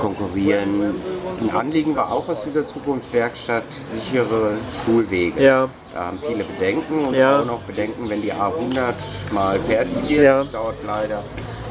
[0.00, 0.94] konkurrieren.
[1.40, 4.52] Ein Anliegen war auch aus dieser Zukunftswerkstatt sichere
[4.84, 5.42] Schulwege.
[5.42, 7.40] ja, Da haben viele Bedenken und Ja.
[7.40, 8.94] auch noch Bedenken, wenn die A100
[9.32, 10.22] mal fertig wird.
[10.22, 10.38] Ja.
[10.38, 11.22] Das dauert leider.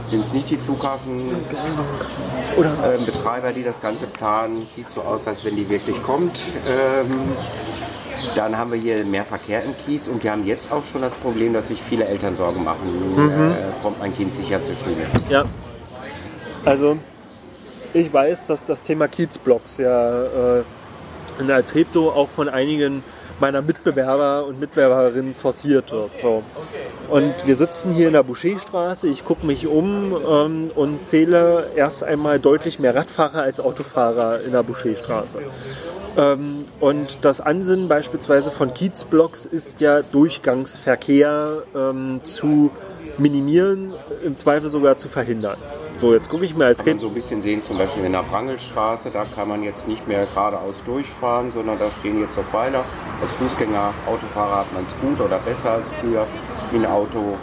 [0.07, 1.85] Sind es nicht die Flughafenbetreiber,
[2.97, 4.65] ähm, Betreiber, die das Ganze planen?
[4.65, 6.39] Sieht so aus, als wenn die wirklich kommt.
[6.65, 7.31] Ähm,
[8.35, 11.13] dann haben wir hier mehr Verkehr im Kiez und wir haben jetzt auch schon das
[11.15, 13.15] Problem, dass sich viele Eltern Sorgen machen.
[13.15, 13.51] Mhm.
[13.51, 15.05] Äh, kommt mein Kind sicher zur Schule?
[15.29, 15.45] Ja.
[16.65, 16.97] Also,
[17.93, 20.63] ich weiß, dass das Thema Kiezblocks ja äh,
[21.39, 23.03] in der Treptow auch von einigen
[23.39, 26.17] meiner Mitbewerber und Mitbewerberinnen forciert wird.
[26.17, 26.43] So.
[27.09, 32.03] Und wir sitzen hier in der Boucherstraße, ich gucke mich um ähm, und zähle erst
[32.03, 35.39] einmal deutlich mehr Radfahrer als Autofahrer in der Boucherstraße.
[36.17, 42.71] Ähm, und das Ansinnen beispielsweise von Kiezblocks ist ja Durchgangsverkehr ähm, zu
[43.17, 43.93] minimieren,
[44.23, 45.57] im Zweifel sogar zu verhindern.
[45.99, 48.11] So, jetzt gucke ich mir halt Kann man so ein bisschen sehen, zum Beispiel in
[48.11, 52.43] der Wrangelstraße, da kann man jetzt nicht mehr geradeaus durchfahren, sondern da stehen jetzt so
[52.43, 52.85] Pfeiler.
[53.19, 56.27] Als Fußgänger, Autofahrer hat man es gut oder besser als früher.
[56.71, 57.35] In Auto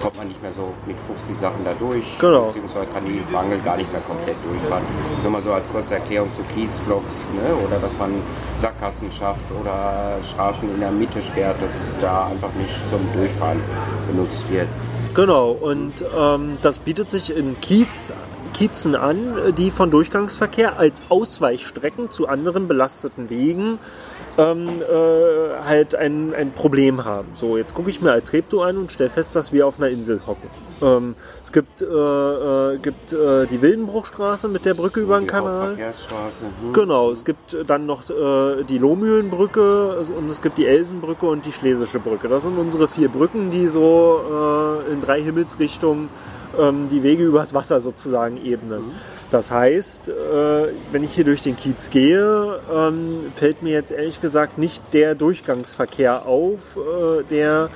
[0.00, 2.16] kommt man nicht mehr so mit 50 Sachen da durch.
[2.20, 2.46] Genau.
[2.46, 4.84] Beziehungsweise kann die Wrangel gar nicht mehr komplett durchfahren.
[5.22, 7.56] Nur mal so als kurze Erklärung zu Kiezblocks, ne?
[7.66, 8.22] oder dass man
[8.54, 13.60] Sackgassen schafft oder Straßen in der Mitte sperrt, dass es da einfach nicht zum Durchfahren
[14.06, 14.68] benutzt wird.
[15.16, 18.12] Genau, und ähm, das bietet sich in Kiez,
[18.52, 23.78] Kiezen an, die von Durchgangsverkehr als Ausweichstrecken zu anderen belasteten Wegen
[24.36, 27.28] ähm, äh, halt ein, ein Problem haben.
[27.32, 30.20] So, jetzt gucke ich mir Altreptow an und stelle fest, dass wir auf einer Insel
[30.26, 30.50] hocken.
[30.82, 35.76] Ähm, es gibt, äh, äh, gibt äh, die Wildenbruchstraße mit der Brücke über den Kanal.
[36.62, 36.72] Hm.
[36.72, 41.52] Genau, es gibt dann noch äh, die Lohmühlenbrücke und es gibt die Elsenbrücke und die
[41.52, 42.28] Schlesische Brücke.
[42.28, 44.20] Das sind unsere vier Brücken, die so
[44.88, 46.08] äh, in drei Himmelsrichtungen
[46.58, 48.92] ähm, die Wege übers Wasser sozusagen ebnen.
[49.30, 50.12] Das heißt, äh,
[50.92, 55.16] wenn ich hier durch den Kiez gehe, ähm, fällt mir jetzt ehrlich gesagt nicht der
[55.16, 57.68] Durchgangsverkehr auf, äh, der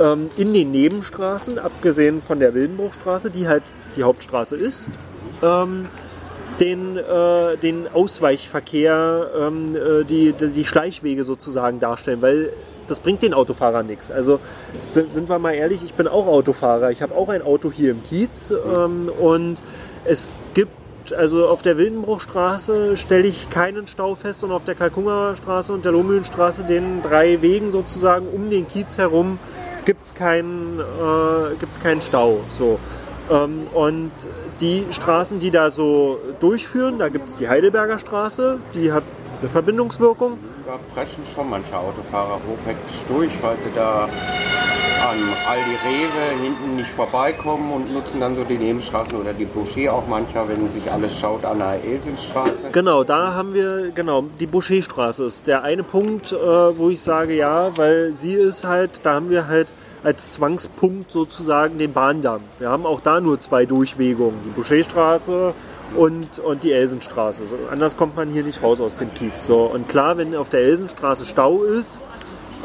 [0.00, 3.64] ähm, in den Nebenstraßen, abgesehen von der Wildenbruchstraße, die halt
[3.96, 4.90] die Hauptstraße ist,
[5.42, 5.88] ähm,
[6.60, 9.50] den, äh, den Ausweichverkehr,
[10.08, 12.52] die, die Schleichwege sozusagen darstellen, weil
[12.86, 14.10] das bringt den Autofahrern nichts.
[14.10, 14.38] Also
[14.76, 16.90] sind wir mal ehrlich, ich bin auch Autofahrer.
[16.90, 19.62] Ich habe auch ein Auto hier im Kiez ähm, und
[20.04, 25.72] es gibt also auf der Wildenbruchstraße stelle ich keinen Stau fest und auf der Kalkungerstraße
[25.72, 29.38] und der Lohmühlenstraße, den drei Wegen sozusagen um den Kiez herum,
[29.84, 32.40] gibt es keinen, äh, keinen Stau.
[32.50, 32.78] So.
[33.30, 34.12] Ähm, und
[34.60, 39.04] die Straßen, die da so durchführen, da gibt es die Heidelberger Straße, die hat
[39.40, 40.38] eine Verbindungswirkung.
[40.72, 46.88] Da preschen schon manche Autofahrer hochhektisch durch, weil sie da an Aldi Rewe hinten nicht
[46.88, 51.14] vorbeikommen und nutzen dann so die Nebenstraßen oder die Boucher auch mancher, wenn sich alles
[51.18, 52.70] schaut an der Elsenstraße.
[52.72, 57.36] Genau, da haben wir, genau, die Boucherstraße ist der eine Punkt, äh, wo ich sage
[57.36, 59.70] ja, weil sie ist halt, da haben wir halt
[60.02, 62.40] als Zwangspunkt sozusagen den Bahndamm.
[62.58, 65.52] Wir haben auch da nur zwei Durchwegungen, die Boucherstraße
[65.96, 67.46] und, und die Elsenstraße.
[67.46, 69.46] So, anders kommt man hier nicht raus aus dem Kiez.
[69.46, 72.02] So, und klar, wenn auf der Elsenstraße Stau ist,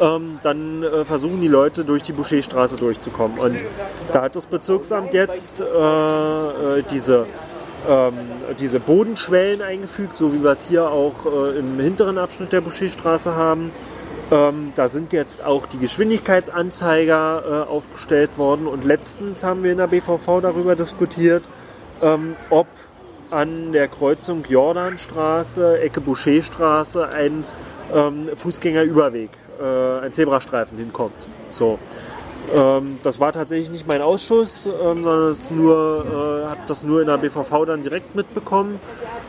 [0.00, 3.38] ähm, dann äh, versuchen die Leute durch die Boucherstraße durchzukommen.
[3.38, 3.58] Und
[4.12, 7.26] da hat das Bezirksamt jetzt äh, äh, diese,
[7.88, 8.14] ähm,
[8.60, 13.34] diese Bodenschwellen eingefügt, so wie wir es hier auch äh, im hinteren Abschnitt der Boucherstraße
[13.34, 13.70] haben.
[14.30, 19.78] Ähm, da sind jetzt auch die Geschwindigkeitsanzeiger äh, aufgestellt worden und letztens haben wir in
[19.78, 21.48] der BVV darüber diskutiert,
[22.02, 22.66] ähm, ob
[23.30, 27.44] an der Kreuzung Jordanstraße, Ecke Boucherstraße ein
[27.94, 29.30] ähm, Fußgängerüberweg,
[29.60, 31.26] äh, ein Zebrastreifen hinkommt.
[31.50, 31.78] So.
[32.54, 37.00] Ähm, das war tatsächlich nicht mein Ausschuss, ähm, sondern es nur, äh, habe das nur
[37.00, 38.80] in der BVV dann direkt mitbekommen.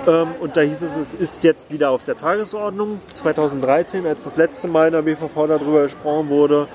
[0.07, 3.01] Ähm, und da hieß es, es ist jetzt wieder auf der Tagesordnung.
[3.15, 6.67] 2013, als das letzte Mal in der BVV darüber gesprochen wurde,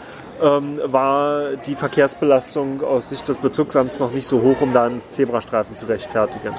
[0.42, 5.02] ähm, war die Verkehrsbelastung aus Sicht des Bezirksamts noch nicht so hoch, um da einen
[5.08, 6.54] Zebrastreifen zu rechtfertigen.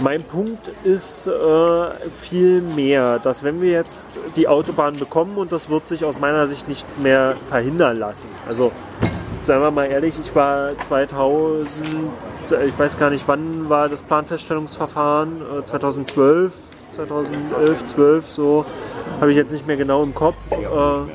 [0.00, 5.70] Mein Punkt ist äh, viel mehr, dass wenn wir jetzt die Autobahn bekommen und das
[5.70, 8.28] wird sich aus meiner Sicht nicht mehr verhindern lassen.
[8.46, 8.70] Also
[9.42, 11.88] seien wir mal ehrlich, ich war 2000,
[12.66, 16.54] ich weiß gar nicht wann war das Planfeststellungsverfahren, 2012,
[16.92, 18.64] 2011, 12 so,
[19.20, 20.36] habe ich jetzt nicht mehr genau im Kopf.
[20.52, 21.10] Äh,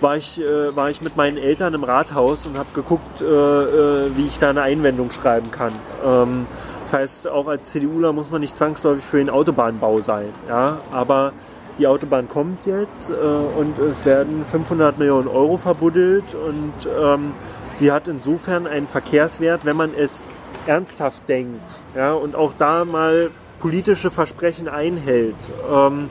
[0.00, 4.16] war ich, äh, war ich mit meinen Eltern im Rathaus und habe geguckt, äh, äh,
[4.16, 5.72] wie ich da eine Einwendung schreiben kann.
[6.04, 6.46] Ähm,
[6.82, 10.28] das heißt, auch als CDUler muss man nicht zwangsläufig für den Autobahnbau sein.
[10.48, 10.80] Ja?
[10.90, 11.32] Aber
[11.78, 17.32] die Autobahn kommt jetzt äh, und es werden 500 Millionen Euro verbuddelt und ähm,
[17.72, 20.22] sie hat insofern einen Verkehrswert, wenn man es
[20.66, 22.12] ernsthaft denkt ja?
[22.12, 23.30] und auch da mal
[23.60, 25.36] politische Versprechen einhält.
[25.72, 26.08] Ähm,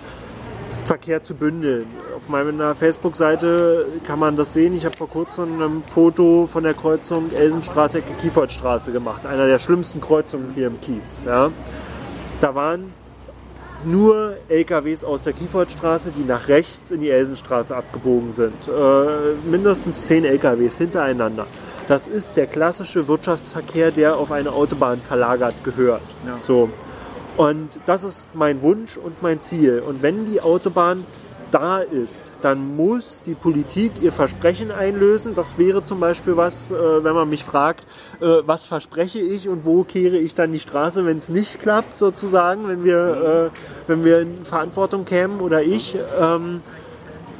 [0.85, 1.85] Verkehr zu bündeln.
[2.15, 4.75] Auf meiner Facebook-Seite kann man das sehen.
[4.75, 9.25] Ich habe vor kurzem ein Foto von der Kreuzung Elsenstraße, Kiefertstraße gemacht.
[9.25, 11.23] Einer der schlimmsten Kreuzungen hier im Kiez.
[11.25, 11.51] Ja.
[12.39, 12.93] Da waren
[13.85, 18.67] nur LKWs aus der Kiefertstraße, die nach rechts in die Elsenstraße abgebogen sind.
[18.67, 21.47] Äh, mindestens zehn LKWs hintereinander.
[21.87, 26.03] Das ist der klassische Wirtschaftsverkehr, der auf eine Autobahn verlagert gehört.
[26.25, 26.37] Ja.
[26.39, 26.69] So.
[27.37, 29.81] Und das ist mein Wunsch und mein Ziel.
[29.85, 31.05] Und wenn die Autobahn
[31.51, 35.33] da ist, dann muss die Politik ihr Versprechen einlösen.
[35.33, 37.87] Das wäre zum Beispiel was, äh, wenn man mich fragt,
[38.21, 41.97] äh, was verspreche ich und wo kehre ich dann die Straße, wenn es nicht klappt,
[41.97, 45.97] sozusagen, wenn wir, äh, wenn wir in Verantwortung kämen oder ich.
[46.19, 46.61] Ähm,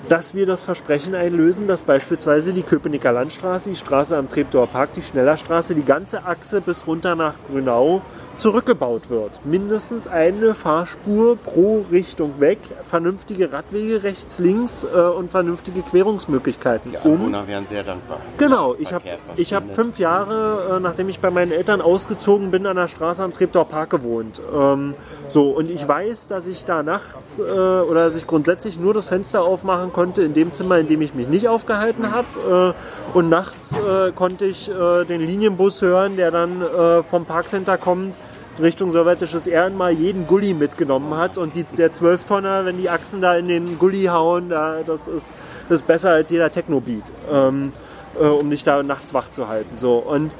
[0.08, 4.94] dass wir das Versprechen einlösen, dass beispielsweise die Köpenicker Landstraße, die Straße am Treptower Park,
[4.96, 8.02] die Schnellerstraße, die ganze Achse bis runter nach Grünau
[8.42, 9.46] zurückgebaut wird.
[9.46, 16.92] Mindestens eine Fahrspur pro Richtung weg, vernünftige Radwege rechts, links äh, und vernünftige Querungsmöglichkeiten.
[16.92, 18.18] Die Anwohner um, wären sehr dankbar.
[18.40, 19.06] Genau, ich habe
[19.38, 23.32] hab fünf Jahre, äh, nachdem ich bei meinen Eltern ausgezogen bin, an der Straße am
[23.32, 24.42] Treptower Park gewohnt.
[24.52, 24.96] Ähm,
[25.28, 29.10] so, und ich weiß, dass ich da nachts äh, oder dass ich grundsätzlich nur das
[29.10, 32.74] Fenster aufmachen konnte in dem Zimmer, in dem ich mich nicht aufgehalten habe.
[33.14, 36.64] Äh, und nachts äh, konnte ich äh, den Linienbus hören, der dann
[37.04, 38.18] vom Parkcenter kommt
[38.60, 43.36] Richtung sowjetisches Ehrenmal jeden Gully mitgenommen hat und die, der 12-Tonner, wenn die Achsen da
[43.36, 45.38] in den Gully hauen, da, das, ist,
[45.70, 47.72] das ist besser als jeder Techno-Beat, ähm,
[48.20, 49.76] äh, um dich da nachts wach zu halten.
[49.76, 49.98] So.
[49.98, 50.32] Und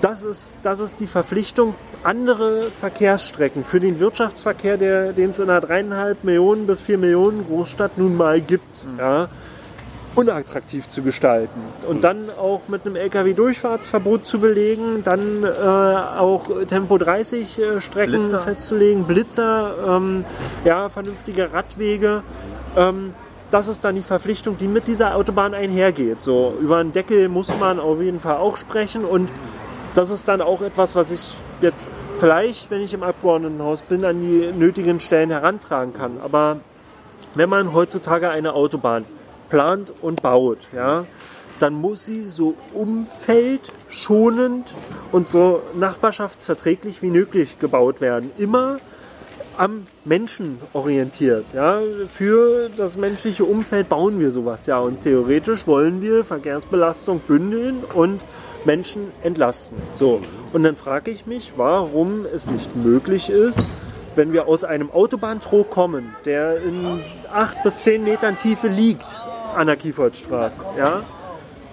[0.00, 5.60] das ist, das ist die Verpflichtung, andere Verkehrsstrecken für den Wirtschaftsverkehr, den es in einer
[5.60, 8.98] dreieinhalb Millionen bis vier Millionen Großstadt nun mal gibt, mhm.
[8.98, 9.28] ja,
[10.20, 16.98] unattraktiv zu gestalten und dann auch mit einem LKW-Durchfahrtsverbot zu belegen, dann äh, auch Tempo
[16.98, 18.40] 30 äh, Strecken Blitzer.
[18.40, 20.24] festzulegen, Blitzer, ähm,
[20.64, 22.22] ja, vernünftige Radwege.
[22.76, 23.12] Ähm,
[23.50, 26.22] das ist dann die Verpflichtung, die mit dieser Autobahn einhergeht.
[26.22, 29.28] So über einen Deckel muss man auf jeden Fall auch sprechen und
[29.94, 34.20] das ist dann auch etwas, was ich jetzt vielleicht, wenn ich im Abgeordnetenhaus bin, an
[34.20, 36.18] die nötigen Stellen herantragen kann.
[36.22, 36.58] Aber
[37.34, 39.04] wenn man heutzutage eine Autobahn
[39.50, 41.04] plant und baut, ja,
[41.60, 44.74] dann muss sie so umfeldschonend
[45.12, 48.30] und so nachbarschaftsverträglich wie möglich gebaut werden.
[48.38, 48.78] Immer
[49.58, 51.44] am Menschen orientiert.
[51.52, 51.82] Ja?
[52.06, 54.78] Für das menschliche Umfeld bauen wir sowas ja.
[54.78, 58.24] Und theoretisch wollen wir Verkehrsbelastung bündeln und
[58.64, 59.76] Menschen entlasten.
[59.94, 60.22] So.
[60.54, 63.66] Und dann frage ich mich, warum es nicht möglich ist,
[64.14, 69.20] wenn wir aus einem Autobahntrog kommen, der in acht bis zehn Metern Tiefe liegt
[69.54, 71.02] an der Kiefertstraße, ja,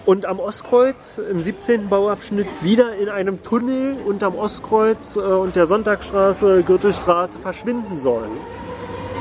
[0.06, 1.90] und am Ostkreuz im 17.
[1.90, 8.32] Bauabschnitt wieder in einem Tunnel unterm Ostkreuz äh, und der Sonntagsstraße, Gürtelstraße verschwinden sollen.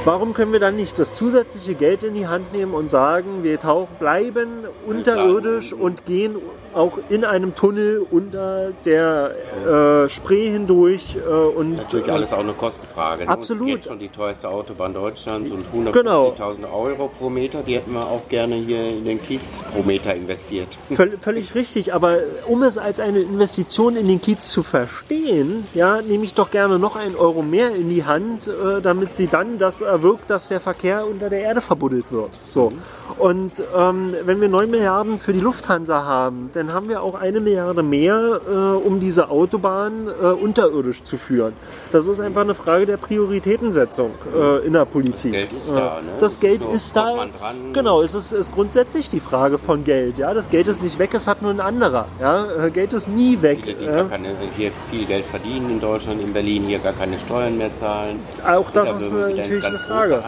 [0.05, 3.59] Warum können wir dann nicht das zusätzliche Geld in die Hand nehmen und sagen, wir
[3.59, 6.37] tauchen, bleiben unterirdisch und gehen
[6.77, 9.33] auch in einem Tunnel unter der
[9.67, 13.25] äh, Spree hindurch äh, und Natürlich alles auch eine Kostenfrage.
[13.25, 13.31] ne?
[13.31, 13.63] Absolut.
[13.63, 16.35] Und jetzt schon die teuerste Autobahn Deutschlands und 150.000 Genau.
[16.73, 20.69] Euro pro Meter, die hätten wir auch gerne hier in den Kiez pro Meter investiert.
[20.93, 26.03] Völ völlig richtig, aber um es als eine Investition in den Kiez zu verstehen, ja,
[26.03, 29.59] nehme ich doch gerne noch einen Euro mehr in die Hand, äh, damit sie dann
[29.59, 32.39] das erwirkt, dass der Verkehr unter der Erde verbuddelt wird.
[32.49, 32.73] So.
[33.19, 37.41] Und ähm, wenn wir 9 Milliarden für die Lufthansa haben, dann haben wir auch eine
[37.41, 41.55] Milliarde mehr, äh, um diese Autobahn äh, unterirdisch zu führen.
[41.93, 45.33] Das ist einfach eine Frage der Prioritätensetzung äh, in der Politik.
[45.33, 46.13] Geld ist Äh, da, ne?
[46.19, 47.27] Das Geld Nur ist da.
[47.73, 50.19] Genau, es ist, ist grundsätzlich die Frage von Geld.
[50.19, 52.07] Ja, das Geld ist nicht weg, es hat nur ein anderer.
[52.21, 53.61] Ja, Äh, Geld ist nie weg.
[53.63, 53.93] Viele, die ja.
[53.95, 57.73] gar keine, hier viel Geld verdienen in Deutschland, in Berlin, hier gar keine Steuern mehr
[57.75, 58.21] zahlen.
[58.47, 60.23] Auch das Da ist äh, natürlich eine Frage.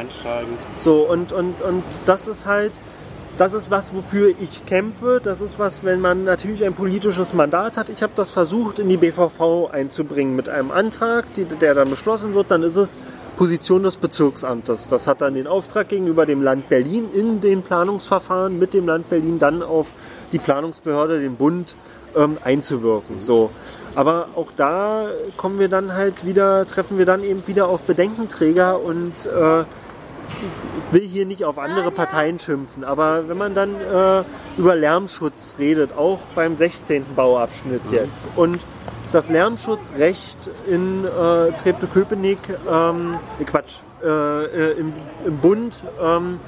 [0.79, 2.68] So, und, und, und das ist halt,
[3.39, 5.21] das ist was, wofür ich kämpfe.
[5.23, 7.89] Das ist was, wenn man natürlich ein politisches Mandat hat.
[7.89, 12.35] Ich habe das versucht, in die BVV einzubringen mit einem Antrag, die, der dann beschlossen
[12.35, 12.51] wird.
[12.51, 12.99] Dann ist es
[13.37, 14.89] Position des Bezirksamtes.
[14.89, 19.09] Das hat dann den Auftrag gegenüber dem Land Berlin in den Planungsverfahren mit dem Land
[19.09, 19.87] Berlin dann auf
[20.33, 21.77] die Planungsbehörde, den Bund,
[22.17, 23.21] ähm, einzuwirken.
[23.21, 23.51] So.
[23.95, 25.07] Aber auch da
[25.37, 29.65] kommen wir dann halt wieder, treffen wir dann eben wieder auf Bedenkenträger und äh,
[30.91, 34.25] will hier nicht auf andere Parteien schimpfen, aber wenn man dann äh,
[34.57, 37.15] über Lärmschutz redet, auch beim 16.
[37.15, 38.65] Bauabschnitt jetzt, und
[39.13, 42.39] das Lärmschutzrecht in äh, Treptow-Köpenick,
[42.71, 44.93] ähm, äh, Quatsch, äh, äh, im,
[45.27, 46.39] im Bund ähm,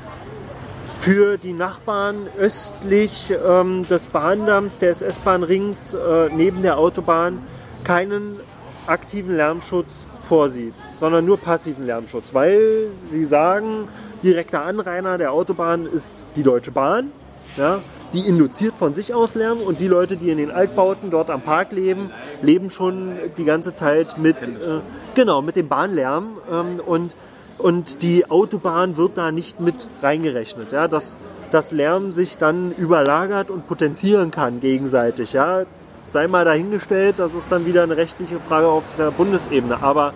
[0.98, 7.43] für die Nachbarn östlich ähm, des Bahndamms, des S-Bahn-Rings äh, neben der Autobahn
[7.82, 8.39] keinen
[8.86, 13.89] aktiven Lärmschutz vorsieht, sondern nur passiven Lärmschutz, weil sie sagen,
[14.23, 17.11] direkter Anrainer der Autobahn ist die Deutsche Bahn,
[17.57, 17.81] ja,
[18.12, 21.43] die induziert von sich aus Lärm und die Leute, die in den Altbauten dort am
[21.43, 22.11] Park leben,
[22.43, 24.78] leben schon die ganze Zeit mit, äh,
[25.16, 27.12] genau, mit dem Bahnlärm ähm, und
[27.59, 31.19] und die Autobahn wird da nicht mit reingerechnet, ja, dass
[31.51, 35.66] das Lärm sich dann überlagert und potenzieren kann gegenseitig, ja.
[36.11, 39.81] Sei mal dahingestellt, das ist dann wieder eine rechtliche Frage auf der Bundesebene.
[39.81, 40.12] Aber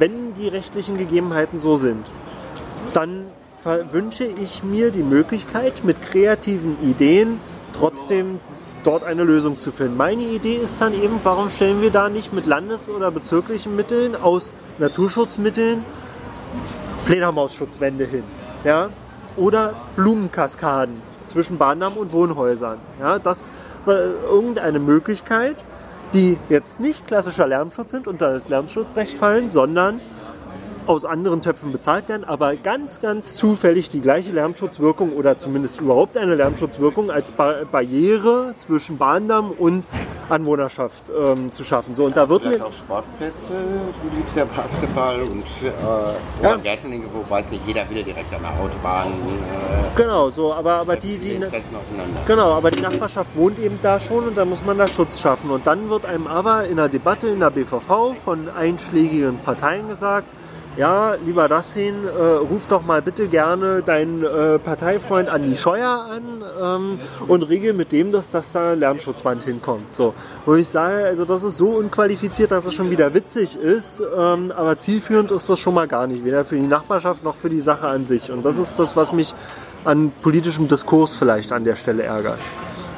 [0.00, 2.10] wenn die rechtlichen Gegebenheiten so sind,
[2.92, 3.26] dann
[3.92, 7.38] wünsche ich mir die Möglichkeit, mit kreativen Ideen
[7.72, 8.40] trotzdem
[8.82, 9.96] dort eine Lösung zu finden.
[9.96, 14.16] Meine Idee ist dann eben, warum stellen wir da nicht mit landes- oder bezirklichen Mitteln
[14.16, 15.84] aus Naturschutzmitteln
[17.04, 18.24] Fledermausschutzwände hin.
[18.64, 18.90] Ja?
[19.36, 22.78] Oder Blumenkaskaden zwischen Bahndamm und Wohnhäusern.
[23.00, 23.18] Ja?
[23.18, 23.50] Das
[23.84, 25.56] war irgendeine Möglichkeit,
[26.14, 30.00] die jetzt nicht klassischer Lärmschutz sind, unter das Lärmschutzrecht fallen, sondern
[30.88, 36.16] aus anderen Töpfen bezahlt werden, aber ganz, ganz zufällig die gleiche Lärmschutzwirkung oder zumindest überhaupt
[36.16, 39.86] eine Lärmschutzwirkung als ba Barriere zwischen Bahndamm und
[40.28, 41.94] Anwohnerschaft ähm, zu schaffen.
[41.94, 46.56] So, und da wird Vielleicht auch Sportplätze, du liebst ja Basketball und äh, Ja.
[46.56, 49.08] Gärtlinge, wo weiß nicht, jeder will direkt an der Autobahn.
[49.08, 52.20] Äh, genau so, aber, aber die, die, Interessen aufeinander.
[52.26, 55.50] Genau, aber die Nachbarschaft wohnt eben da schon und da muss man da Schutz schaffen.
[55.50, 60.30] Und dann wird einem aber in der Debatte in der BVV von einschlägigen Parteien gesagt,
[60.78, 66.44] ja, lieber Dassin, äh, ruf doch mal bitte gerne deinen äh, Parteifreund Andi Scheuer an
[66.62, 69.92] ähm, und regel mit dem, dass das da Lärmschutzwand hinkommt.
[69.92, 70.14] So.
[70.46, 74.52] Wo ich sage, also das ist so unqualifiziert, dass es schon wieder witzig ist, ähm,
[74.56, 77.58] aber zielführend ist das schon mal gar nicht, weder für die Nachbarschaft noch für die
[77.58, 78.30] Sache an sich.
[78.30, 79.34] Und das ist das, was mich
[79.84, 82.38] an politischem Diskurs vielleicht an der Stelle ärgert.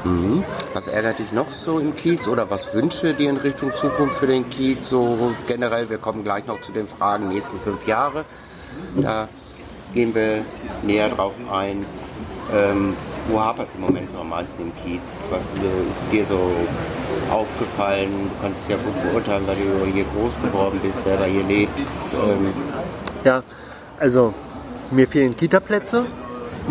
[0.04, 0.44] Mhm.
[0.72, 4.26] Was ärgert dich noch so im Kiez oder was wünsche dir in Richtung Zukunft für
[4.26, 4.88] den Kiez?
[4.88, 8.24] So generell, wir kommen gleich noch zu den Fragen nächsten fünf Jahre.
[8.96, 9.28] Da
[9.92, 10.42] gehen wir
[10.82, 11.84] näher drauf ein.
[12.52, 12.96] Ähm,
[13.28, 15.26] wo hapert es im Moment so am meisten im Kiez?
[15.30, 15.52] Was
[15.88, 16.50] ist dir so
[17.30, 18.30] aufgefallen?
[18.30, 22.12] Du kannst es ja gut beurteilen, weil du hier groß geworden bist, selber hier lebst.
[22.14, 22.52] Ähm,
[23.24, 23.42] ja,
[23.98, 24.34] also
[24.90, 26.06] mir fehlen Kita-Plätze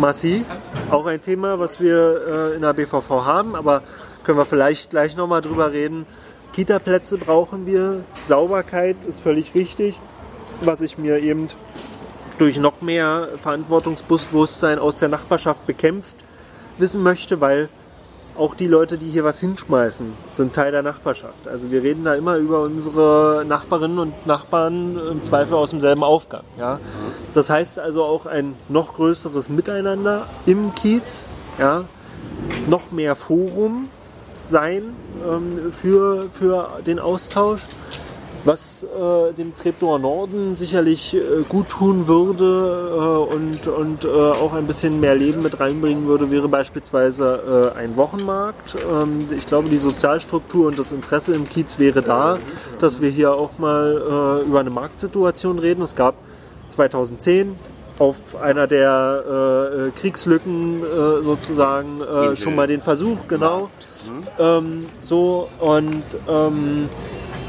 [0.00, 0.44] massiv.
[0.90, 3.82] Auch ein Thema, was wir äh, in der BVV haben, aber
[4.24, 6.06] können wir vielleicht gleich nochmal drüber reden.
[6.52, 10.00] Kita-Plätze brauchen wir, Sauberkeit ist völlig richtig,
[10.60, 11.48] was ich mir eben
[12.38, 16.16] durch noch mehr Verantwortungsbewusstsein aus der Nachbarschaft bekämpft
[16.78, 17.68] wissen möchte, weil
[18.40, 21.46] auch die Leute, die hier was hinschmeißen, sind Teil der Nachbarschaft.
[21.46, 26.44] Also wir reden da immer über unsere Nachbarinnen und Nachbarn im Zweifel aus demselben Aufgang.
[26.58, 26.80] Ja?
[27.34, 31.26] Das heißt also auch ein noch größeres Miteinander im Kiez,
[31.58, 31.84] ja?
[32.66, 33.90] noch mehr Forum
[34.42, 34.94] sein
[35.28, 37.60] ähm, für, für den Austausch
[38.44, 44.52] was äh, dem Treptower Norden sicherlich äh, gut tun würde äh, und, und äh, auch
[44.52, 48.76] ein bisschen mehr Leben mit reinbringen würde, wäre beispielsweise äh, ein Wochenmarkt.
[48.90, 52.38] Ähm, ich glaube, die Sozialstruktur und das Interesse im Kiez wäre da,
[52.78, 55.82] dass wir hier auch mal äh, über eine Marktsituation reden.
[55.82, 56.14] Es gab
[56.68, 57.56] 2010
[57.98, 60.82] auf einer der Kriegslücken
[61.22, 62.00] sozusagen
[62.34, 63.68] schon mal den Versuch, genau.
[64.38, 66.88] Ähm, so und ähm,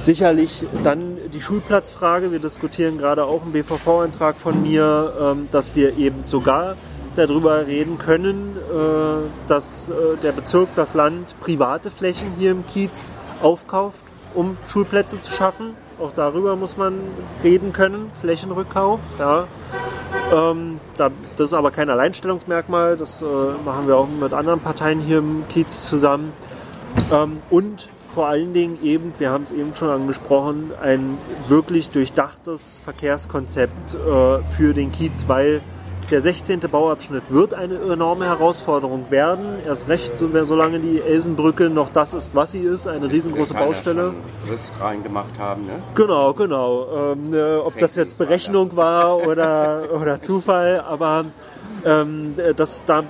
[0.02, 2.32] Sicherlich dann die Schulplatzfrage.
[2.32, 6.76] Wir diskutieren gerade auch einen BVV-Eintrag von mir, ähm, dass wir eben sogar
[7.16, 13.06] darüber reden können, äh, dass äh, der Bezirk, das Land private Flächen hier im Kiez
[13.44, 14.04] aufkauft,
[14.34, 15.76] um Schulplätze zu schaffen.
[16.00, 16.96] Auch darüber muss man
[17.44, 19.00] reden können, Flächenrückkauf.
[19.20, 19.48] Ja.
[20.34, 25.20] Ähm, das ist aber kein Alleinstellungsmerkmal, das äh, machen wir auch mit anderen Parteien hier
[25.20, 26.34] im Kiez zusammen.
[27.12, 31.18] Ähm, und vor allen Dingen eben, wir haben es eben schon angesprochen, ein
[31.48, 35.62] wirklich durchdachtes Verkehrskonzept äh, für den Kiez, weil
[36.10, 36.60] der 16.
[36.60, 39.46] Bauabschnitt wird eine enorme Herausforderung werden.
[39.66, 44.14] Erst recht, solange die Elsenbrücke noch das ist, was sie ist, eine riesengroße Baustelle.
[44.82, 45.82] Reingemacht haben, ne?
[45.96, 47.14] Genau, genau.
[47.14, 51.26] Ähm, äh, ob das jetzt Berechnung war oder, oder Zufall, aber
[51.86, 53.04] ähm, das da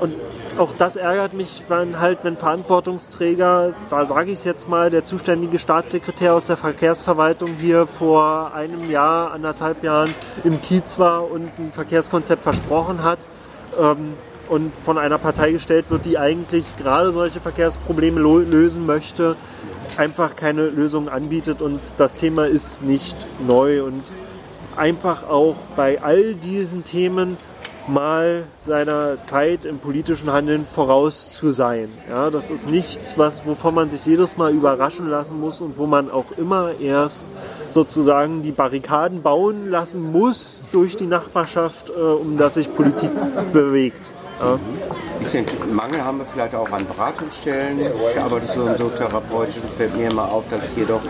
[0.00, 0.14] und
[0.58, 5.04] auch das ärgert mich, wenn halt, wenn Verantwortungsträger, da sage ich es jetzt mal, der
[5.04, 10.14] zuständige Staatssekretär aus der Verkehrsverwaltung hier vor einem Jahr, anderthalb Jahren
[10.44, 13.26] im Kiez war und ein Verkehrskonzept versprochen hat
[13.78, 14.14] ähm,
[14.48, 19.36] und von einer Partei gestellt wird, die eigentlich gerade solche Verkehrsprobleme lösen möchte,
[19.96, 24.12] einfach keine Lösung anbietet und das Thema ist nicht neu und
[24.76, 27.36] einfach auch bei all diesen Themen
[27.88, 31.90] mal seiner Zeit im politischen Handeln voraus zu sein.
[32.08, 35.86] Ja, das ist nichts, was, wovon man sich jedes Mal überraschen lassen muss und wo
[35.86, 37.28] man auch immer erst
[37.68, 43.10] sozusagen die Barrikaden bauen lassen muss durch die Nachbarschaft, äh, um dass sich Politik
[43.52, 44.12] bewegt.
[44.40, 44.54] Ja.
[44.54, 45.44] Ein bisschen
[45.74, 47.78] Mangel haben wir vielleicht auch an Beratungsstellen.
[47.78, 51.02] Ich arbeite so im Sozialtherapeutischen, fällt mir immer auf, dass es hier doch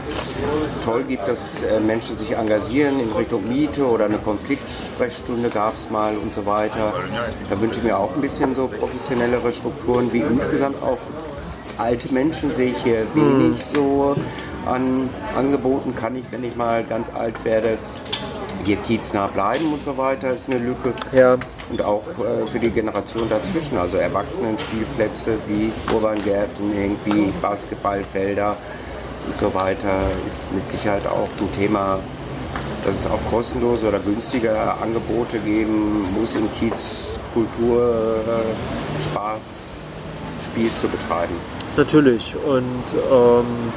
[0.84, 5.88] toll gibt, dass äh, Menschen sich engagieren in Richtung Miete oder eine Konfliktsprechstunde gab es
[5.90, 6.92] mal und so weiter.
[7.48, 10.98] Da wünsche ich mir auch ein bisschen so professionellere Strukturen, wie insgesamt auch
[11.78, 14.16] alte Menschen sehe ich hier wenig so
[14.66, 15.94] an Angeboten.
[15.94, 17.78] Kann ich, wenn ich mal ganz alt werde,
[18.64, 20.92] hier kieznah bleiben und so weiter, ist eine Lücke.
[21.12, 21.36] Ja.
[21.70, 28.56] Und auch äh, für die Generation dazwischen, also Erwachsenenspielplätze wie Urwaldgärten, irgendwie Basketballfelder
[29.26, 29.94] und so weiter,
[30.26, 31.98] ist mit Sicherheit auch ein Thema,
[32.84, 39.42] dass es auch kostenlose oder günstige Angebote geben muss, im Kiez Kultur, äh, Spaß,
[40.46, 41.34] Spiel zu betreiben.
[41.76, 42.34] Natürlich.
[42.44, 43.72] Und ähm,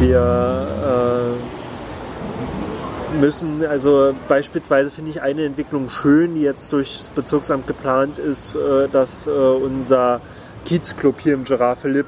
[0.00, 1.47] wir äh,
[3.20, 8.54] müssen, also beispielsweise finde ich eine Entwicklung schön, die jetzt durch das Bezirksamt geplant ist,
[8.54, 10.20] äh, dass äh, unser
[10.64, 12.06] Kiezclub hier im Giraffe Philipp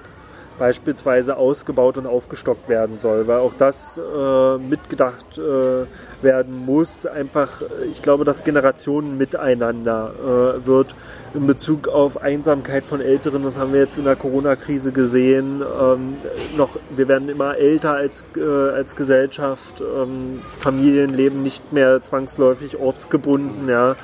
[0.60, 5.86] beispielsweise ausgebaut und aufgestockt werden soll, weil auch das äh, mitgedacht äh,
[6.22, 7.06] werden muss.
[7.06, 10.94] Einfach, ich glaube, dass Generationen miteinander äh, wird
[11.32, 13.42] in Bezug auf Einsamkeit von Älteren.
[13.42, 15.62] Das haben wir jetzt in der Corona-Krise gesehen.
[15.80, 16.18] Ähm,
[16.58, 19.80] noch, wir werden immer älter als, äh, als Gesellschaft.
[19.80, 23.66] Ähm, Familien leben nicht mehr zwangsläufig ortsgebunden.
[23.66, 23.96] Ja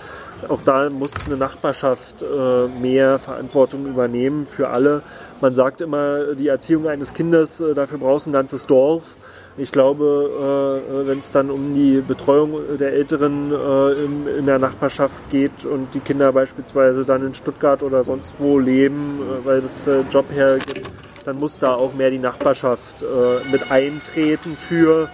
[0.49, 5.03] auch da muss eine Nachbarschaft äh, mehr Verantwortung übernehmen für alle.
[5.41, 9.17] Man sagt immer, die Erziehung eines Kindes, äh, dafür brauchst du ein ganzes Dorf.
[9.59, 15.29] Ich glaube, äh, wenn es dann um die Betreuung der Älteren äh, in, der Nachbarschaft
[15.31, 19.87] geht und die Kinder beispielsweise dann in Stuttgart oder sonst wo leben, äh, weil das
[19.87, 20.91] äh, Job hergibt,
[21.25, 23.07] dann muss da auch mehr die Nachbarschaft äh,
[23.51, 25.09] mit eintreten für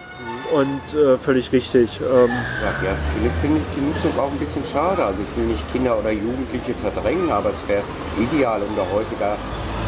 [0.53, 2.01] und äh, völlig richtig.
[2.01, 5.05] Ähm ja, ja, viele finde ich die Nutzung auch ein bisschen schade.
[5.05, 7.83] Also ich will nicht Kinder oder Jugendliche verdrängen, aber es wäre
[8.19, 9.37] ideal, um da häufiger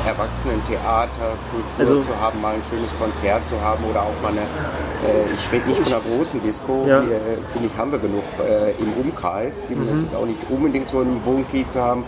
[0.07, 4.43] Erwachsenen-Theater, Kultur also, zu haben, mal ein schönes Konzert zu haben oder auch mal eine,
[4.43, 7.01] äh, ich rede nicht von einer großen Disco, ja.
[7.01, 10.09] äh, finde ich, haben wir genug äh, im Umkreis, die mhm.
[10.15, 12.05] auch nicht unbedingt so im Wohngebiet haben,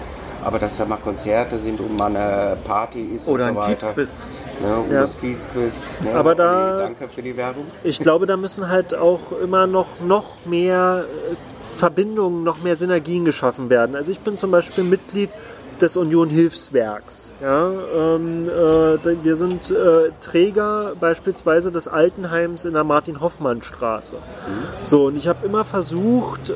[0.47, 3.71] aber dass da mal Konzerte sind und mal eine Party ist oder und so ein
[3.71, 4.21] Kiezquiz.
[4.63, 5.01] Ja, und ja.
[5.01, 6.01] das Kiezquiz.
[6.03, 6.15] Ne?
[6.15, 7.65] Aber da, danke für die Werbung.
[7.83, 11.35] Ich glaube, da müssen halt auch immer noch, noch mehr äh,
[11.75, 13.97] Verbindungen, noch mehr Synergien geschaffen werden.
[13.97, 15.31] Also ich bin zum Beispiel Mitglied
[15.81, 17.33] des Union Hilfswerks.
[17.41, 24.17] Ja, ähm, äh, wir sind äh, Träger beispielsweise des Altenheims in der Martin-Hoffmann-Straße.
[24.17, 24.85] Mhm.
[24.85, 26.55] So, und ich habe immer versucht, äh,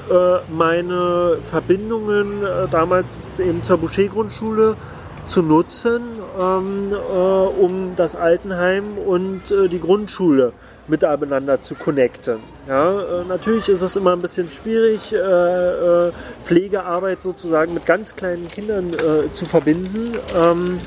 [0.48, 4.76] meine Verbindungen äh, damals eben zur Boucher-Grundschule
[5.26, 6.02] zu nutzen,
[6.38, 10.52] ähm, äh, um das Altenheim und äh, die Grundschule
[10.90, 12.40] miteinander zu connecten.
[12.68, 16.12] Ja, äh, natürlich ist es immer ein bisschen schwierig, äh, äh,
[16.44, 20.18] Pflegearbeit sozusagen mit ganz kleinen Kindern äh, zu verbinden.
[20.36, 20.78] Ähm,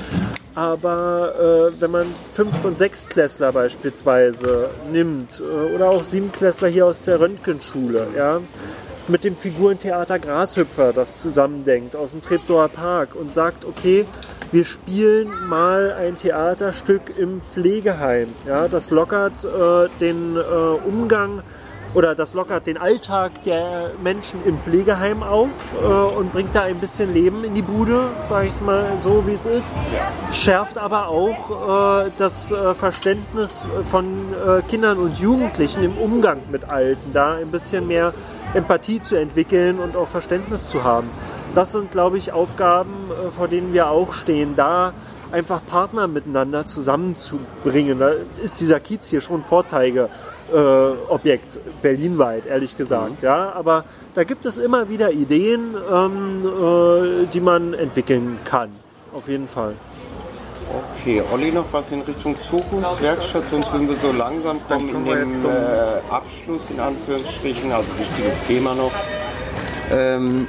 [0.56, 5.42] aber wenn man Fünft- und Sechstklässler beispielsweise nimmt
[5.74, 8.40] oder auch Siebenklässler hier aus der Röntgenschule, ja,
[9.08, 14.06] mit dem Figurentheater Grashüpfer das zusammendenkt aus dem Treptower Park und sagt, okay,
[14.52, 18.28] wir spielen mal ein Theaterstück im Pflegeheim.
[18.46, 21.42] Ja, das lockert äh, den äh, Umgang
[21.94, 26.78] oder das lockert den Alltag der Menschen im Pflegeheim auf äh, und bringt da ein
[26.78, 29.72] bisschen Leben in die Bude, sage ich es mal so, wie es ist.
[30.32, 36.70] Schärft aber auch äh, das äh, Verständnis von äh, Kindern und Jugendlichen im Umgang mit
[36.70, 38.12] Alten, da ein bisschen mehr
[38.54, 41.10] Empathie zu entwickeln und auch Verständnis zu haben
[41.54, 44.92] das sind, glaube ich, Aufgaben, äh, vor denen wir auch stehen, da
[45.32, 47.98] einfach Partner miteinander zusammenzubringen.
[47.98, 53.22] Da ist dieser Kiez hier schon Vorzeigeobjekt, äh, berlinweit, ehrlich gesagt.
[53.22, 53.26] Mhm.
[53.26, 58.70] Ja, aber da gibt es immer wieder Ideen, ähm, äh, die man entwickeln kann.
[59.12, 59.74] Auf jeden Fall.
[60.96, 65.34] Okay, Olli, noch was in Richtung Zukunftswerkstatt, sonst würden wir so langsam kommen in den
[65.34, 68.92] äh, Abschluss, in Anführungsstrichen, also wichtiges Thema noch.
[69.92, 70.48] Ähm,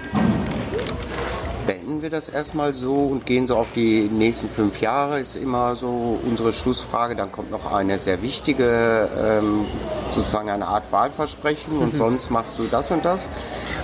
[2.05, 6.19] wir das erstmal so und gehen so auf die nächsten fünf Jahre, ist immer so
[6.23, 7.15] unsere Schlussfrage.
[7.15, 9.65] Dann kommt noch eine sehr wichtige, ähm,
[10.11, 11.97] sozusagen eine Art Wahlversprechen und mhm.
[11.97, 13.27] sonst machst du das und das.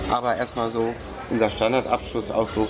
[0.08, 0.94] Aber erstmal so
[1.30, 2.68] unser Standardabschluss auch so,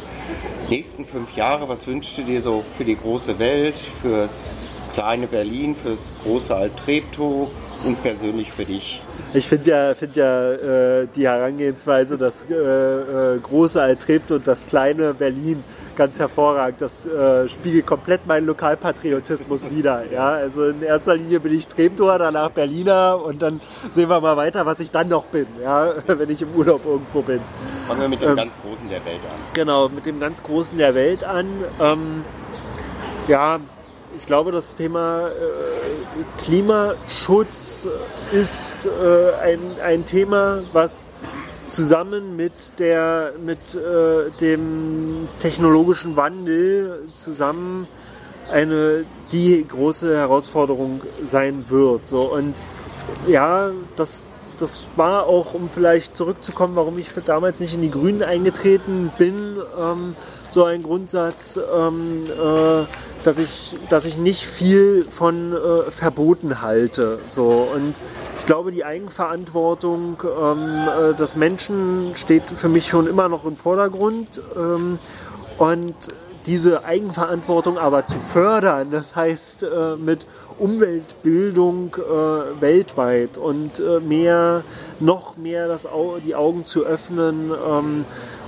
[0.71, 5.77] nächsten fünf Jahre, was wünschst du dir so für die große Welt, fürs kleine Berlin,
[5.77, 7.51] fürs große Altreptow
[7.85, 9.02] und persönlich für dich?
[9.35, 14.67] Ich finde ja, find ja äh, die Herangehensweise, das äh, äh, große Altrepte und das
[14.67, 15.65] kleine Berlin
[15.97, 16.83] ganz hervorragend.
[16.83, 20.05] Das äh, spiegelt komplett meinen Lokalpatriotismus wieder.
[20.13, 20.33] Ja?
[20.33, 24.67] Also in erster Linie bin ich Treptower, danach Berliner und dann sehen wir mal weiter,
[24.67, 25.95] was ich dann noch bin, ja?
[26.07, 27.41] wenn ich im Urlaub irgendwo bin.
[27.89, 29.41] Fangen wir mit dem ähm, ganz Großen der Welt an.
[29.55, 31.47] Genau, mit dem ganz Großen der Welt an.
[31.81, 32.25] Ähm,
[33.29, 33.61] ja,
[34.17, 35.33] ich glaube, das Thema äh,
[36.39, 37.89] Klimaschutz
[38.33, 41.09] ist äh, ein, ein Thema, was
[41.67, 47.89] zusammen mit, der, mit äh, dem technologischen Wandel zusammen
[48.51, 52.07] eine die große Herausforderung sein wird.
[52.07, 52.33] So.
[52.33, 52.61] Und
[53.27, 54.27] ja, das,
[54.59, 59.57] das war auch, um vielleicht zurückzukommen, warum ich damals nicht in die Grünen eingetreten bin,
[59.79, 60.17] ähm,
[60.51, 62.85] so ein Grundsatz, ähm, äh,
[63.25, 67.21] dass, ich, dass ich nicht viel von äh, Verboten halte.
[67.27, 67.69] So.
[67.75, 67.95] Und
[68.39, 73.57] ich glaube, die Eigenverantwortung ähm, äh, des Menschen steht für mich schon immer noch im
[73.57, 74.41] Vordergrund.
[74.57, 74.99] Ähm,
[75.59, 75.95] und
[76.47, 80.27] diese Eigenverantwortung aber zu fördern, das heißt äh, mit
[80.59, 84.63] Umweltbildung äh, weltweit und äh, mehr,
[85.01, 88.05] noch mehr das Au die Augen zu öffnen ähm,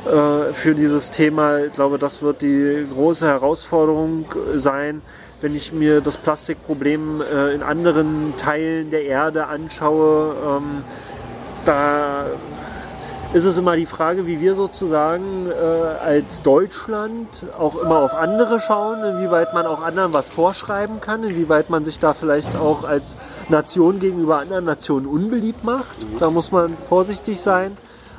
[0.06, 1.64] äh, für dieses Thema.
[1.64, 5.02] Ich glaube, das wird die große Herausforderung sein,
[5.40, 10.34] wenn ich mir das Plastikproblem äh, in anderen Teilen der Erde anschaue.
[10.44, 10.82] Ähm,
[11.64, 12.26] da
[13.34, 18.60] ist es immer die Frage, wie wir sozusagen äh, als Deutschland auch immer auf andere
[18.60, 23.16] schauen, inwieweit man auch anderen was vorschreiben kann, inwieweit man sich da vielleicht auch als
[23.48, 25.96] Nation gegenüber anderen Nationen unbeliebt macht.
[26.20, 27.76] Da muss man vorsichtig sein.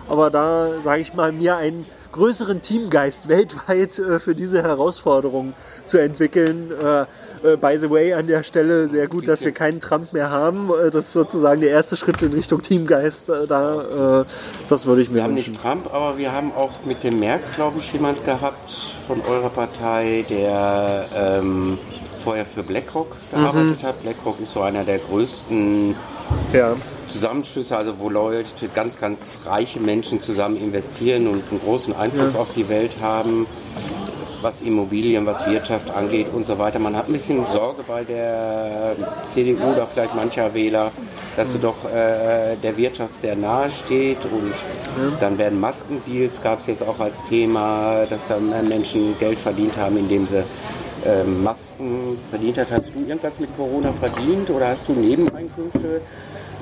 [0.09, 1.85] Aber da sage ich mal, mir ein
[2.15, 5.53] größeren Teamgeist weltweit äh, für diese Herausforderung
[5.85, 6.71] zu entwickeln.
[6.71, 10.29] Äh, äh, by the way, an der Stelle sehr gut, dass wir keinen Trump mehr
[10.29, 10.69] haben.
[10.69, 14.25] Äh, das ist sozusagen der erste Schritt in Richtung Teamgeist äh, da.
[14.69, 15.51] Das würde ich mir Wir haben wünschen.
[15.51, 18.71] nicht Trump, aber wir haben auch mit dem März, glaube ich, jemand gehabt
[19.07, 21.77] von eurer Partei, der ähm,
[22.23, 24.01] vorher für BlackRock gearbeitet hat.
[24.01, 25.95] BlackRock ist so einer der größten
[26.53, 26.75] Ja.
[27.07, 32.47] Zusammenschlüsse, also wo Leute, ganz, ganz reiche Menschen zusammen investieren und einen großen Einfluss auf
[32.55, 33.47] die Welt haben,
[34.41, 36.77] was Immobilien, was Wirtschaft angeht und so weiter.
[36.77, 40.91] Man hat ein bisschen Sorge bei der CDU oder vielleicht mancher Wähler,
[41.35, 44.53] dass sie doch äh, der Wirtschaft sehr nahe steht und
[45.19, 49.97] dann werden Maskendeals, gab es jetzt auch als Thema, dass dann Menschen Geld verdient haben,
[49.97, 50.43] indem sie
[51.05, 52.71] ähm, Masken verdient hat.
[52.71, 56.01] Hast du irgendwas mit Corona verdient oder hast du Nebeneinkünfte?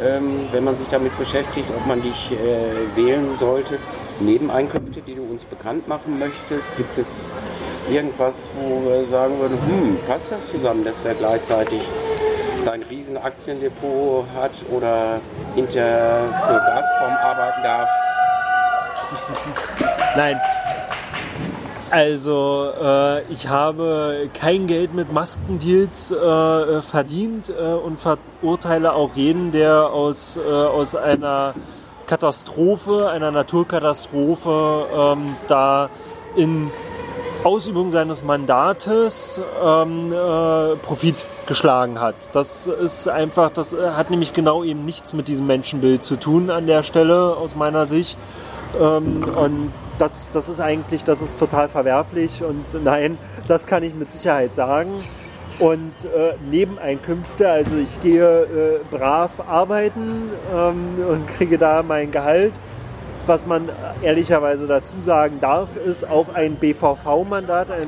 [0.01, 3.77] Ähm, wenn man sich damit beschäftigt, ob man dich äh, wählen sollte.
[4.19, 6.75] Nebeneinkünfte, die du uns bekannt machen möchtest?
[6.77, 7.27] Gibt es
[7.91, 11.81] irgendwas, wo wir sagen würden, hm, passt das zusammen, dass er gleichzeitig
[12.61, 15.19] sein riesen Aktiendepot hat oder
[15.55, 17.89] hinter für Gazprom arbeiten darf?
[20.15, 20.39] Nein.
[21.93, 29.51] Also, äh, ich habe kein Geld mit Maskendeals äh, verdient äh, und verurteile auch jeden,
[29.51, 31.53] der aus, äh, aus einer
[32.07, 35.91] Katastrophe, einer Naturkatastrophe, ähm, da
[36.35, 36.71] in
[37.43, 42.15] Ausübung seines Mandates ähm, äh, Profit geschlagen hat.
[42.31, 46.49] Das ist einfach, das äh, hat nämlich genau eben nichts mit diesem Menschenbild zu tun
[46.49, 48.17] an der Stelle aus meiner Sicht.
[48.79, 53.17] Ähm, und das, das ist eigentlich, das ist total verwerflich und nein,
[53.47, 55.03] das kann ich mit Sicherheit sagen.
[55.59, 62.53] Und äh, Nebeneinkünfte, also ich gehe äh, brav arbeiten ähm, und kriege da mein Gehalt.
[63.25, 63.69] Was man
[64.01, 67.87] ehrlicherweise dazu sagen darf, ist auch ein BVV-Mandat, ein,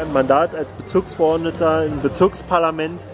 [0.00, 3.04] ein Mandat als Bezirksverordneter im Bezirksparlament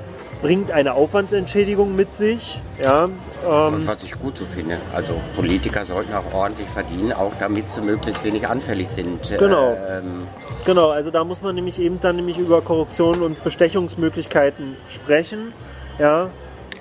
[0.44, 2.60] bringt eine Aufwandsentschädigung mit sich.
[2.82, 4.76] Ja, ähm, Was ich gut so finde.
[4.94, 9.34] Also Politiker sollten auch ordentlich verdienen, auch damit sie möglichst wenig anfällig sind.
[9.38, 9.74] Genau.
[9.88, 10.28] Ähm,
[10.66, 15.54] Genau, also da muss man nämlich eben dann nämlich über Korruption und Bestechungsmöglichkeiten sprechen.
[15.98, 16.28] Ja,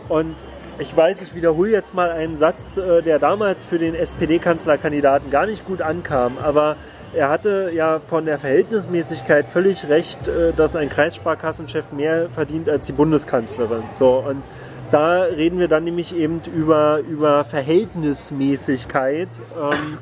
[0.09, 0.35] und
[0.79, 5.45] ich weiß, ich wiederhole jetzt mal einen Satz, äh, der damals für den SPD-Kanzlerkandidaten gar
[5.45, 6.77] nicht gut ankam, aber
[7.13, 12.87] er hatte ja von der Verhältnismäßigkeit völlig recht, äh, dass ein Kreissparkassenchef mehr verdient als
[12.87, 13.83] die Bundeskanzlerin.
[13.91, 14.43] So, und
[14.89, 19.29] da reden wir dann nämlich eben über, über Verhältnismäßigkeit.
[19.55, 19.97] Ähm,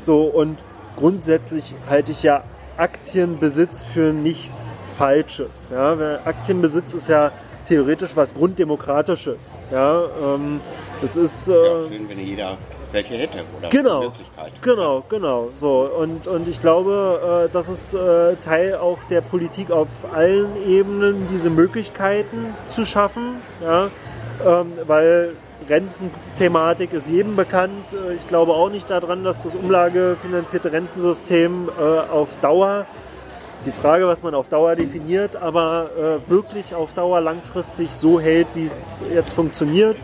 [0.00, 0.62] so, und
[0.96, 2.44] grundsätzlich halte ich ja
[2.76, 5.70] Aktienbesitz für nichts Falsches.
[5.72, 6.20] Ja?
[6.24, 7.32] Aktienbesitz ist ja
[7.68, 9.54] theoretisch was Grunddemokratisches.
[9.70, 10.04] Ja?
[10.22, 10.60] Ähm,
[11.00, 11.48] das ist.
[11.48, 12.56] Äh, ja, schön, wenn jeder
[12.92, 14.52] welche hätte oder Genau, Möglichkeit.
[14.62, 15.48] genau, genau.
[15.54, 20.56] So und, und ich glaube, äh, das ist äh, Teil auch der Politik auf allen
[20.66, 23.88] Ebenen, diese Möglichkeiten zu schaffen, ja,
[24.46, 25.34] ähm, weil
[25.68, 27.92] Rententhematik ist jedem bekannt.
[27.92, 32.86] Äh, Ich glaube auch nicht daran, dass das umlagefinanzierte Rentensystem äh, auf Dauer
[33.58, 38.20] ist die Frage, was man auf Dauer definiert, aber äh, wirklich auf Dauer langfristig so
[38.20, 39.96] hält, wie es jetzt funktioniert.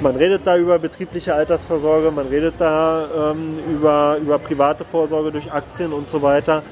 [0.00, 5.50] Man redet da über betriebliche Altersvorsorge, man redet da ähm, über, über private Vorsorge durch
[5.50, 6.62] Aktien und so weiter.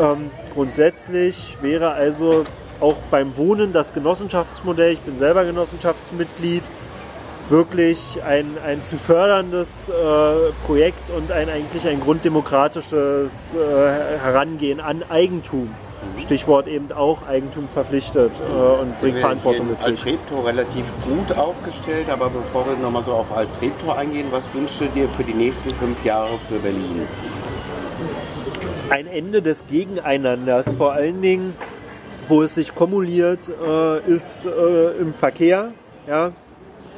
[0.00, 2.44] Ähm, grundsätzlich wäre also
[2.80, 6.62] auch beim Wohnen das Genossenschaftsmodell, ich bin selber Genossenschaftsmitglied,
[7.50, 9.92] wirklich ein, ein zu förderndes äh,
[10.64, 15.74] Projekt und ein eigentlich ein grunddemokratisches äh, Herangehen an Eigentum.
[16.16, 19.98] Stichwort eben auch Eigentum verpflichtet äh, und bringt Wir Verantwortung mit sich.
[20.00, 24.86] Altreptow relativ gut aufgestellt, aber bevor wir nochmal so auf Altreptow eingehen, was wünschst du
[24.86, 27.06] dir für die nächsten fünf Jahre für Berlin?
[28.90, 31.54] ein Ende des Gegeneinanders, vor allen Dingen,
[32.26, 35.72] wo es sich kumuliert, äh, ist äh, im Verkehr.
[36.06, 36.32] Ja?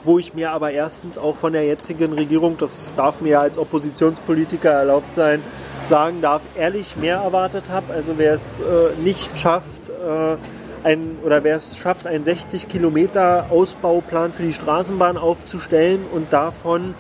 [0.03, 4.71] Wo ich mir aber erstens auch von der jetzigen Regierung, das darf mir als Oppositionspolitiker
[4.71, 5.43] erlaubt sein,
[5.85, 7.93] sagen darf, ehrlich mehr erwartet habe.
[7.93, 8.65] Also wer es äh,
[9.03, 10.37] nicht schafft, äh,
[10.85, 16.95] ein, oder wer es schafft, einen 60 Kilometer Ausbauplan für die Straßenbahn aufzustellen und davon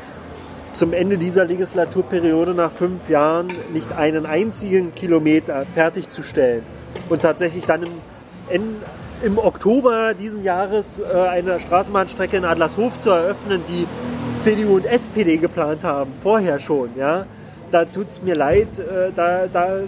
[0.72, 6.62] zum Ende dieser Legislaturperiode nach fünf Jahren nicht einen einzigen Kilometer fertigzustellen
[7.08, 7.86] und tatsächlich dann
[8.50, 8.76] im,
[9.22, 13.86] im Oktober diesen Jahres äh, eine Straßenbahnstrecke in Adlershof zu eröffnen, die
[14.40, 17.26] CDU und SPD geplant haben, vorher schon, ja.
[17.70, 19.80] Da tut es mir leid, äh, da, da,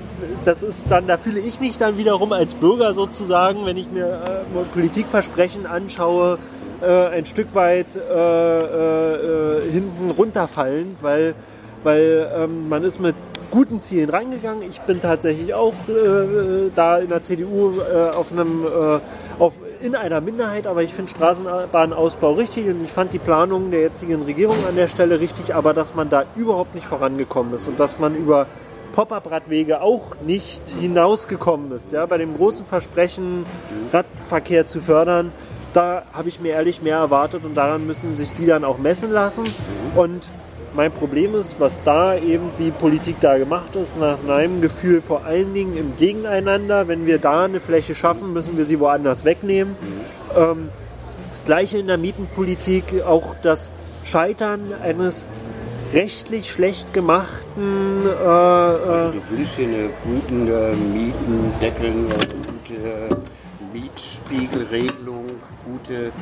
[0.45, 4.07] das ist dann, da fühle ich mich dann wiederum als Bürger sozusagen, wenn ich mir
[4.07, 6.39] äh, Politikversprechen anschaue,
[6.85, 11.37] ein Stück weit äh, äh, hinten runterfallend, weil,
[11.85, 13.15] weil ähm, man ist mit
[13.53, 14.69] guten Zielen reingegangen.
[14.69, 18.99] Ich bin tatsächlich auch äh, da in der CDU äh, auf einem, äh,
[19.39, 23.83] auf, in einer Minderheit, aber ich finde Straßenbahnausbau richtig und ich fand die Planung der
[23.83, 27.79] jetzigen Regierung an der Stelle richtig, aber dass man da überhaupt nicht vorangekommen ist und
[27.79, 28.47] dass man über
[28.93, 31.93] Pop-up-Radwege auch nicht hinausgekommen ist.
[31.93, 33.45] Ja, bei dem großen Versprechen,
[33.93, 35.31] Radverkehr zu fördern,
[35.74, 39.11] da habe ich mir ehrlich mehr erwartet und daran müssen sich die dann auch messen
[39.11, 39.45] lassen.
[39.95, 40.31] Und
[40.74, 45.24] mein Problem ist, was da eben, wie Politik da gemacht ist, nach meinem Gefühl vor
[45.24, 46.89] allen Dingen im Gegeneinander.
[46.89, 49.77] Wenn wir da eine Fläche schaffen, müssen wir sie woanders wegnehmen.
[50.36, 50.70] Ähm,
[51.31, 53.73] das gleiche in der Mietenpolitik, auch das
[54.03, 55.28] Scheitern eines
[55.93, 58.07] rechtlich schlecht gemachten.
[58.07, 63.09] Äh, Also du wünschst dir eine guten äh, Mietendeckel, eine gute
[63.73, 65.27] Mietspiegelregelung,
[65.65, 66.12] gute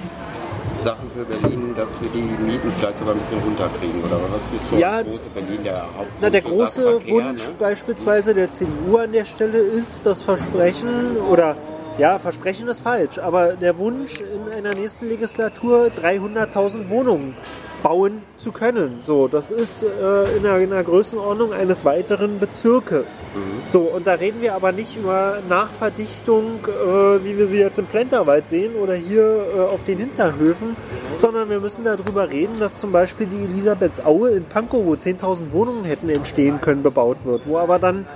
[0.83, 4.69] Sachen für Berlin, dass wir die Mieten vielleicht sogar ein bisschen runterkriegen oder was ist
[4.69, 7.55] so Ja, das große Berlin der Haupt Na, der große Verkehr, Wunsch ne?
[7.59, 11.57] beispielsweise der CDU an der Stelle ist, das Versprechen oder
[11.99, 17.37] ja, Versprechen ist falsch, aber der Wunsch in einer nächsten Legislatur 300.000 Wohnungen
[17.83, 18.99] bauen zu können.
[19.01, 23.23] So, das ist äh, in, einer, in einer Größenordnung eines weiteren Bezirkes.
[23.69, 27.87] So, und da reden wir aber nicht über Nachverdichtung, äh, wie wir sie jetzt im
[27.87, 30.77] Plenterwald sehen oder hier äh, auf den Hinterhöfen,
[31.17, 35.85] sondern wir müssen darüber reden, dass zum Beispiel die Elisabethsaue in Pankow, wo 10.000 Wohnungen
[35.85, 38.07] hätten entstehen können, bebaut wird, wo aber dann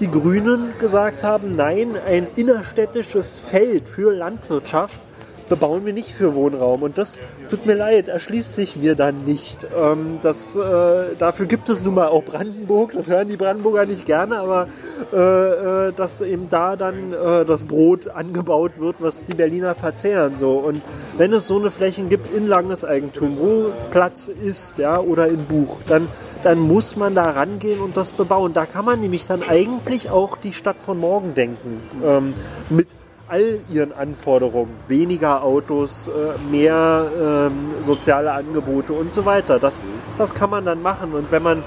[0.00, 5.00] die Grünen gesagt haben, nein, ein innerstädtisches Feld für Landwirtschaft
[5.48, 6.82] bebauen wir nicht für Wohnraum.
[6.82, 7.18] Und das
[7.48, 9.66] tut mir leid, erschließt sich mir dann nicht.
[9.76, 12.92] Ähm, das, äh, dafür gibt es nun mal auch Brandenburg.
[12.92, 14.68] Das hören die Brandenburger nicht gerne, aber
[15.12, 20.34] äh, äh, dass eben da dann äh, das Brot angebaut wird, was die Berliner verzehren.
[20.36, 20.58] So.
[20.58, 20.82] Und
[21.16, 25.78] wenn es so eine Flächen gibt in Landeseigentum, wo Platz ist, ja, oder in Buch,
[25.86, 26.08] dann,
[26.42, 28.52] dann muss man da rangehen und das bebauen.
[28.52, 31.82] Da kann man nämlich dann eigentlich auch die Stadt von morgen denken.
[32.02, 32.34] Ähm,
[32.70, 32.88] mit
[33.28, 36.10] all ihren Anforderungen, weniger Autos, äh,
[36.50, 39.58] mehr ähm, soziale Angebote und so weiter.
[39.58, 39.80] Das,
[40.18, 41.12] das kann man dann machen.
[41.12, 41.64] Und wenn man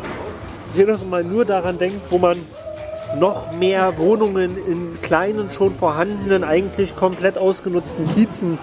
[0.73, 2.37] jedes Mal nur daran denkt, wo man
[3.19, 8.59] noch mehr Wohnungen in kleinen, schon vorhandenen, eigentlich komplett ausgenutzten Kiezen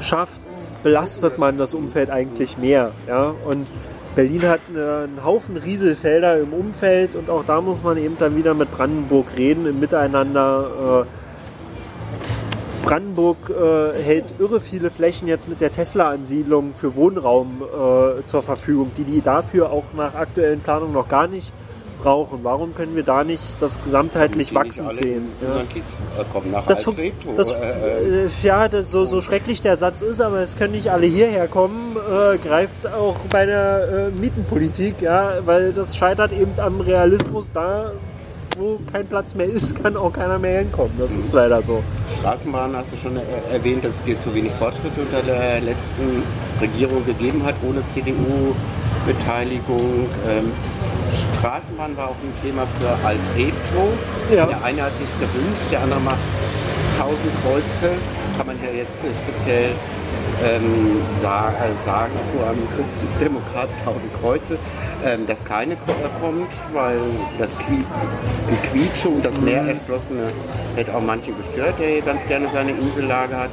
[0.00, 0.40] schafft,
[0.82, 2.92] belastet man das Umfeld eigentlich mehr.
[3.06, 3.34] Ja?
[3.46, 3.70] Und
[4.14, 8.52] Berlin hat einen Haufen Rieselfelder im Umfeld und auch da muss man eben dann wieder
[8.52, 11.06] mit Brandenburg reden, im Miteinander.
[11.06, 11.27] Äh,
[12.82, 18.92] Brandenburg äh, hält irre viele Flächen jetzt mit der Tesla-Ansiedlung für Wohnraum äh, zur Verfügung,
[18.96, 21.52] die die dafür auch nach aktuellen Planungen noch gar nicht
[21.98, 22.40] brauchen.
[22.44, 25.28] Warum können wir da nicht das gesamtheitlich wachsen sehen?
[25.42, 25.60] Ja.
[26.20, 26.24] äh,
[27.34, 30.72] Das, das, äh, äh, ja, das, so, so schrecklich der Satz ist, aber es können
[30.72, 36.32] nicht alle hierher kommen, äh, greift auch bei der äh, Mietenpolitik, ja, weil das scheitert
[36.32, 37.92] eben am Realismus da,
[38.58, 40.92] wo kein Platz mehr ist, kann auch keiner mehr hinkommen.
[40.98, 41.82] Das ist leider so.
[42.18, 43.22] Straßenbahn hast du schon äh,
[43.52, 46.22] erwähnt, dass es dir zu wenig Fortschritte unter der letzten
[46.60, 50.08] Regierung gegeben hat, ohne CDU-Beteiligung.
[50.28, 50.52] Ähm,
[51.38, 53.88] Straßenbahn war auch ein Thema für Altreptow.
[54.34, 54.46] Ja.
[54.46, 56.18] Der eine hat sich gewünscht, der andere macht
[56.98, 57.94] 1000 Kreuze.
[58.36, 59.70] Kann man ja jetzt speziell
[60.44, 64.58] ähm, sa äh, sagen zu einem Christdemokrat 1000 Kreuze,
[65.04, 67.00] ähm, dass keine ko kommt, weil
[67.38, 67.84] das Qui
[68.48, 70.30] Gequietsche und das leer erschlossene
[70.76, 73.50] hätte auch manche gestört, der ganz gerne seine Insellage hat.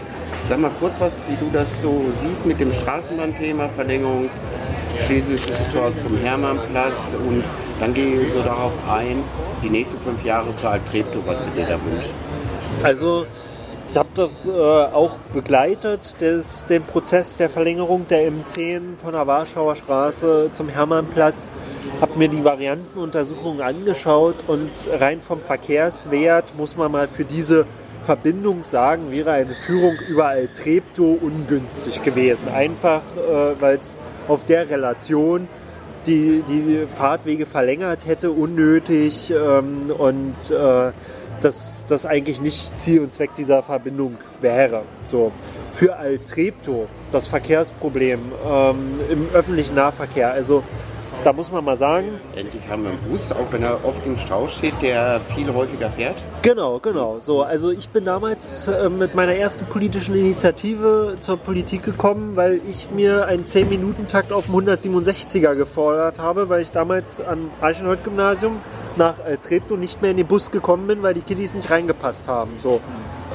[0.49, 4.30] Sag mal kurz was, wie du das so siehst mit dem Straßenbahnthema, Verlängerung
[5.06, 7.44] Schlesisches Tor zum Hermannplatz und
[7.80, 9.24] dann gehe ich so darauf ein,
[9.62, 12.14] die nächsten fünf Jahre für Altreptow, was du dir da wünschst.
[12.82, 13.26] Also
[13.88, 19.28] ich habe das äh, auch begleitet, des, den Prozess der Verlängerung der M10 von der
[19.28, 21.52] Warschauer Straße zum Hermannplatz,
[22.02, 27.66] habe mir die Variantenuntersuchungen angeschaut und rein vom Verkehrswert muss man mal für diese
[28.02, 32.49] Verbindung sagen, wäre eine Führung überall Treptow ungünstig gewesen.
[32.49, 33.98] Einfach, äh, weil es
[34.28, 35.48] auf der Relation
[36.06, 40.91] die, die Fahrtwege verlängert hätte, unnötig ähm, und äh,
[41.41, 44.84] dass das eigentlich nicht Ziel und Zweck dieser Verbindung wäre.
[45.03, 45.32] So.
[45.74, 50.32] Für Altreptow das Verkehrsproblem ähm, im öffentlichen Nahverkehr.
[50.32, 50.64] Also
[51.26, 54.15] da muss man mal sagen, Endlich haben wir einen Bus, auch wenn er oft im
[54.18, 56.15] Stau steht, der viel häufiger fährt.
[56.43, 57.19] Genau, genau.
[57.19, 62.61] So, also ich bin damals äh, mit meiner ersten politischen Initiative zur Politik gekommen, weil
[62.69, 68.61] ich mir einen 10-Minuten-Takt auf dem 167er gefordert habe, weil ich damals am Eichenhold-Gymnasium
[68.95, 72.27] nach äh, Treptow nicht mehr in den Bus gekommen bin, weil die Kiddies nicht reingepasst
[72.27, 72.53] haben.
[72.57, 72.81] So.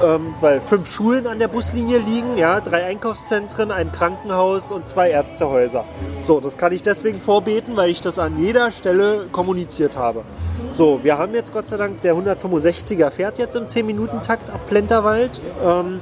[0.03, 5.11] Ähm, weil fünf Schulen an der Buslinie liegen, ja, drei Einkaufszentren, ein Krankenhaus und zwei
[5.11, 5.85] Ärztehäuser.
[6.21, 10.23] So, das kann ich deswegen vorbeten, weil ich das an jeder Stelle kommuniziert habe.
[10.71, 15.41] So, wir haben jetzt Gott sei Dank, der 165er fährt jetzt im 10-Minuten-Takt ab Plenterwald.
[15.63, 16.01] Ähm,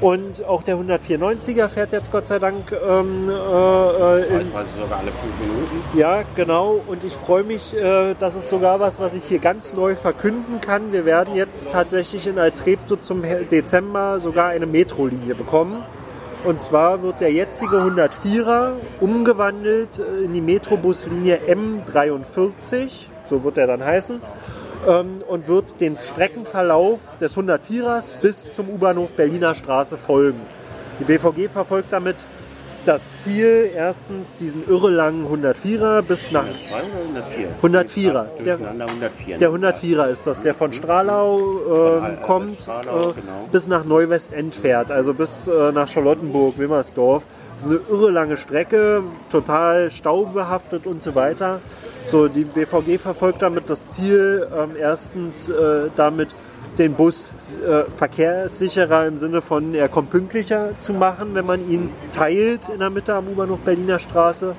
[0.00, 5.12] und auch der 194er fährt jetzt Gott sei Dank ähm, äh, äh, in, sogar alle
[5.12, 5.82] fünf Minuten.
[5.98, 6.80] ja, genau.
[6.86, 10.60] Und ich freue mich, äh, das ist sogar was, was ich hier ganz neu verkünden
[10.60, 10.92] kann.
[10.92, 15.82] Wir werden jetzt tatsächlich in Altreptow zum Dezember sogar eine Metrolinie bekommen.
[16.44, 23.66] Und zwar wird der jetzige 104er umgewandelt äh, in die Metrobuslinie M43, so wird er
[23.66, 24.20] dann heißen,
[24.86, 30.40] ähm, und wird den Streckenverlauf des 104ers bis zum U-Bahnhof Berliner Straße folgen.
[31.00, 32.26] Die BVG verfolgt damit
[32.88, 36.82] das Ziel, erstens diesen irrelangen 104er bis nach 102
[37.62, 38.12] oder 104?
[38.12, 38.12] 104er.
[38.24, 39.38] Fast Der- Durcheinander 104.
[39.38, 43.48] der 104er ist das, der von Stralau Al- äh, kommt, Stralau, äh, genau.
[43.52, 47.26] bis nach Neuwestend fährt, also bis äh, nach Charlottenburg, Wimmersdorf.
[47.54, 51.60] Das ist eine irre lange Strecke, total staubehaftet und so weiter.
[52.06, 56.34] So, die BVG verfolgt damit das Ziel, ähm, erstens äh, damit
[56.78, 61.90] den Bus äh, verkehrssicherer im Sinne von, er kommt pünktlicher zu machen, wenn man ihn
[62.12, 64.54] teilt in der Mitte am U-Bahnhof Berliner Straße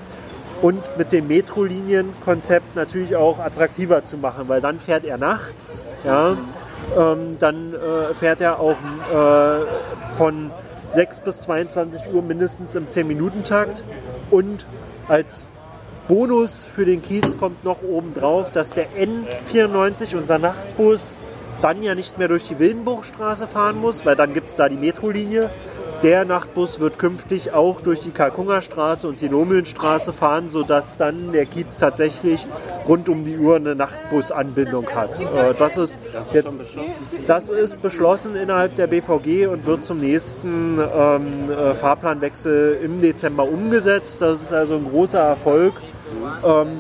[0.62, 6.38] und mit dem Metrolinienkonzept natürlich auch attraktiver zu machen, weil dann fährt er nachts, ja,
[6.98, 10.52] ähm, dann äh, fährt er auch äh, von
[10.90, 13.84] 6 bis 22 Uhr mindestens im 10-Minuten-Takt
[14.32, 14.68] und
[15.08, 15.48] als
[16.08, 21.20] Bonus für den Kiez kommt noch oben drauf, dass der N94, unser Nachtbus,
[21.62, 24.78] dann ja nicht mehr durch die Wildenburgstraße fahren muss, weil dann gibt es da die
[24.78, 25.50] Metrolinie.
[26.04, 31.46] Der Nachtbus wird künftig auch durch die Kalkungerstraße und die Lohmühlenstraße fahren, sodass dann der
[31.46, 32.48] Kiez tatsächlich
[32.88, 35.20] rund um die Uhr eine Nachtbusanbindung hat.
[35.20, 36.00] Äh, Das ist
[36.32, 36.60] jetzt
[37.28, 43.44] das ist beschlossen innerhalb der BVG und wird zum nächsten ähm, äh, Fahrplanwechsel im Dezember
[43.44, 44.22] umgesetzt.
[44.22, 45.74] Das ist also ein großer Erfolg.
[46.46, 46.80] Ähm,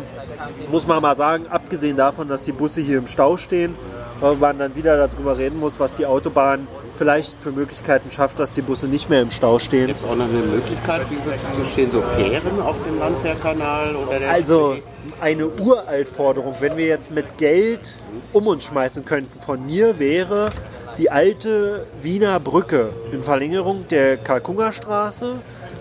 [0.72, 3.76] muss man mal sagen, abgesehen davon, dass die Busse hier im Stau stehen,
[4.20, 6.68] weil man dann wieder darüber reden muss, was die Autobahn
[6.98, 9.88] vielleicht für Möglichkeiten schafft, dass die Busse nicht mehr im Stau stehen.
[9.88, 13.96] Gibt es auch noch eine Möglichkeit, wie du so stehen, so Fähren auf dem Landwehrkanal
[13.96, 14.78] oder der Also
[15.22, 17.98] eine Uraltforderung, wenn wir jetzt mit Geld
[18.34, 20.50] um uns schmeißen könnten von mir, wäre
[20.98, 25.36] die alte Wiener Brücke in Verlängerung der Kalkungerstraße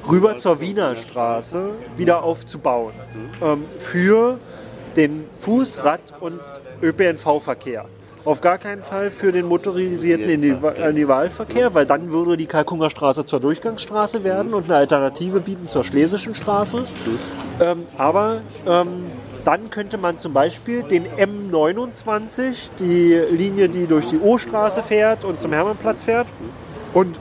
[0.09, 2.93] rüber zur Wiener Straße wieder aufzubauen.
[3.43, 4.39] Ähm, für
[4.97, 6.41] den Fuß-, Rad- und
[6.83, 7.87] ÖPNV-Verkehr.
[8.29, 13.41] Auf gar keinen Fall für den motorisierten Individu- Individualverkehr, weil dann würde die Kalkungerstraße zur
[13.41, 16.85] Durchgangsstraße werden und eine Alternative bieten zur Schlesischen Straße.
[17.59, 19.07] Ähm, aber ähm,
[19.45, 25.41] dann könnte man zum Beispiel den M29, die Linie, die durch die O-Straße fährt und
[25.41, 26.27] zum Hermannplatz fährt
[26.93, 27.19] und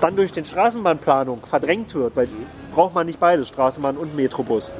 [0.00, 2.26] dann durch den Straßenbahnplanung verdrängt wird, weil
[2.70, 4.72] braucht man nicht beides, Straßenbahn und Metrobus.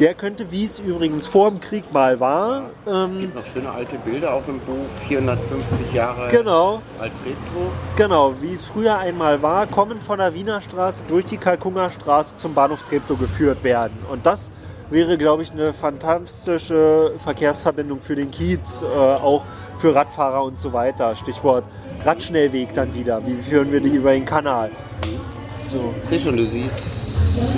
[0.00, 4.34] Der könnte, wie es übrigens vor dem Krieg mal war, ähm, Noch schöne alte Bilder
[4.34, 7.72] auch im Buch, 450 Jahre genau, alt Retro.
[7.96, 12.36] Genau, wie es früher einmal war, kommen von der Wiener Straße durch die Kalkunger Straße
[12.36, 13.98] zum Bahnhof Treptow geführt werden.
[14.10, 14.50] Und das
[14.90, 19.42] wäre, glaube ich, eine fantastische Verkehrsverbindung für den Kiez, äh, auch
[19.78, 21.16] für Radfahrer und so weiter.
[21.16, 21.64] Stichwort
[22.04, 23.24] Radschnellweg dann wieder.
[23.26, 24.70] Wie führen wir die über den Kanal?
[25.68, 25.92] So.
[26.10, 27.01] Siehst schon, du siehst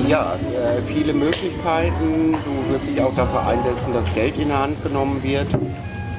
[0.09, 2.37] ja, äh, viele Möglichkeiten.
[2.45, 5.49] Du wirst dich auch dafür einsetzen, dass Geld in die Hand genommen wird.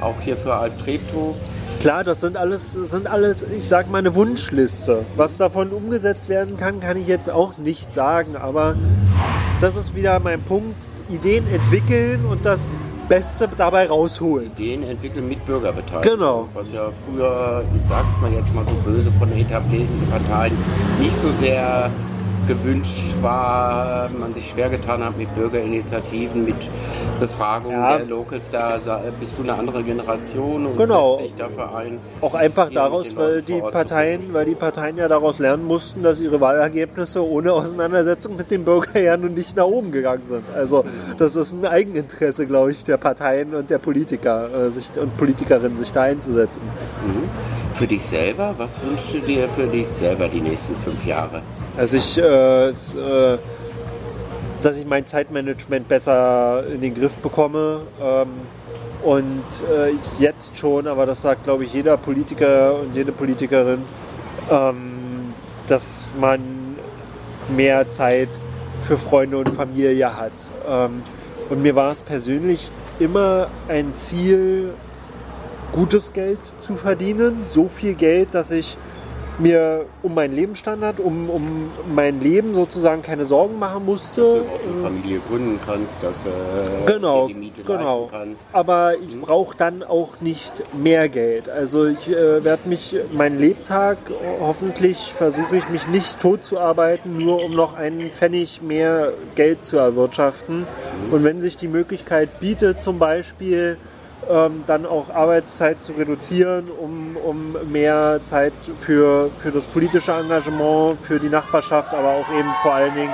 [0.02, 1.36] Auch hier für Alt Treptow.
[1.80, 5.06] Klar, das sind alles, sind alles, ich sag mal, eine Wunschliste.
[5.15, 8.36] Was davon umgesetzt werden kann, kann ich jetzt auch nicht sagen.
[8.36, 8.76] Aber
[9.61, 10.77] das ist wieder mein Punkt.
[11.10, 12.68] Ideen entwickeln und das
[13.07, 14.48] Beste dabei rausholen.
[14.48, 16.18] Ideen entwickeln mit Bürgerbeteiligung.
[16.18, 16.48] Genau.
[16.53, 20.57] Was ja früher, ich sag's mal jetzt mal so böse, von den etablierten Parteien
[20.99, 21.91] nicht so sehr
[22.48, 26.56] gewünscht war, man sich schwer getan hat mit Bürgerinitiativen, mit
[27.20, 27.98] Befragungen Ja.
[27.98, 28.78] der Locals, da
[29.20, 31.16] bist du eine andere Generation und Genau.
[31.16, 32.00] setzt dich dafür ein.
[32.22, 36.22] Auch einfach daraus, den weil die Parteien, weil die Parteien ja daraus lernen mussten, dass
[36.22, 40.44] ihre Wahlergebnisse ohne Auseinandersetzung mit dem Bürger ja nun nicht nach oben gegangen sind.
[40.54, 40.84] Also
[41.18, 45.78] das ist ein Eigeninteresse, glaube ich, der Parteien und der Politiker äh, sich, und Politikerinnen,
[45.78, 46.68] sich da einzusetzen.
[47.74, 51.42] Für dich selber, was wünschst du dir für dich selber die nächsten fünf Jahre?
[51.77, 53.38] Also ich, äh, äh,
[54.61, 57.81] dass ich mein Zeitmanagement besser in den Griff bekomme.
[58.02, 58.30] Ähm,
[59.03, 63.84] und äh, jetzt schon, aber das sagt, glaube ich, jeder Politiker und jede Politikerin,
[64.49, 65.34] ähm,
[65.68, 66.39] dass man
[67.56, 68.30] mehr Zeit
[68.88, 70.31] für Freunde und Familie hat.
[70.68, 71.03] Ähm,
[71.49, 74.73] und mir war es persönlich immer ein Ziel,
[75.72, 77.41] gutes Geld zu verdienen.
[77.43, 78.77] So viel Geld, dass ich
[79.40, 84.22] mir um meinen Lebensstandard, um, um mein Leben sozusagen keine Sorgen machen musste.
[84.22, 88.07] Dass du auch eine Familie gründen kannst, dass du äh, Genau, die Miete genau.
[88.12, 88.48] kannst.
[88.53, 91.49] Aber ich brauche dann auch nicht mehr Geld.
[91.49, 93.98] Also ich äh, werde mich meinen Lebtag,
[94.40, 99.66] hoffentlich versuche ich mich nicht tot zu arbeiten, nur um noch einen Pfennig mehr Geld
[99.66, 100.66] zu erwirtschaften.
[101.12, 103.78] Und wenn sich die Möglichkeit bietet, zum Beispiel
[104.30, 110.99] ähm, dann auch Arbeitszeit zu reduzieren, um, um mehr Zeit für, für das politische Engagement,
[111.02, 113.14] für die Nachbarschaft, aber auch eben vor allen Dingen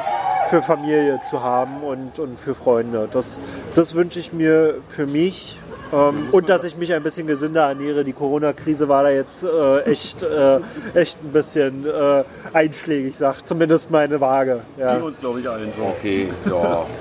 [0.49, 3.07] für Familie zu haben und, und für Freunde.
[3.09, 3.39] Das,
[3.73, 5.59] das wünsche ich mir für mich.
[5.93, 8.03] Ähm, und dass ich mich ein bisschen gesünder ernähre.
[8.03, 10.59] Die Corona-Krise war da jetzt äh, echt, äh,
[10.93, 12.23] echt ein bisschen äh,
[12.53, 14.61] einschlägig, sagt zumindest meine Waage.
[14.77, 14.95] Ja.
[14.95, 15.81] Die uns, glaube ich, allen so.
[15.83, 16.85] Okay, ja.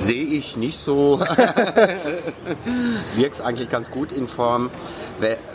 [0.00, 1.20] Sehe ich nicht so.
[3.16, 4.70] Wirkst eigentlich ganz gut in Form.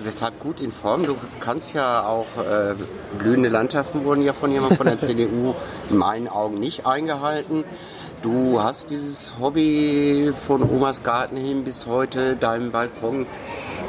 [0.03, 1.03] Weshalb gut in Form?
[1.03, 2.75] Du kannst ja auch, äh,
[3.17, 5.55] blühende Landschaften wurden ja von jemandem von der CDU
[5.89, 7.63] in meinen Augen nicht eingehalten.
[8.21, 13.25] Du hast dieses Hobby von Omas Garten hin bis heute, deinem Balkon.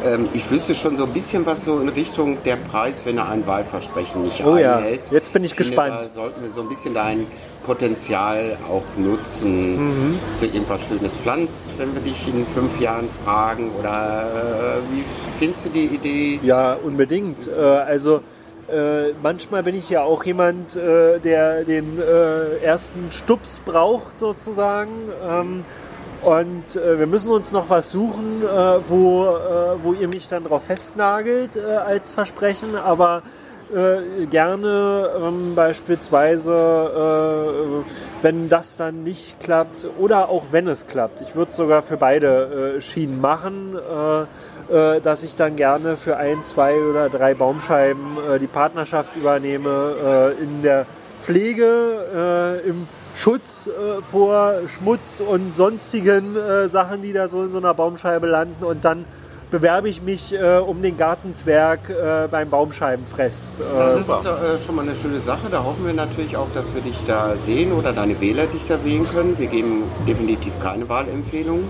[0.04, 3.24] Ähm, ich wüsste schon so ein bisschen was so in Richtung der Preis, wenn du
[3.24, 5.12] ein Wahlversprechen nicht Oh ja, einhältst.
[5.12, 6.04] jetzt bin ich finde, gespannt.
[6.04, 7.26] Da sollten wir so ein bisschen dein
[7.66, 10.18] Potenzial auch nutzen, Mhm.
[10.28, 13.72] dass du irgendwas Schönes pflanzt, wenn wir dich in fünf Jahren fragen.
[13.78, 15.04] Oder äh, wie
[15.38, 16.40] findest du die Idee?
[16.42, 17.48] Ja, unbedingt.
[17.48, 18.20] Äh, also
[18.68, 24.90] äh, manchmal bin ich ja auch jemand, äh, der den äh, ersten Stups braucht sozusagen.
[25.28, 25.64] Ähm,
[26.22, 28.42] und äh, wir müssen uns noch was suchen,
[28.88, 29.28] wo,
[29.82, 32.74] wo ihr mich dann drauf festnagelt als Versprechen.
[32.74, 33.22] Aber
[33.74, 36.52] äh, gerne ähm, beispielsweise,
[37.84, 41.20] äh, wenn das dann nicht klappt oder auch wenn es klappt.
[41.20, 45.96] Ich würde es sogar für beide äh, Schienen machen, äh, äh, dass ich dann gerne
[45.96, 50.86] für ein, zwei oder drei Baumscheiben äh, die Partnerschaft übernehme in der
[51.22, 52.86] Pflege, im
[53.16, 58.26] Schutz äh, vor Schmutz und sonstigen äh, Sachen, die da so in so einer Baumscheibe
[58.26, 59.06] landen und dann
[59.56, 63.60] bewerbe ich mich äh, um den Gartenzwerg äh, beim Baumscheibenfest.
[63.60, 65.48] Äh, Das ist äh, schon mal eine schöne Sache.
[65.50, 68.76] Da hoffen wir natürlich auch, dass wir dich da sehen oder deine Wähler dich da
[68.76, 69.38] sehen können.
[69.38, 71.64] Wir geben definitiv keine Wahlempfehlung.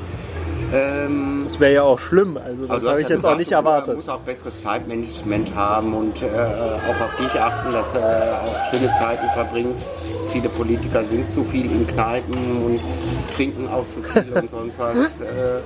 [0.74, 3.50] Ähm, das wäre ja auch schlimm, also das du habe ich jetzt auch gesagt, nicht
[3.52, 3.94] du erwartet.
[3.94, 8.70] musst auch besseres Zeitmanagement haben und äh, auch auf dich achten, dass du äh, auch
[8.70, 9.86] schöne Zeiten verbringst.
[10.32, 12.34] Viele Politiker sind zu viel in Kneipen
[12.64, 12.80] und
[13.36, 14.96] trinken auch zu viel und sonst was.
[15.20, 15.60] Äh,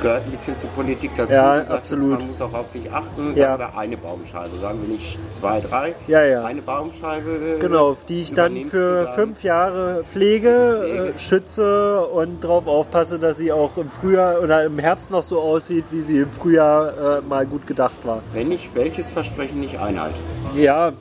[0.00, 1.32] gehört ein bisschen zur Politik dazu.
[1.32, 2.18] Ja, sagtest, absolut.
[2.20, 3.26] Man muss auch auf sich achten.
[3.28, 3.58] Sagen Ja.
[3.58, 5.94] wir eine Baumscheibe, sagen wir nicht zwei, drei.
[6.06, 6.44] Ja, ja.
[6.44, 7.56] Eine Baumscheibe.
[7.56, 9.14] äh, Genau, die ich dann für dann.
[9.14, 11.12] fünf Jahre pflege, Pflege.
[11.14, 15.40] Äh, schütze und darauf aufpasse, dass sie auch im Frühjahr oder im Herbst noch so
[15.40, 18.20] aussieht, wie sie im Frühjahr äh, mal gut gedacht war.
[18.32, 20.16] Wenn ich welches Versprechen nicht einhalte.
[20.54, 20.92] Ja,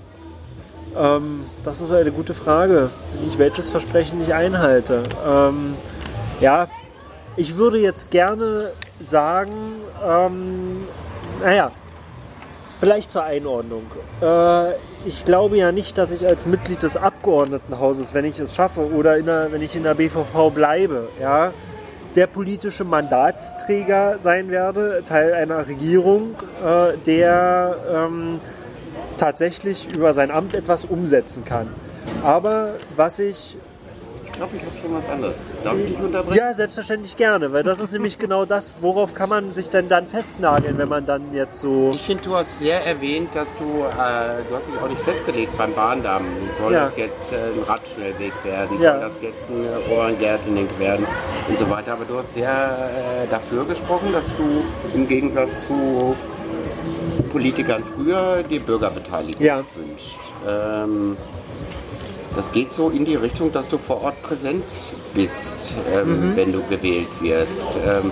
[0.97, 5.03] ähm, das ist eine gute Frage, wenn ich welches Versprechen nicht einhalte.
[5.27, 5.75] Ähm,
[6.39, 6.67] ja,
[7.35, 10.87] ich würde jetzt gerne sagen, ähm,
[11.41, 11.71] naja,
[12.79, 13.83] vielleicht zur Einordnung.
[14.21, 14.73] Äh,
[15.05, 19.21] ich glaube ja nicht, dass ich als Mitglied des Abgeordnetenhauses, wenn ich es schaffe oder
[19.21, 21.53] der, wenn ich in der BVV bleibe, ja,
[22.15, 28.39] der politische Mandatsträger sein werde, Teil einer Regierung, äh, der ähm,
[29.17, 31.67] tatsächlich über sein Amt etwas umsetzen kann.
[32.23, 33.57] Aber was ich
[34.27, 35.37] Ich glaube, ich habe schon was anderes.
[35.63, 36.37] Darf ich dich unterbrechen?
[36.37, 40.05] ja, selbstverständlich gerne, weil das ist nämlich genau das, worauf kann man sich denn dann
[40.05, 41.91] festnageln, wenn man dann jetzt so.
[41.95, 45.57] Ich finde, du hast sehr erwähnt, dass du, äh, du hast dich auch nicht festgelegt
[45.57, 46.25] beim Bahndamm.
[46.59, 46.83] Soll Ja.
[46.83, 48.79] das jetzt äh, ein Radschnellweg werden?
[48.79, 48.99] Ja.
[48.99, 51.07] Soll das jetzt ein Ohrengärtling werden?
[51.47, 51.93] Und so weiter.
[51.93, 54.61] Aber du hast sehr äh, dafür gesprochen, dass du
[54.93, 56.15] im Gegensatz zu
[57.31, 59.63] Politikern früher die Bürgerbeteiligung Ja.
[59.75, 60.19] wünscht.
[60.47, 61.17] Ähm,
[62.35, 64.65] das geht so in die Richtung, dass du vor Ort präsent
[65.13, 66.35] bist, ähm, Mhm.
[66.35, 67.67] wenn du gewählt wirst.
[67.85, 68.11] Ähm,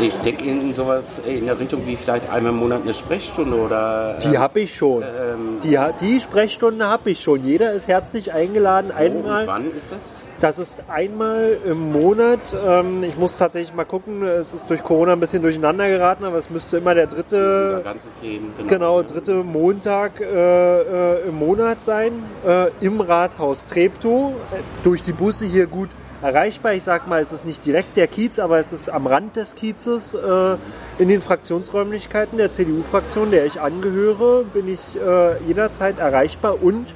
[0.00, 4.18] ich denke in sowas in der Richtung wie vielleicht einmal im Monat eine Sprechstunde oder.
[4.22, 5.02] Die habe ich schon.
[5.02, 7.42] ähm, Die, die Sprechstunde habe ich schon.
[7.44, 8.90] Jeder ist herzlich eingeladen.
[8.92, 9.46] und Einmal.
[9.48, 10.08] wann ist das?
[10.40, 12.56] Das ist einmal im Monat.
[12.66, 14.22] Ähm, ich muss tatsächlich mal gucken.
[14.22, 17.80] Es ist durch Corona ein bisschen durcheinander geraten, aber es müsste immer der Unser dritte,
[17.84, 18.54] ganzes Leben.
[18.66, 22.12] genau, dritte Montag äh, äh, im Monat sein.
[22.46, 24.30] Äh, Im Rathaus Treptow.
[24.50, 25.90] Äh, durch die Busse hier gut
[26.22, 26.72] erreichbar.
[26.72, 29.54] Ich sag mal, es ist nicht direkt der Kiez, aber es ist am Rand des
[29.54, 30.14] Kiezes.
[30.14, 30.56] Äh,
[30.98, 36.94] in den Fraktionsräumlichkeiten der CDU-Fraktion, der ich angehöre, bin ich äh, jederzeit erreichbar und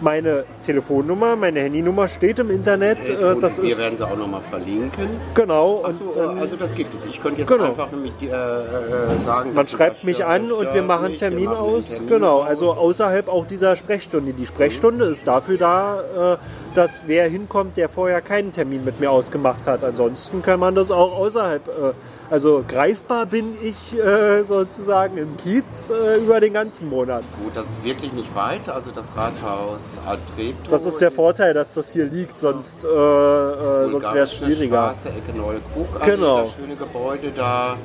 [0.00, 3.08] Meine Telefonnummer, meine Handynummer steht im Internet.
[3.08, 5.08] Äh, Und das wir ist werden sie auch nochmal verlinken.
[5.34, 5.84] genau.
[5.86, 7.06] Und so, ähm, also das gibt es.
[7.06, 7.70] Ich könnte jetzt genau.
[7.70, 9.54] einfach mit dir äh, äh, sagen.
[9.54, 11.88] man schreibt mich an und wir machen einen Termin machen aus.
[11.88, 14.32] Termin genau, also außerhalb auch dieser Sprechstunde.
[14.34, 16.36] Die Sprechstunde ist dafür da, äh,
[16.74, 19.82] dass wer hinkommt, der vorher keinen Termin mit mir ausgemacht hat.
[19.82, 21.68] Ansonsten kann man das auch außerhalb.
[21.68, 27.24] Äh, also greifbar bin ich äh, sozusagen im Kiez äh, über den ganzen Monat.
[27.42, 28.68] Gut, das ist wirklich nicht weit.
[28.68, 30.68] Also das Rathaus Altreptow.
[30.68, 34.94] Das ist der Vorteil, dass das hier liegt, sonst, äh, äh, sonst wäre es schwieriger.
[34.94, 35.86] Straße, Ecke Neue Krug.
[36.04, 36.42] Genau.
[36.42, 37.76] Das schöne Gebäude da.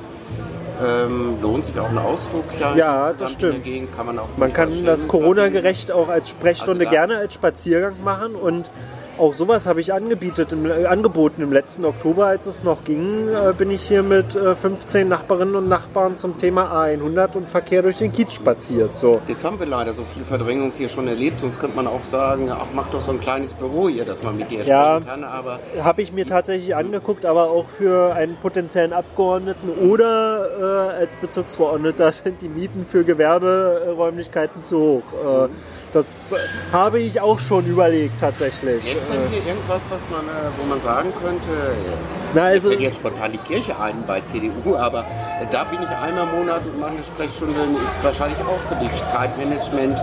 [0.82, 2.74] Ähm, lohnt sich auch ein Ausflug da.
[2.74, 3.64] Ja, das stimmt.
[3.94, 8.70] Kann man Man kann das Corona-gerecht auch als Sprechstunde Also gerne als Spaziergang machen und
[9.18, 13.28] auch sowas habe ich angebietet, im, äh, angeboten im letzten Oktober, als es noch ging,
[13.28, 17.82] äh, bin ich hier mit äh, 15 Nachbarinnen und Nachbarn zum Thema A100 und Verkehr
[17.82, 18.96] durch den Kiez spaziert.
[18.96, 19.20] So.
[19.28, 22.50] Jetzt haben wir leider so viel Verdrängung hier schon erlebt, sonst könnte man auch sagen,
[22.50, 24.96] ach, mach doch so ein kleines Büro hier, dass man mit dir Ja.
[24.96, 30.90] sprechen kann, aber Habe ich mir tatsächlich angeguckt, aber auch für einen potenziellen Abgeordneten oder
[30.94, 35.46] äh, als Bezirksverordneter sind die Mieten für Gewerberäumlichkeiten zu hoch.
[35.46, 35.48] Äh,
[35.92, 36.34] das
[36.72, 38.92] habe ich auch schon überlegt tatsächlich.
[38.94, 41.92] Jetzt denn hier irgendwas, was man, äh, wo man sagen könnte, äh,
[42.34, 45.00] Na, also, fällt jetzt spontan die Kirche ein bei CDU, aber
[45.40, 47.54] äh, da bin ich einmal im Monat und mache eine Sprechstunde,
[47.84, 50.00] ist wahrscheinlich auch für dich Zeitmanagement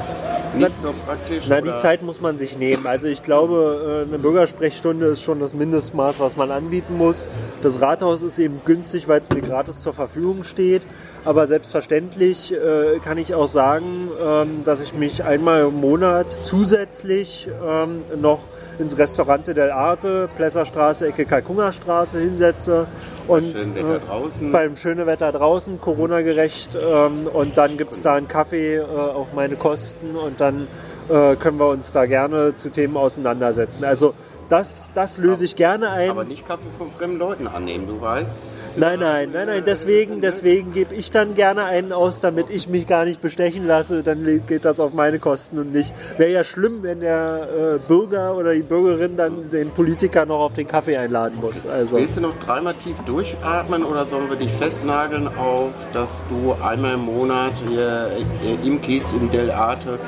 [0.56, 1.44] nicht so praktisch.
[1.48, 1.78] Na, die oder?
[1.78, 2.88] Zeit muss man sich nehmen.
[2.88, 7.28] Also ich glaube, äh, eine Bürgersprechstunde ist schon das Mindestmaß, was man anbieten muss.
[7.61, 10.86] Das Rathaus ist eben günstig, weil es mir gratis zur Verfügung steht.
[11.26, 17.49] Aber selbstverständlich äh, kann ich auch sagen, ähm, dass ich mich einmal im Monat zusätzlich
[17.65, 18.39] ähm, noch
[18.80, 22.88] ins Restaurante del Arte, Plesserstraße, Ecke Kalkungerstraße hinsetze.
[23.27, 24.51] Und Wetter äh, draußen.
[24.51, 26.76] beim schönen Wetter draußen, Corona-gerecht.
[26.76, 30.68] Ähm, und dann gibt es da einen Kaffee äh, auf meine Kosten und dann
[31.10, 33.84] äh, können wir uns da gerne zu Themen auseinandersetzen.
[33.84, 34.14] Also
[34.50, 36.10] das, das löse ich gerne ein.
[36.10, 38.78] aber nicht Kaffee von fremden Leuten annehmen, du weißt.
[38.78, 42.88] Nein, nein, nein, nein, deswegen, deswegen gebe ich dann gerne einen aus, damit ich mich
[42.88, 44.04] gar nicht bestechen lasse.
[44.04, 45.94] Dann geht das auf meine Kosten und nicht.
[46.18, 50.54] Wäre ja schlimm, wenn der äh, Bürger oder die Bürgerin dann den Politiker noch auf
[50.54, 51.66] den Kaffee einladen muss.
[51.66, 51.98] Also.
[51.98, 56.96] Willst du noch dreimal tief durchatmen oder sollen wir dich festnageln auf, dass du einmal
[56.96, 58.12] im Monat hier
[58.44, 60.00] äh, im Kiez, im Del Arte,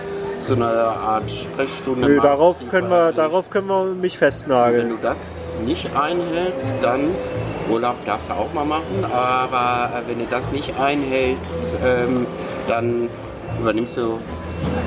[0.47, 4.89] so eine Art Sprechstunde Nö, machst, darauf können wir, darauf können wir mich Wenn festnageln.
[4.89, 5.19] du das
[5.65, 7.09] nicht einhältst, dann
[7.69, 12.25] Urlaub darfst du auch mal machen, aber äh, wenn du das nicht einhältst, ähm,
[12.67, 13.09] dann
[13.59, 14.17] übernimmst du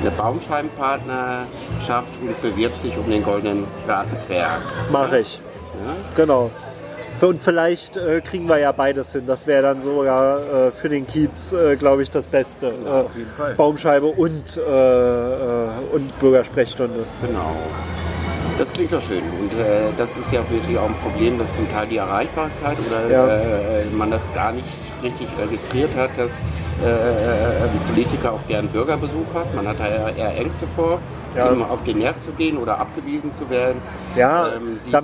[0.01, 4.61] eine Baumscheibenpartnerschaft und bewirbst dich um den goldenen Gartenzwerg.
[4.91, 5.41] Mache ich.
[5.79, 5.93] Ja?
[6.15, 6.51] Genau.
[7.21, 9.23] Und vielleicht äh, kriegen wir ja beides hin.
[9.25, 12.73] Das wäre dann sogar äh, für den Kiez, äh, glaube ich, das Beste.
[12.83, 13.53] äh, auf jeden Fall.
[13.55, 17.05] Baumscheibe und, äh, äh, und Bürgersprechstunde.
[17.25, 17.51] Genau.
[18.57, 19.23] Das klingt doch schön.
[19.39, 23.09] Und äh, das ist ja wirklich auch ein Problem, dass zum Teil die Erreichbarkeit oder
[23.11, 23.27] Ja.
[23.27, 24.67] äh, man das gar nicht
[25.05, 26.41] richtig registriert hat, dass
[26.83, 29.53] äh, äh, ein Politiker auch gern Bürgerbesuch hat.
[29.55, 30.99] Man hat da eher, eher Ängste vor,
[31.33, 31.51] Ja.
[31.51, 33.81] ihm auf den Nerv zu gehen oder abgewiesen zu werden.
[34.15, 35.01] Ja, ähm, da,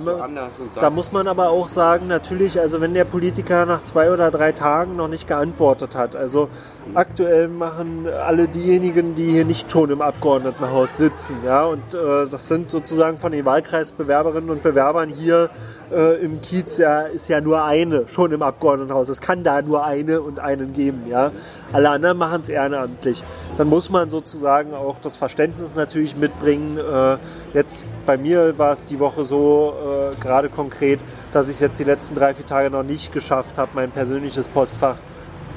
[0.80, 4.52] da muss man aber auch sagen, natürlich, also wenn der Politiker nach zwei oder drei
[4.52, 6.48] Tagen noch nicht geantwortet hat, also
[6.94, 12.48] aktuell machen alle diejenigen, die hier nicht schon im Abgeordnetenhaus sitzen, ja, und äh, das
[12.48, 15.50] sind sozusagen von den Wahlkreisbewerberinnen und Bewerbern hier
[15.92, 19.08] äh, im Kiez ja, ist ja nur eine schon im Abgeordnetenhaus.
[19.08, 21.32] Es kann da nur eine und einen geben, ja.
[21.72, 23.22] Alle anderen machen es ehrenamtlich.
[23.56, 26.78] Dann muss man sozusagen auch das Verständnis natürlich mitbringen.
[26.78, 27.18] Äh,
[27.54, 29.74] jetzt bei mir war es die Woche so,
[30.12, 31.00] äh, gerade konkret,
[31.32, 34.48] dass ich es jetzt die letzten drei, vier Tage noch nicht geschafft habe, mein persönliches
[34.48, 34.96] Postfach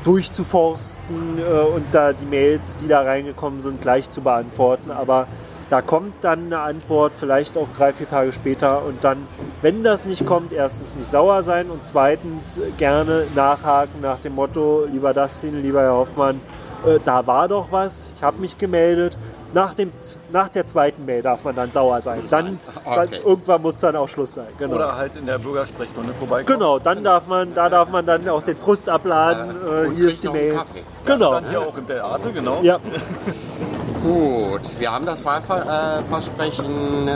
[0.06, 4.92] durchzuforsten äh, und da die Mails, die da reingekommen sind, gleich zu beantworten.
[4.92, 5.28] Aber
[5.70, 8.84] da kommt dann eine Antwort, vielleicht auch drei, vier Tage später.
[8.86, 9.28] Und dann,
[9.62, 14.86] wenn das nicht kommt, erstens nicht sauer sein und zweitens gerne nachhaken nach dem Motto,
[14.92, 16.40] lieber Dustin, lieber Herr Hoffmann,
[16.86, 19.18] äh, da war doch was, ich habe mich gemeldet.
[19.54, 19.94] Nach, dem,
[20.34, 22.24] nach der zweiten Mail darf man dann sauer sein.
[22.30, 23.22] Dann, dann Okay.
[23.24, 24.48] irgendwann muss dann auch Schluss sein.
[24.58, 24.76] Genau.
[24.76, 26.60] Oder halt in der Bürgersprechstunde vorbeikommen.
[26.60, 29.56] Genau, dann darf man, da darf man dann auch den Frust abladen.
[29.66, 30.56] Äh, und hier ist die noch einen Mail.
[30.58, 30.84] Kaffee.
[31.06, 31.32] Genau.
[31.32, 32.60] Dann hier auch im Theater, genau.
[32.64, 32.80] Ja,
[34.06, 37.08] Gut, wir haben das Wahlversprechen.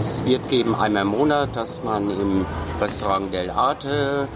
[0.00, 2.46] Es wird geben einmal im Monat, dass man im
[2.80, 4.26] Restaurant Del Arte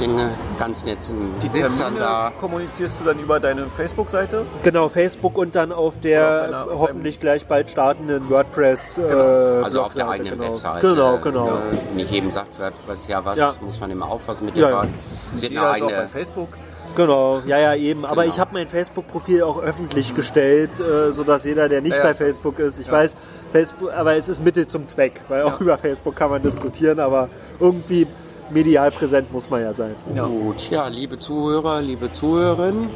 [0.00, 0.28] den
[0.58, 4.44] ganz netten Die Sitzern da kommunizierst du dann über deine Facebook-Seite?
[4.64, 8.98] genau, Facebook und dann auf der auf deiner- hoffentlich gleich bald startenden WordPress.
[8.98, 10.54] Äh, Also auf der eigenen genau.
[10.54, 10.80] Webseite.
[10.94, 11.48] Genau, genau.
[11.58, 13.52] Äh, Nicht jedem sagt WordPress ja was, Ja.
[13.60, 14.76] muss man immer aufpassen mit Ja, der ja.
[14.82, 14.88] Wahl.
[15.36, 16.48] Es wird eine ist auch bei eigene, Facebook.
[16.96, 18.04] Genau, ja, ja, eben.
[18.04, 18.34] Aber Genau.
[18.34, 22.14] ich habe mein Facebook-Profil auch öffentlich gestellt, äh, sodass jeder, der nicht Ja, ja, bei.
[22.14, 23.14] Facebook ist, ich weiß,
[23.52, 27.28] Facebook, aber es ist Mittel zum Zweck, weil auch über Facebook kann man diskutieren, aber
[27.60, 28.06] irgendwie
[28.50, 29.94] medial präsent muss man ja sein.
[30.14, 30.24] Ja.
[30.26, 32.88] Gut, ja, liebe Zuhörer, liebe Zuhörerinnen,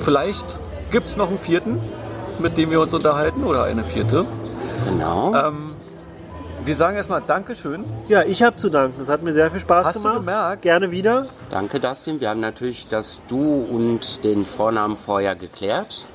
[0.00, 0.58] Vielleicht
[0.90, 1.78] gibt es noch einen vierten,
[2.40, 4.24] mit dem wir uns unterhalten oder eine vierte.
[4.84, 5.32] genau.
[5.34, 5.71] Ähm,
[6.64, 7.84] wir sagen erstmal Dankeschön.
[8.08, 9.00] Ja, ich habe zu danken.
[9.00, 10.18] Es hat mir sehr viel Spaß Hast du gemacht.
[10.20, 10.62] gemerkt?
[10.62, 11.26] Gerne wieder.
[11.50, 12.20] Danke, Dustin.
[12.20, 16.06] Wir haben natürlich das Du und den Vornamen vorher geklärt.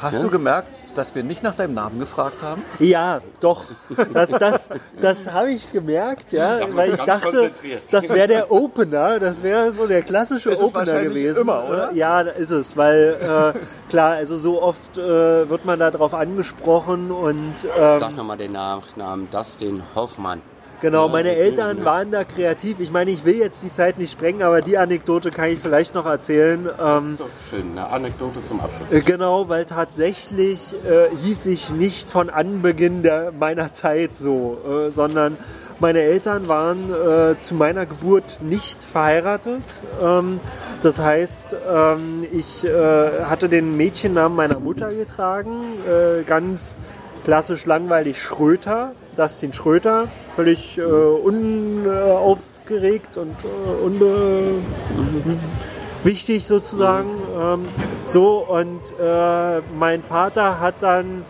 [0.00, 0.22] Hast Ja?
[0.22, 2.62] du gemerkt, dass wir nicht nach deinem Namen gefragt haben?
[2.78, 3.64] Ja, doch.
[4.12, 7.50] Das, das, das habe ich gemerkt, ja, muss weil ich dachte,
[7.90, 11.42] das wäre der Opener, das wäre so der klassische Ist Opener gewesen.
[11.42, 11.90] immer, oder?
[11.92, 15.90] Äh, Ja, da ist es, weil äh, klar, also so oft äh, wird man da
[15.90, 19.28] drauf angesprochen und ähm, Sag nochmal den Nachnamen.
[19.30, 20.40] Dustin Hoffmann.
[20.84, 22.78] Genau, meine Eltern waren da kreativ.
[22.78, 25.94] Ich meine, ich will jetzt die Zeit nicht sprengen, aber die Anekdote kann ich vielleicht
[25.94, 26.64] noch erzählen.
[26.76, 27.70] Das Ähm, ist doch schön.
[27.70, 28.86] Eine Anekdote zum Abschluss.
[28.90, 34.90] äh, genau, weil tatsächlich äh, hieß ich nicht von Anbeginn der, meiner Zeit so, äh,
[34.90, 35.38] sondern
[35.80, 39.62] meine Eltern waren äh, zu meiner Geburt nicht verheiratet.
[40.02, 40.38] Ähm,
[40.82, 46.76] das heißt, ähm, ich äh, hatte den Mädchennamen meiner Mutter getragen, äh, ganz
[47.24, 51.36] klassisch langweilig Schröter, Dustin Schröter, völlig äh, unaufgeregt
[53.16, 54.56] und äh, unbe
[56.04, 57.10] wichtig sozusagen.
[57.38, 57.66] Ähm,
[58.06, 61.24] so und äh, mein Vater hat dann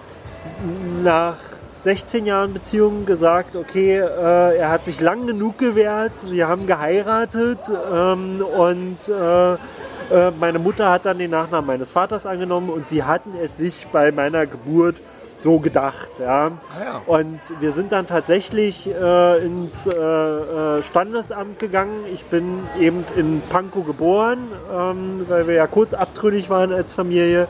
[1.03, 1.37] nach
[1.77, 7.71] 16 Jahren Beziehung gesagt, okay, äh, er hat sich lang genug gewehrt, sie haben geheiratet
[7.93, 9.55] ähm, und äh,
[10.11, 13.87] äh, meine Mutter hat dann den Nachnamen meines Vaters angenommen und sie hatten es sich
[13.93, 15.03] bei meiner Geburt
[15.35, 16.19] so gedacht.
[16.21, 16.45] Ja.
[16.45, 16.51] Ah
[16.83, 17.03] ja.
[17.07, 22.05] Und wir sind dann tatsächlich äh, ins äh, äh, Standesamt gegangen.
[22.13, 27.49] Ich bin eben in Pankow geboren, ähm, weil wir ja kurz abtrünnig waren als Familie.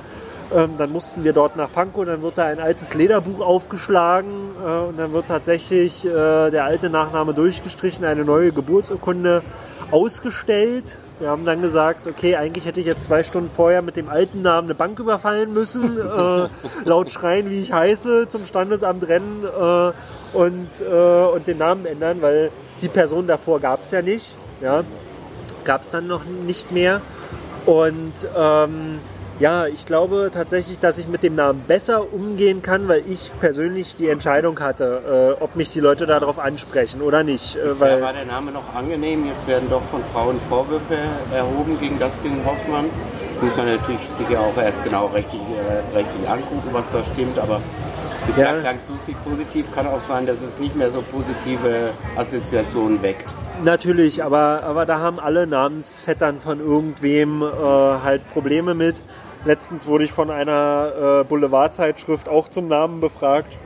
[0.55, 4.89] Ähm, dann mussten wir dort nach Pankow, dann wird da ein altes Lederbuch aufgeschlagen äh,
[4.89, 9.43] und dann wird tatsächlich äh, der alte Nachname durchgestrichen, eine neue Geburtsurkunde
[9.91, 10.99] ausgestellt.
[11.21, 14.43] Wir haben dann gesagt, okay, eigentlich hätte ich jetzt zwei Stunden vorher mit dem alten
[14.43, 16.49] Namen eine Bank überfallen müssen, äh,
[16.85, 19.93] laut schreien, wie ich heiße, zum Standesamt rennen äh,
[20.37, 22.51] und, äh, und den Namen ändern, weil
[22.83, 24.35] die Person davor gab es ja nicht.
[24.61, 24.83] Ja,
[25.65, 27.01] gab es dann noch nicht mehr.
[27.65, 29.01] Und ähm,
[29.41, 33.95] ja, ich glaube tatsächlich, dass ich mit dem Namen besser umgehen kann, weil ich persönlich
[33.95, 37.57] die Entscheidung hatte, äh, ob mich die Leute darauf ansprechen oder nicht.
[37.57, 39.27] Äh, Bisher war der Name noch angenehm.
[39.27, 40.97] Jetzt werden doch von Frauen Vorwürfe
[41.33, 42.87] erhoben gegen Dustin Hoffmann.
[43.35, 47.39] Das muss man natürlich sicher auch erst genau rechtlich, äh, rechtlich angucken, was da stimmt.
[47.39, 47.61] Aber
[48.27, 48.61] bisher Ja.
[48.61, 49.73] klangst du sich positiv.
[49.75, 53.35] Kann auch sein, dass es nicht mehr so positive Assoziationen weckt.
[53.63, 59.03] natürlich, aber, aber da haben alle Namensvettern von irgendwem äh, halt Probleme mit.
[59.45, 63.57] Letztens wurde ich von einer äh, Boulevardzeitschrift auch zum Namen befragt.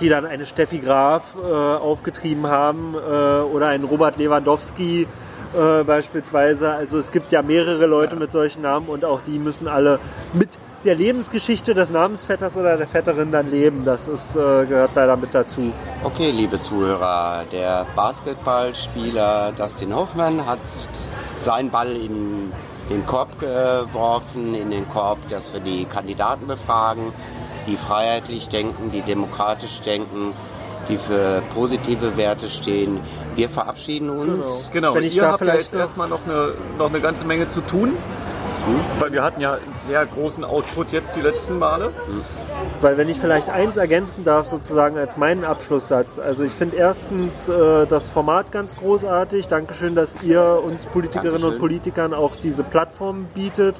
[0.00, 2.98] die dann eine Steffi Graf äh, aufgetrieben haben äh,
[3.42, 5.06] oder einen Robert Lewandowski
[5.52, 6.70] äh, beispielsweise.
[6.72, 9.98] Also es gibt ja mehrere Leute mit solchen Namen und auch die müssen alle
[10.32, 13.84] mit der Lebensgeschichte des Namensvetters oder der Vetterin dann leben.
[13.84, 15.72] Das ist, äh, gehört leider mit dazu.
[16.04, 20.58] Okay, liebe Zuhörer, der Basketballspieler Dustin Hoffmann hat
[21.38, 22.52] seinen Ball in
[22.90, 27.12] den Korb geworfen, in den Korb, dass wir die Kandidaten befragen,
[27.66, 30.32] die freiheitlich denken, die demokratisch denken,
[30.88, 33.00] die für positive Werte stehen.
[33.36, 34.70] Wir verabschieden uns.
[34.72, 37.00] Genau, Wenn ich ihr da habt ja vielleicht jetzt noch- erstmal noch eine, noch eine
[37.00, 37.92] ganze Menge zu tun.
[38.98, 41.92] Weil wir hatten ja sehr großen Output jetzt die letzten Male.
[42.80, 46.18] Weil wenn ich vielleicht eins ergänzen darf, sozusagen als meinen Abschlusssatz.
[46.18, 49.48] Also ich finde erstens äh, das Format ganz großartig.
[49.48, 51.52] Dankeschön, dass ihr uns Politikerinnen Dankeschön.
[51.52, 53.76] und Politikern auch diese Plattform bietet.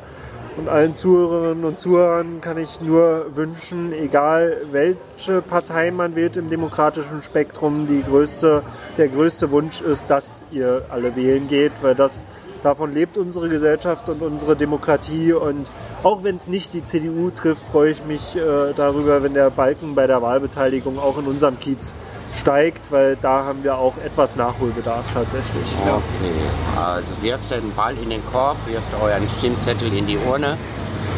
[0.57, 6.51] Und allen Zuhörerinnen und Zuhörern kann ich nur wünschen, egal welche Partei man wählt im
[6.51, 8.63] demokratischen Spektrum, die größte,
[8.99, 12.25] der größte Wunsch ist, dass ihr alle wählen geht, weil das
[12.63, 15.33] Davon lebt unsere Gesellschaft und unsere Demokratie.
[15.33, 15.73] Und
[16.03, 19.95] auch wenn es nicht die CDU trifft, freue ich mich äh, darüber, wenn der Balken
[19.95, 21.95] bei der Wahlbeteiligung auch in unserem Kiez
[22.33, 25.75] steigt, weil da haben wir auch etwas Nachholbedarf tatsächlich.
[25.85, 30.57] Okay, also wirft den Ball in den Korb, wirft euren Stimmzettel in die Urne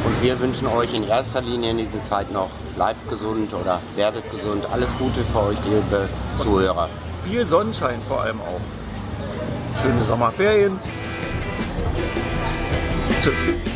[0.05, 4.31] und wir wünschen euch in erster Linie in dieser Zeit noch, bleibt gesund oder werdet
[4.31, 4.67] gesund.
[4.73, 6.09] Alles Gute für euch, liebe
[6.39, 6.89] Zuhörer.
[7.25, 9.81] Viel Sonnenschein vor allem auch.
[9.83, 10.81] Schöne Sommerferien.
[13.23, 13.72] 这是。